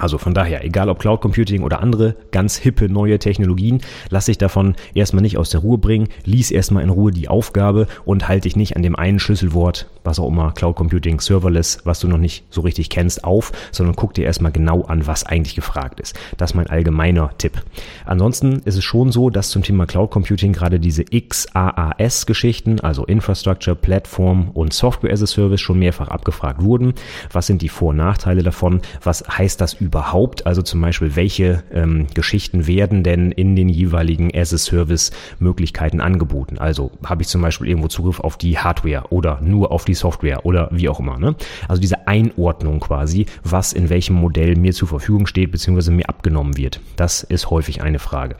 Also 0.00 0.18
von 0.18 0.32
daher, 0.32 0.64
egal 0.64 0.88
ob 0.88 1.00
Cloud 1.00 1.20
Computing 1.20 1.62
oder 1.62 1.80
andere 1.80 2.14
ganz 2.30 2.56
hippe 2.56 2.88
neue 2.88 3.18
Technologien, 3.18 3.80
lass 4.10 4.26
dich 4.26 4.38
davon 4.38 4.76
erstmal 4.94 5.22
nicht 5.22 5.38
aus 5.38 5.50
der 5.50 5.60
Ruhe 5.60 5.78
bringen, 5.78 6.08
lies 6.24 6.50
erstmal 6.50 6.84
in 6.84 6.90
Ruhe 6.90 7.10
die 7.10 7.28
Aufgabe 7.28 7.88
und 8.04 8.28
halte 8.28 8.42
dich 8.42 8.56
nicht 8.56 8.76
an 8.76 8.82
dem 8.82 8.94
einen 8.94 9.18
Schlüsselwort, 9.18 9.88
was 10.04 10.20
auch 10.20 10.28
immer, 10.28 10.52
Cloud 10.52 10.76
Computing, 10.76 11.20
Serverless, 11.20 11.78
was 11.84 12.00
du 12.00 12.08
noch 12.08 12.18
nicht 12.18 12.44
so 12.50 12.60
richtig 12.60 12.90
kennst, 12.90 13.24
auf, 13.24 13.52
sondern 13.72 13.96
guck 13.96 14.14
dir 14.14 14.24
erstmal 14.24 14.52
genau 14.52 14.82
an, 14.82 15.06
was 15.06 15.24
eigentlich 15.24 15.56
gefragt 15.56 16.00
ist. 16.00 16.18
Das 16.36 16.50
ist 16.50 16.54
mein 16.54 16.68
allgemeiner 16.68 17.30
Tipp. 17.38 17.60
Ansonsten 18.06 18.62
ist 18.64 18.76
es 18.76 18.84
schon 18.84 19.10
so, 19.10 19.30
dass 19.30 19.50
zum 19.50 19.62
Thema 19.62 19.86
Cloud 19.86 20.10
Computing 20.10 20.52
gerade 20.52 20.78
diese 20.78 21.04
XaaS-Geschichten, 21.04 22.80
also 22.80 23.04
Infrastructure, 23.04 23.74
Platform 23.74 24.50
und 24.54 24.72
Software 24.72 25.12
as 25.12 25.22
a 25.22 25.26
Service 25.26 25.60
schon 25.60 25.78
mehrfach 25.78 26.08
abgefragt 26.08 26.62
wurden. 26.62 26.94
Was 27.32 27.46
sind 27.46 27.62
die 27.62 27.68
Vor- 27.68 27.90
und 27.90 27.96
Nachteile 27.96 28.42
davon? 28.42 28.80
Was 29.02 29.24
heißt 29.28 29.60
das 29.60 29.74
überhaupt? 29.88 30.46
Also 30.46 30.62
zum 30.62 30.80
Beispiel, 30.80 31.16
welche 31.16 31.64
ähm, 31.72 32.06
Geschichten 32.14 32.66
werden 32.66 33.02
denn 33.02 33.32
in 33.32 33.56
den 33.56 33.68
jeweiligen 33.68 34.30
As-a-Service-Möglichkeiten 34.34 36.00
angeboten? 36.00 36.58
Also 36.58 36.92
habe 37.04 37.22
ich 37.22 37.28
zum 37.28 37.40
Beispiel 37.40 37.68
irgendwo 37.68 37.88
Zugriff 37.88 38.20
auf 38.20 38.36
die 38.36 38.58
Hardware 38.58 39.04
oder 39.10 39.40
nur 39.40 39.72
auf 39.72 39.84
die 39.84 39.94
Software 39.94 40.44
oder 40.44 40.68
wie 40.70 40.88
auch 40.88 41.00
immer. 41.00 41.18
Ne? 41.18 41.34
Also 41.68 41.80
diese 41.80 42.06
Einordnung 42.06 42.80
quasi, 42.80 43.26
was 43.42 43.72
in 43.72 43.88
welchem 43.88 44.16
Modell 44.16 44.56
mir 44.56 44.72
zur 44.72 44.88
Verfügung 44.88 45.26
steht 45.26 45.50
bzw. 45.50 45.90
mir 45.90 46.08
abgenommen 46.08 46.56
wird. 46.56 46.80
Das 46.96 47.22
ist 47.22 47.50
häufig 47.50 47.82
eine 47.82 47.98
Frage. 47.98 48.36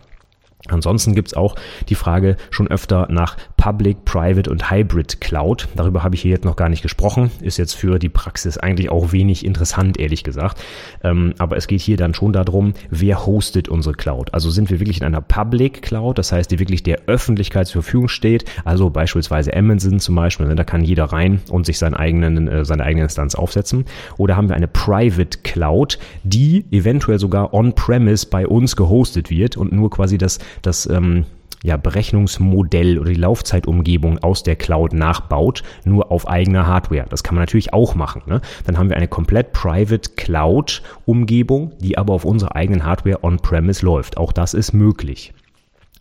Ansonsten 0.66 1.14
gibt's 1.14 1.34
auch 1.34 1.54
die 1.88 1.94
Frage 1.94 2.36
schon 2.50 2.68
öfter 2.68 3.06
nach 3.10 3.36
Public, 3.68 4.06
Private 4.06 4.50
und 4.50 4.70
Hybrid 4.70 5.20
Cloud. 5.20 5.68
Darüber 5.76 6.02
habe 6.02 6.14
ich 6.14 6.22
hier 6.22 6.30
jetzt 6.30 6.46
noch 6.46 6.56
gar 6.56 6.70
nicht 6.70 6.80
gesprochen. 6.80 7.30
Ist 7.42 7.58
jetzt 7.58 7.74
für 7.74 7.98
die 7.98 8.08
Praxis 8.08 8.56
eigentlich 8.56 8.88
auch 8.88 9.12
wenig 9.12 9.44
interessant, 9.44 10.00
ehrlich 10.00 10.24
gesagt. 10.24 10.58
Ähm, 11.04 11.34
aber 11.36 11.58
es 11.58 11.66
geht 11.66 11.82
hier 11.82 11.98
dann 11.98 12.14
schon 12.14 12.32
darum, 12.32 12.72
wer 12.88 13.26
hostet 13.26 13.68
unsere 13.68 13.94
Cloud. 13.94 14.32
Also 14.32 14.48
sind 14.48 14.70
wir 14.70 14.80
wirklich 14.80 15.02
in 15.02 15.04
einer 15.04 15.20
Public 15.20 15.82
Cloud, 15.82 16.16
das 16.16 16.32
heißt, 16.32 16.50
die 16.50 16.58
wirklich 16.58 16.82
der 16.82 17.00
Öffentlichkeit 17.08 17.66
zur 17.66 17.82
Verfügung 17.82 18.08
steht. 18.08 18.46
Also 18.64 18.88
beispielsweise 18.88 19.54
Amazon 19.54 20.00
zum 20.00 20.14
Beispiel, 20.14 20.46
ne, 20.46 20.54
da 20.54 20.64
kann 20.64 20.82
jeder 20.82 21.04
rein 21.04 21.42
und 21.50 21.66
sich 21.66 21.76
seinen 21.76 21.92
eigenen, 21.92 22.48
äh, 22.48 22.64
seine 22.64 22.84
eigene 22.84 23.02
Instanz 23.02 23.34
aufsetzen. 23.34 23.84
Oder 24.16 24.34
haben 24.34 24.48
wir 24.48 24.56
eine 24.56 24.68
Private 24.68 25.40
Cloud, 25.42 25.98
die 26.22 26.64
eventuell 26.70 27.18
sogar 27.18 27.52
on-premise 27.52 28.28
bei 28.30 28.46
uns 28.46 28.76
gehostet 28.76 29.28
wird 29.28 29.58
und 29.58 29.72
nur 29.72 29.90
quasi 29.90 30.16
das 30.16 30.38
das 30.62 30.88
ähm, 30.88 31.26
ja, 31.62 31.76
Berechnungsmodell 31.76 32.98
oder 32.98 33.10
die 33.10 33.20
Laufzeitumgebung 33.20 34.18
aus 34.18 34.42
der 34.42 34.56
Cloud 34.56 34.92
nachbaut, 34.92 35.62
nur 35.84 36.10
auf 36.12 36.28
eigener 36.28 36.66
Hardware. 36.66 37.06
Das 37.08 37.22
kann 37.22 37.34
man 37.34 37.42
natürlich 37.42 37.72
auch 37.72 37.94
machen. 37.94 38.22
Ne? 38.26 38.40
Dann 38.64 38.78
haben 38.78 38.88
wir 38.88 38.96
eine 38.96 39.08
komplett 39.08 39.52
private 39.52 40.10
Cloud-Umgebung, 40.16 41.72
die 41.80 41.98
aber 41.98 42.14
auf 42.14 42.24
unserer 42.24 42.56
eigenen 42.56 42.84
Hardware 42.84 43.22
on-premise 43.22 43.84
läuft. 43.84 44.16
Auch 44.16 44.32
das 44.32 44.54
ist 44.54 44.72
möglich. 44.72 45.32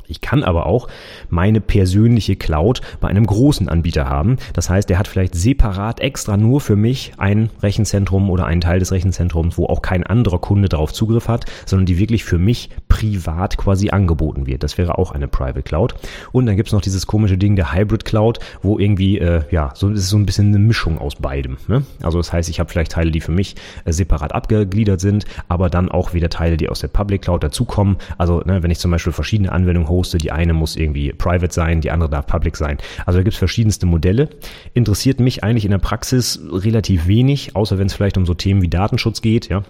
Ich 0.08 0.22
kann 0.22 0.44
aber 0.44 0.66
auch 0.66 0.88
meine 1.30 1.62
persönliche 1.62 2.36
Cloud 2.36 2.82
bei 3.00 3.08
einem 3.08 3.26
großen 3.26 3.70
Anbieter 3.70 4.10
haben. 4.10 4.38
Das 4.54 4.70
heißt, 4.70 4.90
der 4.90 5.00
hat 5.00 5.08
vielleicht 5.08 5.36
separat 5.36 6.00
extra 6.00 6.38
nur 6.38 6.62
für 6.62 6.76
mich 6.76 7.14
ein 7.18 7.50
Rechenzentrum 7.62 8.30
oder 8.30 8.46
einen 8.46 8.62
Teil 8.62 8.80
des 8.80 8.92
Rechenzentrums, 8.92 9.58
wo 9.58 9.66
auch 9.66 9.82
kein 9.82 10.06
anderer 10.06 10.40
Kunde 10.40 10.70
darauf 10.70 10.94
Zugriff 10.94 11.28
hat, 11.28 11.46
sondern 11.66 11.86
die 11.86 11.98
wirklich 11.98 12.24
für 12.24 12.38
mich 12.38 12.70
privat 12.88 13.58
quasi 13.58 13.90
angeboten 13.90 14.48
wird. 14.48 14.64
Das 14.64 14.78
wäre 14.78 14.98
auch 14.98 15.12
eine 15.12 15.28
Private 15.28 15.64
Cloud. 15.64 15.96
Und 16.32 16.46
dann 16.46 16.56
gibt's 16.56 16.72
noch 16.72 16.82
dieses 16.82 17.08
komische 17.08 17.38
Ding 17.38 17.56
der 17.56 17.74
Hybrid 17.74 18.06
Cloud, 18.06 18.40
wo 18.62 18.80
irgendwie, 18.80 19.20
äh, 19.20 19.44
ja, 19.52 19.72
so 19.76 19.90
ist 19.90 20.10
so 20.10 20.18
ein 20.18 20.26
bisschen 20.26 20.48
eine 20.48 20.60
Mischung 20.60 20.98
aus 20.98 21.16
beidem. 21.16 21.58
Ne? 21.68 21.84
Also 22.02 22.18
das 22.18 22.32
heißt, 22.32 22.50
ich 22.50 22.60
habe 22.60 22.70
vielleicht 22.70 22.92
Teile, 22.92 23.12
die 23.12 23.22
für 23.22 23.32
mich 23.32 23.56
äh, 23.86 23.92
separat 23.92 24.34
abgegliedert 24.34 25.00
sind, 25.00 25.26
aber 25.48 25.70
dann 25.70 25.90
auch 25.90 26.14
wieder 26.14 26.30
Teile, 26.30 26.58
die 26.58 26.70
aus 26.70 26.80
der 26.80 26.88
Public 26.88 27.24
Cloud 27.24 27.44
dazukommen. 27.44 27.98
Also 28.18 28.42
ne, 28.42 28.64
wenn 28.64 28.72
ich 28.72 28.80
zum 28.80 28.92
Beispiel 28.92 29.14
verschiedene 29.14 29.52
Anwendungen 29.52 29.90
hoste. 29.98 30.18
Die 30.18 30.32
eine 30.32 30.54
muss 30.54 30.76
irgendwie 30.76 31.12
private 31.12 31.54
sein, 31.54 31.82
die 31.82 31.92
andere 31.92 32.10
darf 32.10 32.28
public 32.28 32.56
sein. 32.56 32.78
Also 33.06 33.20
da 33.20 33.24
gibt 33.24 33.34
es 33.34 33.40
verschiedenste 33.40 33.86
Modelle. 33.86 34.30
Interessiert 34.74 35.20
mich 35.20 35.44
eigentlich 35.44 35.66
in 35.66 35.72
der 35.72 35.78
Praxis 35.80 36.40
relativ 36.52 37.08
wenig, 37.08 37.56
außer 37.56 37.78
wenn 37.78 37.88
es 37.88 37.94
vielleicht 37.94 38.18
um 38.18 38.26
so 38.26 38.34
Themen 38.34 38.62
wie 38.62 38.70
Datenschutz 38.70 39.22
geht, 39.22 39.50
ja. 39.50 39.64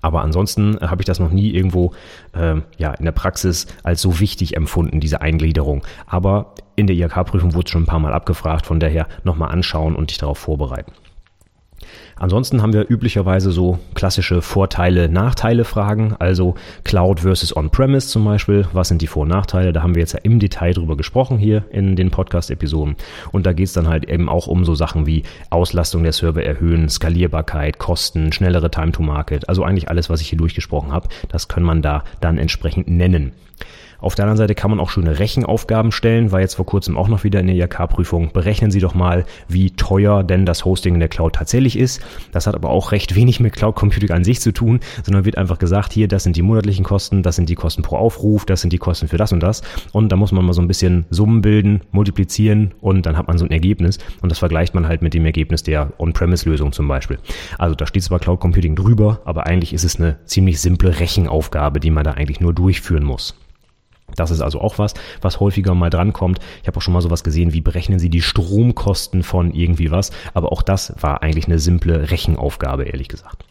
Aber 0.00 0.22
ansonsten 0.22 0.78
habe 0.80 1.02
ich 1.02 1.06
das 1.06 1.20
noch 1.20 1.30
nie 1.30 1.50
irgendwo 1.50 1.92
ähm, 2.34 2.62
ja, 2.78 2.94
in 2.94 3.04
der 3.04 3.12
Praxis 3.12 3.66
als 3.82 4.00
so 4.00 4.20
wichtig 4.20 4.56
empfunden, 4.56 5.00
diese 5.00 5.20
Eingliederung. 5.20 5.84
Aber 6.06 6.54
in 6.76 6.86
der 6.86 6.96
IHK-Prüfung 6.96 7.52
wurde 7.52 7.66
es 7.66 7.70
schon 7.70 7.82
ein 7.82 7.86
paar 7.86 7.98
Mal 7.98 8.14
abgefragt, 8.14 8.64
von 8.64 8.80
daher 8.80 9.06
nochmal 9.24 9.50
anschauen 9.50 9.94
und 9.94 10.10
dich 10.10 10.18
darauf 10.18 10.38
vorbereiten. 10.38 10.92
Ansonsten 12.16 12.62
haben 12.62 12.72
wir 12.72 12.88
üblicherweise 12.88 13.50
so 13.50 13.78
klassische 13.94 14.42
Vorteile, 14.42 15.08
Nachteile 15.08 15.64
Fragen, 15.64 16.14
also 16.18 16.54
Cloud 16.84 17.20
versus 17.20 17.56
On-Premise 17.56 18.08
zum 18.08 18.24
Beispiel. 18.24 18.66
Was 18.72 18.88
sind 18.88 19.02
die 19.02 19.06
Vor- 19.06 19.22
und 19.22 19.28
Nachteile? 19.28 19.72
Da 19.72 19.82
haben 19.82 19.94
wir 19.94 20.00
jetzt 20.00 20.12
ja 20.12 20.20
im 20.22 20.38
Detail 20.38 20.72
drüber 20.74 20.96
gesprochen 20.96 21.38
hier 21.38 21.64
in 21.70 21.96
den 21.96 22.10
Podcast-Episoden. 22.10 22.96
Und 23.32 23.46
da 23.46 23.52
geht 23.52 23.66
es 23.66 23.72
dann 23.72 23.88
halt 23.88 24.08
eben 24.08 24.28
auch 24.28 24.46
um 24.46 24.64
so 24.64 24.74
Sachen 24.74 25.06
wie 25.06 25.24
Auslastung 25.50 26.02
der 26.02 26.12
Server 26.12 26.42
erhöhen, 26.42 26.88
Skalierbarkeit, 26.88 27.78
Kosten, 27.78 28.32
schnellere 28.32 28.70
Time 28.70 28.92
to 28.92 29.02
Market. 29.02 29.48
Also 29.48 29.64
eigentlich 29.64 29.88
alles, 29.88 30.10
was 30.10 30.20
ich 30.20 30.28
hier 30.28 30.38
durchgesprochen 30.38 30.92
habe, 30.92 31.08
das 31.28 31.48
kann 31.48 31.62
man 31.62 31.82
da 31.82 32.04
dann 32.20 32.38
entsprechend 32.38 32.88
nennen. 32.88 33.32
Auf 34.02 34.16
der 34.16 34.24
anderen 34.24 34.36
Seite 34.36 34.56
kann 34.56 34.68
man 34.68 34.80
auch 34.80 34.90
schöne 34.90 35.20
Rechenaufgaben 35.20 35.92
stellen, 35.92 36.32
war 36.32 36.40
jetzt 36.40 36.56
vor 36.56 36.66
kurzem 36.66 36.98
auch 36.98 37.06
noch 37.06 37.22
wieder 37.22 37.38
in 37.38 37.46
der 37.46 37.54
IHK-Prüfung. 37.54 38.32
Berechnen 38.32 38.72
Sie 38.72 38.80
doch 38.80 38.94
mal, 38.94 39.24
wie 39.46 39.70
teuer 39.70 40.24
denn 40.24 40.44
das 40.44 40.64
Hosting 40.64 40.94
in 40.94 41.00
der 41.00 41.08
Cloud 41.08 41.36
tatsächlich 41.36 41.78
ist. 41.78 42.00
Das 42.32 42.48
hat 42.48 42.56
aber 42.56 42.70
auch 42.70 42.90
recht 42.90 43.14
wenig 43.14 43.38
mit 43.38 43.52
Cloud 43.52 43.76
Computing 43.76 44.10
an 44.10 44.24
sich 44.24 44.40
zu 44.40 44.50
tun, 44.50 44.80
sondern 45.04 45.24
wird 45.24 45.38
einfach 45.38 45.60
gesagt, 45.60 45.92
hier, 45.92 46.08
das 46.08 46.24
sind 46.24 46.34
die 46.34 46.42
monatlichen 46.42 46.84
Kosten, 46.84 47.22
das 47.22 47.36
sind 47.36 47.48
die 47.48 47.54
Kosten 47.54 47.82
pro 47.82 47.96
Aufruf, 47.96 48.44
das 48.44 48.60
sind 48.60 48.72
die 48.72 48.78
Kosten 48.78 49.06
für 49.06 49.18
das 49.18 49.32
und 49.32 49.40
das. 49.40 49.62
Und 49.92 50.10
da 50.10 50.16
muss 50.16 50.32
man 50.32 50.44
mal 50.44 50.52
so 50.52 50.62
ein 50.62 50.68
bisschen 50.68 51.06
Summen 51.10 51.40
bilden, 51.40 51.82
multiplizieren 51.92 52.74
und 52.80 53.06
dann 53.06 53.16
hat 53.16 53.28
man 53.28 53.38
so 53.38 53.44
ein 53.44 53.52
Ergebnis. 53.52 53.98
Und 54.20 54.32
das 54.32 54.40
vergleicht 54.40 54.74
man 54.74 54.88
halt 54.88 55.02
mit 55.02 55.14
dem 55.14 55.24
Ergebnis 55.24 55.62
der 55.62 55.92
On-Premise-Lösung 55.98 56.72
zum 56.72 56.88
Beispiel. 56.88 57.20
Also 57.56 57.76
da 57.76 57.86
steht 57.86 58.02
zwar 58.02 58.18
Cloud 58.18 58.40
Computing 58.40 58.74
drüber, 58.74 59.20
aber 59.24 59.46
eigentlich 59.46 59.72
ist 59.72 59.84
es 59.84 60.00
eine 60.00 60.18
ziemlich 60.24 60.60
simple 60.60 60.98
Rechenaufgabe, 60.98 61.78
die 61.78 61.90
man 61.90 62.02
da 62.02 62.14
eigentlich 62.14 62.40
nur 62.40 62.52
durchführen 62.52 63.04
muss. 63.04 63.36
Das 64.16 64.30
ist 64.30 64.40
also 64.40 64.60
auch 64.60 64.78
was, 64.78 64.94
was 65.20 65.40
häufiger 65.40 65.74
mal 65.74 65.90
drankommt. 65.90 66.38
Ich 66.62 66.68
habe 66.68 66.78
auch 66.78 66.82
schon 66.82 66.94
mal 66.94 67.00
sowas 67.00 67.24
gesehen, 67.24 67.52
wie 67.52 67.60
berechnen 67.60 67.98
Sie 67.98 68.10
die 68.10 68.22
Stromkosten 68.22 69.22
von 69.22 69.52
irgendwie 69.52 69.90
was. 69.90 70.10
Aber 70.34 70.52
auch 70.52 70.62
das 70.62 70.94
war 71.00 71.22
eigentlich 71.22 71.46
eine 71.46 71.58
simple 71.58 72.10
Rechenaufgabe, 72.10 72.84
ehrlich 72.84 73.08
gesagt. 73.08 73.44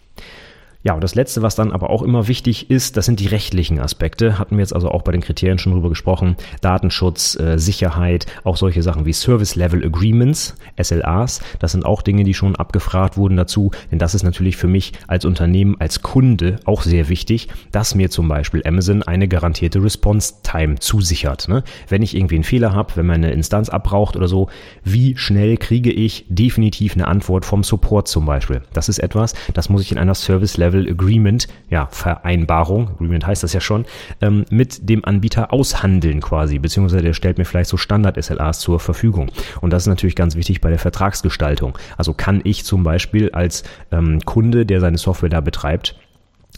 Ja, 0.84 0.96
und 0.96 1.04
das 1.04 1.14
Letzte, 1.14 1.44
was 1.44 1.54
dann 1.54 1.72
aber 1.72 1.92
auch 1.92 2.02
immer 2.02 2.28
wichtig 2.28 2.72
ist, 2.72 2.98
das 2.98 3.06
sind 3.06 3.20
die 3.20 3.28
rechtlichen 3.28 3.80
Aspekte. 3.80 4.40
Hatten 4.40 4.58
wir 4.58 4.64
jetzt 4.64 4.74
also 4.74 4.90
auch 4.90 5.04
bei 5.04 5.12
den 5.12 5.22
Kriterien 5.22 5.60
schon 5.60 5.74
drüber 5.74 5.90
gesprochen. 5.90 6.38
Datenschutz, 6.62 7.40
äh, 7.40 7.60
Sicherheit, 7.60 8.26
auch 8.44 8.58
solche 8.58 8.82
Sachen 8.82 9.06
wie 9.06 9.14
Service 9.14 9.56
Level 9.56 9.86
Agreements, 9.86 10.56
SLAs. 10.82 11.42
Das 11.60 11.74
sind 11.74 11.86
auch 11.86 12.02
Dinge, 12.02 12.24
die 12.24 12.34
schon 12.34 12.56
abgefragt 12.56 13.16
wurden 13.16 13.38
dazu. 13.38 13.70
Denn 13.92 14.00
das 14.00 14.16
ist 14.16 14.24
natürlich 14.24 14.58
für 14.58 14.68
mich 14.68 14.94
als 15.06 15.24
Unternehmen, 15.24 15.76
als 15.80 16.02
Kunde 16.02 16.56
auch 16.66 16.82
sehr 16.82 17.10
wichtig, 17.10 17.50
dass 17.72 17.94
mir 17.94 18.10
zum 18.10 18.28
Beispiel 18.28 18.64
Amazon 18.66 19.04
eine 19.04 19.28
garantierte 19.28 19.84
Response 19.84 20.34
Time 20.42 20.80
zusichert. 20.80 21.48
Ne? 21.48 21.64
Wenn 21.90 22.02
ich 22.02 22.16
irgendwie 22.16 22.36
einen 22.36 22.44
Fehler 22.44 22.74
habe, 22.74 22.96
wenn 22.96 23.06
meine 23.06 23.32
Instanz 23.34 23.70
abbraucht 23.70 24.16
oder 24.16 24.28
so, 24.28 24.50
wie 24.84 25.16
schnell 25.16 25.58
kriege 25.58 25.92
ich 25.92 26.26
definitiv 26.28 26.96
eine 26.96 27.08
Antwort 27.08 27.46
vom 27.46 27.64
Support 27.64 28.08
zum 28.08 28.26
Beispiel? 28.26 28.64
Das 28.74 28.90
ist 28.90 28.98
etwas, 28.98 29.36
das 29.54 29.70
muss 29.70 29.84
ich 29.84 29.92
in 29.92 30.00
einer 30.00 30.16
Service 30.16 30.58
Level 30.58 30.71
Level 30.72 30.90
Agreement, 30.90 31.48
ja, 31.70 31.88
Vereinbarung, 31.92 32.90
Agreement 32.92 33.26
heißt 33.28 33.44
das 33.44 33.54
ja 33.54 33.62
schon, 33.62 33.86
ähm, 34.22 34.46
mit 34.50 34.90
dem 34.90 35.06
Anbieter 35.06 35.54
aushandeln 35.54 36.22
quasi, 36.22 36.60
beziehungsweise 36.60 37.04
der 37.04 37.14
stellt 37.14 37.38
mir 37.38 37.46
vielleicht 37.46 37.70
so 37.70 37.78
Standard-SLAs 37.78 38.60
zur 38.60 38.80
Verfügung. 38.80 39.32
Und 39.62 39.72
das 39.74 39.84
ist 39.84 39.88
natürlich 39.88 40.16
ganz 40.16 40.36
wichtig 40.36 40.62
bei 40.62 40.70
der 40.70 40.80
Vertragsgestaltung. 40.80 41.78
Also 41.98 42.14
kann 42.14 42.42
ich 42.44 42.66
zum 42.66 42.84
Beispiel 42.84 43.32
als 43.32 43.64
ähm, 43.92 44.20
Kunde, 44.26 44.66
der 44.66 44.80
seine 44.80 44.98
Software 44.98 45.30
da 45.30 45.42
betreibt, 45.42 45.96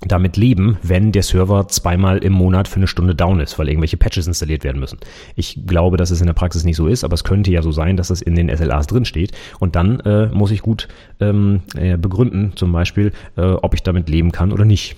damit 0.01 0.37
leben, 0.37 0.77
wenn 0.81 1.11
der 1.11 1.23
Server 1.23 1.67
zweimal 1.67 2.17
im 2.17 2.33
Monat 2.33 2.67
für 2.67 2.77
eine 2.77 2.87
Stunde 2.87 3.15
down 3.15 3.39
ist, 3.39 3.57
weil 3.57 3.69
irgendwelche 3.69 3.97
Patches 3.97 4.27
installiert 4.27 4.63
werden 4.63 4.79
müssen. 4.79 4.99
Ich 5.35 5.65
glaube, 5.65 5.97
dass 5.97 6.11
es 6.11 6.19
in 6.19 6.27
der 6.27 6.33
Praxis 6.33 6.63
nicht 6.63 6.75
so 6.75 6.87
ist, 6.87 7.03
aber 7.03 7.13
es 7.13 7.23
könnte 7.23 7.51
ja 7.51 7.61
so 7.61 7.71
sein, 7.71 7.97
dass 7.97 8.09
es 8.09 8.21
in 8.21 8.35
den 8.35 8.55
SLAs 8.55 8.87
drin 8.87 9.05
steht. 9.05 9.31
Und 9.59 9.75
dann 9.75 9.99
äh, 10.01 10.27
muss 10.27 10.51
ich 10.51 10.61
gut 10.61 10.87
ähm, 11.19 11.61
äh, 11.75 11.97
begründen, 11.97 12.53
zum 12.55 12.71
Beispiel, 12.71 13.11
äh, 13.37 13.41
ob 13.41 13.73
ich 13.73 13.83
damit 13.83 14.09
leben 14.09 14.31
kann 14.31 14.51
oder 14.51 14.65
nicht. 14.65 14.95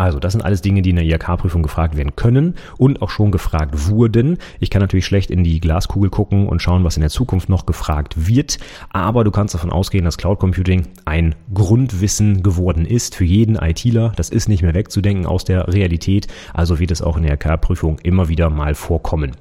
Also, 0.00 0.18
das 0.18 0.32
sind 0.32 0.40
alles 0.40 0.62
Dinge, 0.62 0.80
die 0.80 0.88
in 0.88 0.96
der 0.96 1.04
IHK-Prüfung 1.04 1.62
gefragt 1.62 1.94
werden 1.94 2.16
können 2.16 2.54
und 2.78 3.02
auch 3.02 3.10
schon 3.10 3.30
gefragt 3.30 3.90
wurden. 3.90 4.38
Ich 4.58 4.70
kann 4.70 4.80
natürlich 4.80 5.04
schlecht 5.04 5.30
in 5.30 5.44
die 5.44 5.60
Glaskugel 5.60 6.08
gucken 6.08 6.48
und 6.48 6.62
schauen, 6.62 6.84
was 6.84 6.96
in 6.96 7.02
der 7.02 7.10
Zukunft 7.10 7.50
noch 7.50 7.66
gefragt 7.66 8.26
wird. 8.26 8.56
Aber 8.88 9.24
du 9.24 9.30
kannst 9.30 9.52
davon 9.52 9.70
ausgehen, 9.70 10.06
dass 10.06 10.16
Cloud 10.16 10.38
Computing 10.38 10.86
ein 11.04 11.34
Grundwissen 11.52 12.42
geworden 12.42 12.86
ist 12.86 13.14
für 13.14 13.26
jeden 13.26 13.56
ITler. 13.56 14.14
Das 14.16 14.30
ist 14.30 14.48
nicht 14.48 14.62
mehr 14.62 14.72
wegzudenken 14.72 15.26
aus 15.26 15.44
der 15.44 15.68
Realität. 15.68 16.28
Also 16.54 16.78
wird 16.78 16.92
es 16.92 17.02
auch 17.02 17.18
in 17.18 17.24
der 17.24 17.34
IHK-Prüfung 17.34 17.98
immer 17.98 18.30
wieder 18.30 18.48
mal 18.48 18.74
vorkommen 18.74 19.32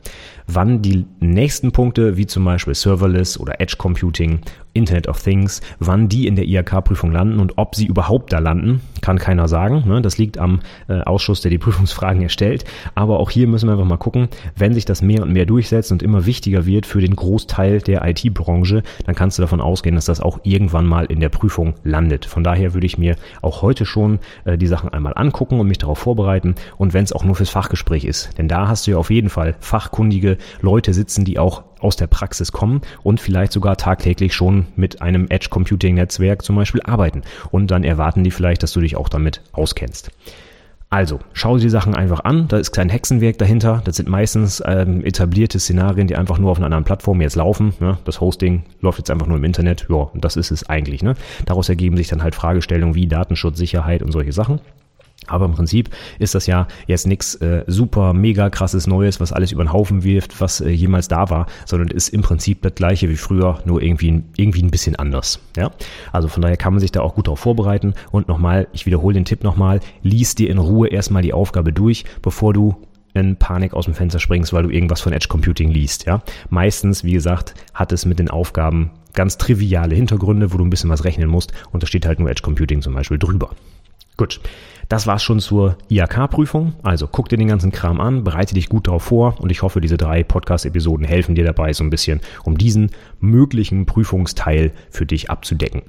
wann 0.54 0.82
die 0.82 1.06
nächsten 1.20 1.72
Punkte, 1.72 2.18
wie 2.18 2.26
zum 2.26 2.46
Beispiel 2.46 2.74
Serverless 2.74 3.40
oder 3.40 3.62
Edge 3.62 3.76
Computing, 3.78 4.42
Internet 4.74 5.08
of 5.08 5.22
Things, 5.22 5.62
wann 5.80 6.10
die 6.10 6.28
in 6.28 6.36
der 6.36 6.46
IHK-Prüfung 6.46 7.12
landen 7.12 7.40
und 7.40 7.58
ob 7.58 7.76
sie 7.76 7.86
überhaupt 7.86 8.32
da 8.32 8.40
landen, 8.40 8.82
kann 9.02 9.18
keiner 9.18 9.48
sagen. 9.48 9.84
Ne? 9.88 10.02
Das 10.02 10.18
liegt 10.18 10.38
am 10.38 10.60
äh, 10.88 11.02
Ausschuss, 11.02 11.42
der 11.42 11.52
die 11.52 11.58
Prüfungsfragen 11.70 12.22
erstellt. 12.22 12.66
Aber 12.96 13.20
auch 13.20 13.30
hier 13.30 13.48
müssen 13.48 13.68
wir 13.68 13.74
einfach 13.74 13.86
mal 13.86 13.98
gucken, 13.98 14.30
wenn 14.56 14.74
sich 14.74 14.86
das 14.86 15.02
mehr 15.02 15.24
und 15.24 15.34
mehr 15.34 15.46
durchsetzt 15.46 15.92
und 15.92 16.04
immer 16.04 16.26
wichtiger 16.26 16.66
wird 16.66 16.86
für 16.86 17.02
den 17.02 17.16
Großteil 17.16 17.80
der 17.82 18.08
IT-Branche, 18.08 18.84
dann 19.06 19.16
kannst 19.16 19.38
du 19.38 19.42
davon 19.42 19.62
ausgehen, 19.62 19.96
dass 19.96 20.06
das 20.06 20.22
auch 20.22 20.40
irgendwann 20.44 20.86
mal 20.86 21.06
in 21.06 21.20
der 21.20 21.30
Prüfung 21.30 21.74
landet. 21.84 22.26
Von 22.26 22.44
daher 22.44 22.74
würde 22.74 22.86
ich 22.86 22.98
mir 22.98 23.16
auch 23.42 23.62
heute 23.62 23.86
schon 23.86 24.20
äh, 24.46 24.58
die 24.58 24.68
Sachen 24.68 24.90
einmal 24.90 25.14
angucken 25.16 25.60
und 25.60 25.68
mich 25.68 25.80
darauf 25.80 26.00
vorbereiten. 26.00 26.56
Und 26.78 26.94
wenn 26.94 27.04
es 27.04 27.14
auch 27.14 27.24
nur 27.24 27.36
fürs 27.36 27.50
Fachgespräch 27.50 28.06
ist. 28.06 28.38
Denn 28.38 28.48
da 28.48 28.68
hast 28.68 28.88
du 28.88 28.92
ja 28.92 28.98
auf 28.98 29.10
jeden 29.10 29.30
Fall 29.30 29.56
fachkundige 29.60 30.38
Leute 30.62 30.94
sitzen, 30.94 31.26
die 31.26 31.40
auch 31.40 31.64
aus 31.80 31.96
der 31.96 32.08
Praxis 32.08 32.52
kommen 32.52 32.82
und 33.04 33.20
vielleicht 33.20 33.52
sogar 33.52 33.78
tagtäglich 33.78 34.34
schon 34.34 34.68
mit 34.76 35.02
einem 35.02 35.28
Edge 35.30 35.48
Computing 35.50 35.96
Netzwerk 35.96 36.44
zum 36.44 36.56
Beispiel 36.56 36.82
arbeiten. 36.84 37.22
Und 37.52 37.72
dann 37.72 37.84
erwarten 37.84 38.24
die 38.24 38.32
vielleicht, 38.32 38.64
dass 38.64 38.74
du 38.74 38.82
dich 38.82 38.96
auch 38.96 39.10
damit 39.10 39.42
auskennst. 39.52 40.12
Also, 40.92 41.20
schau 41.34 41.56
dir 41.56 41.62
die 41.62 41.70
Sachen 41.70 41.94
einfach 41.94 42.22
an. 42.22 42.48
Da 42.48 42.58
ist 42.58 42.72
kein 42.72 42.90
Hexenwerk 42.90 43.38
dahinter. 43.38 43.82
Das 43.86 43.98
sind 43.98 44.10
meistens 44.10 44.62
ähm, 44.66 45.06
etablierte 45.06 45.60
Szenarien, 45.60 46.08
die 46.08 46.16
einfach 46.16 46.40
nur 46.40 46.50
auf 46.50 46.58
einer 46.58 46.66
anderen 46.66 46.84
Plattform 46.84 47.22
jetzt 47.22 47.36
laufen. 47.36 47.74
Ne? 47.80 48.00
Das 48.06 48.22
Hosting 48.22 48.64
läuft 48.82 48.98
jetzt 48.98 49.12
einfach 49.12 49.28
nur 49.28 49.38
im 49.38 49.44
Internet. 49.44 49.86
Ja, 49.88 49.98
und 49.98 50.26
das 50.26 50.36
ist 50.36 50.50
es 50.50 50.68
eigentlich. 50.68 51.04
Ne? 51.04 51.14
Daraus 51.46 51.70
ergeben 51.70 51.96
sich 51.96 52.08
dann 52.08 52.24
halt 52.24 52.34
Fragestellungen 52.34 52.96
wie 52.96 53.08
Datenschutz, 53.08 53.60
Sicherheit 53.60 54.02
und 54.02 54.12
solche 54.12 54.32
Sachen. 54.32 54.62
Aber 55.30 55.46
im 55.46 55.54
Prinzip 55.54 55.90
ist 56.20 56.36
das 56.36 56.48
ja 56.48 56.68
jetzt 56.88 57.08
nichts 57.08 57.36
äh, 57.36 57.64
super 57.68 58.14
mega 58.14 58.50
krasses 58.50 58.88
Neues, 58.88 59.20
was 59.20 59.32
alles 59.34 59.52
über 59.52 59.64
den 59.64 59.74
Haufen 59.74 60.04
wirft, 60.04 60.42
was 60.42 60.62
äh, 60.62 60.70
jemals 60.70 61.08
da 61.08 61.30
war, 61.30 61.48
sondern 61.66 61.90
ist 61.90 62.10
im 62.10 62.22
Prinzip 62.22 62.62
das 62.62 62.76
gleiche 62.76 63.10
wie 63.10 63.16
früher, 63.16 63.60
nur 63.66 63.82
irgendwie, 63.82 64.24
irgendwie 64.38 64.64
ein 64.64 64.72
bisschen 64.72 64.96
anders. 64.96 65.40
Ja? 65.56 65.72
Also 66.12 66.28
von 66.28 66.42
daher 66.42 66.58
kann 66.58 66.74
man 66.74 66.80
sich 66.80 66.92
da 66.92 67.02
auch 67.02 67.16
gut 67.16 67.28
darauf 67.28 67.40
vorbereiten. 67.40 67.94
Und 68.12 68.28
nochmal, 68.28 68.68
ich 68.74 68.86
wiederhole 68.86 69.14
den 69.14 69.26
Tipp 69.26 69.44
nochmal, 69.44 69.80
lies 70.04 70.36
dir 70.36 70.50
in 70.50 70.58
Ruhe 70.58 70.88
erstmal 70.88 71.22
die 71.22 71.34
Aufgabe 71.34 71.74
durch, 71.74 72.06
bevor 72.22 72.54
du 72.54 72.76
in 73.14 73.38
Panik 73.38 73.74
aus 73.74 73.86
dem 73.86 73.94
Fenster 73.94 74.20
springst, 74.20 74.54
weil 74.54 74.64
du 74.64 74.70
irgendwas 74.70 75.02
von 75.02 75.14
Edge 75.14 75.28
Computing 75.28 75.72
liest. 75.72 76.06
Ja? 76.06 76.22
Meistens, 76.50 77.04
wie 77.04 77.14
gesagt, 77.14 77.54
hat 77.74 77.92
es 77.92 78.06
mit 78.06 78.20
den 78.20 78.30
Aufgaben 78.30 78.92
ganz 79.14 79.38
triviale 79.38 79.96
Hintergründe, 79.96 80.54
wo 80.54 80.58
du 80.58 80.66
ein 80.66 80.70
bisschen 80.70 80.90
was 80.90 81.04
rechnen 81.04 81.30
musst 81.30 81.52
und 81.72 81.84
da 81.84 81.88
steht 81.88 82.06
halt 82.06 82.20
nur 82.20 82.30
Edge 82.30 82.42
Computing 82.44 82.82
zum 82.82 82.94
Beispiel 82.94 83.18
drüber. 83.18 83.52
Gut. 84.20 84.42
Das 84.90 85.08
war's 85.08 85.24
schon 85.24 85.40
zur 85.40 85.78
IAK-Prüfung. 85.88 86.74
Also 86.84 87.08
guck 87.08 87.30
dir 87.30 87.38
den 87.38 87.48
ganzen 87.48 87.72
Kram 87.72 88.02
an, 88.02 88.26
bereite 88.26 88.54
dich 88.54 88.68
gut 88.68 88.88
darauf 88.88 89.04
vor 89.04 89.40
und 89.40 89.50
ich 89.50 89.62
hoffe, 89.62 89.80
diese 89.80 89.96
drei 89.96 90.24
Podcast-Episoden 90.26 91.06
helfen 91.06 91.36
dir 91.36 91.46
dabei 91.46 91.72
so 91.72 91.86
ein 91.86 91.90
bisschen, 91.90 92.20
um 92.44 92.58
diesen 92.58 92.92
möglichen 93.22 93.86
Prüfungsteil 93.86 94.74
für 94.90 95.06
dich 95.06 95.30
abzudecken. 95.30 95.84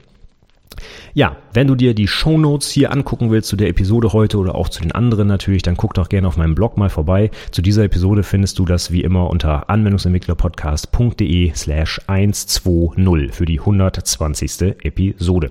Ja, 1.14 1.36
wenn 1.52 1.66
du 1.66 1.74
dir 1.74 1.94
die 1.94 2.06
Show 2.06 2.38
Notes 2.38 2.70
hier 2.70 2.92
angucken 2.92 3.30
willst 3.30 3.48
zu 3.48 3.56
der 3.56 3.68
Episode 3.68 4.12
heute 4.12 4.38
oder 4.38 4.54
auch 4.54 4.68
zu 4.68 4.82
den 4.82 4.92
anderen 4.92 5.26
natürlich, 5.26 5.62
dann 5.62 5.76
guck 5.76 5.94
doch 5.94 6.08
gerne 6.08 6.28
auf 6.28 6.36
meinem 6.36 6.54
Blog 6.54 6.76
mal 6.76 6.88
vorbei. 6.88 7.30
Zu 7.50 7.62
dieser 7.62 7.84
Episode 7.84 8.22
findest 8.22 8.58
du 8.58 8.64
das 8.64 8.92
wie 8.92 9.02
immer 9.02 9.28
unter 9.30 9.68
anwendungsentwicklerpodcast.de 9.68 11.52
slash 11.54 12.00
120 12.06 13.34
für 13.34 13.44
die 13.44 13.60
120. 13.60 14.76
Episode. 14.82 15.50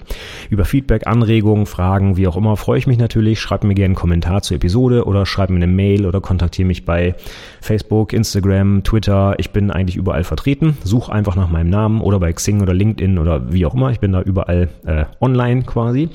Über 0.49 0.65
Feedback, 0.65 1.07
Anregungen, 1.07 1.65
Fragen, 1.65 2.17
wie 2.17 2.27
auch 2.27 2.37
immer, 2.37 2.55
freue 2.57 2.79
ich 2.79 2.87
mich 2.87 2.97
natürlich. 2.97 3.39
Schreib 3.39 3.63
mir 3.63 3.75
gerne 3.75 3.87
einen 3.87 3.95
Kommentar 3.95 4.41
zur 4.41 4.55
Episode 4.55 5.05
oder 5.05 5.25
schreib 5.25 5.49
mir 5.49 5.57
eine 5.57 5.67
Mail 5.67 6.05
oder 6.05 6.21
kontaktiere 6.21 6.67
mich 6.67 6.85
bei 6.85 7.15
Facebook, 7.61 8.13
Instagram, 8.13 8.83
Twitter. 8.83 9.35
Ich 9.37 9.51
bin 9.51 9.71
eigentlich 9.71 9.95
überall 9.95 10.23
vertreten. 10.23 10.77
Such 10.83 11.09
einfach 11.09 11.35
nach 11.35 11.49
meinem 11.49 11.69
Namen 11.69 12.01
oder 12.01 12.19
bei 12.19 12.31
Xing 12.31 12.61
oder 12.61 12.73
LinkedIn 12.73 13.17
oder 13.17 13.51
wie 13.51 13.65
auch 13.65 13.73
immer. 13.73 13.91
Ich 13.91 13.99
bin 13.99 14.11
da 14.11 14.21
überall 14.21 14.69
äh, 14.85 15.05
online 15.21 15.63
quasi. 15.63 16.09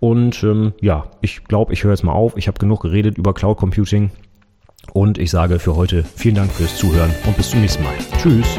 Und 0.00 0.42
ähm, 0.42 0.72
ja, 0.80 1.06
ich 1.20 1.44
glaube, 1.44 1.72
ich 1.72 1.84
höre 1.84 1.92
jetzt 1.92 2.02
mal 2.02 2.12
auf. 2.12 2.36
Ich 2.36 2.48
habe 2.48 2.58
genug 2.58 2.82
geredet 2.82 3.18
über 3.18 3.34
Cloud 3.34 3.58
Computing. 3.58 4.10
Und 4.92 5.18
ich 5.18 5.30
sage 5.30 5.58
für 5.58 5.76
heute 5.76 6.02
vielen 6.02 6.34
Dank 6.34 6.50
fürs 6.50 6.76
Zuhören 6.76 7.12
und 7.26 7.36
bis 7.36 7.50
zum 7.50 7.60
nächsten 7.60 7.84
Mal. 7.84 7.94
Tschüss. 8.18 8.58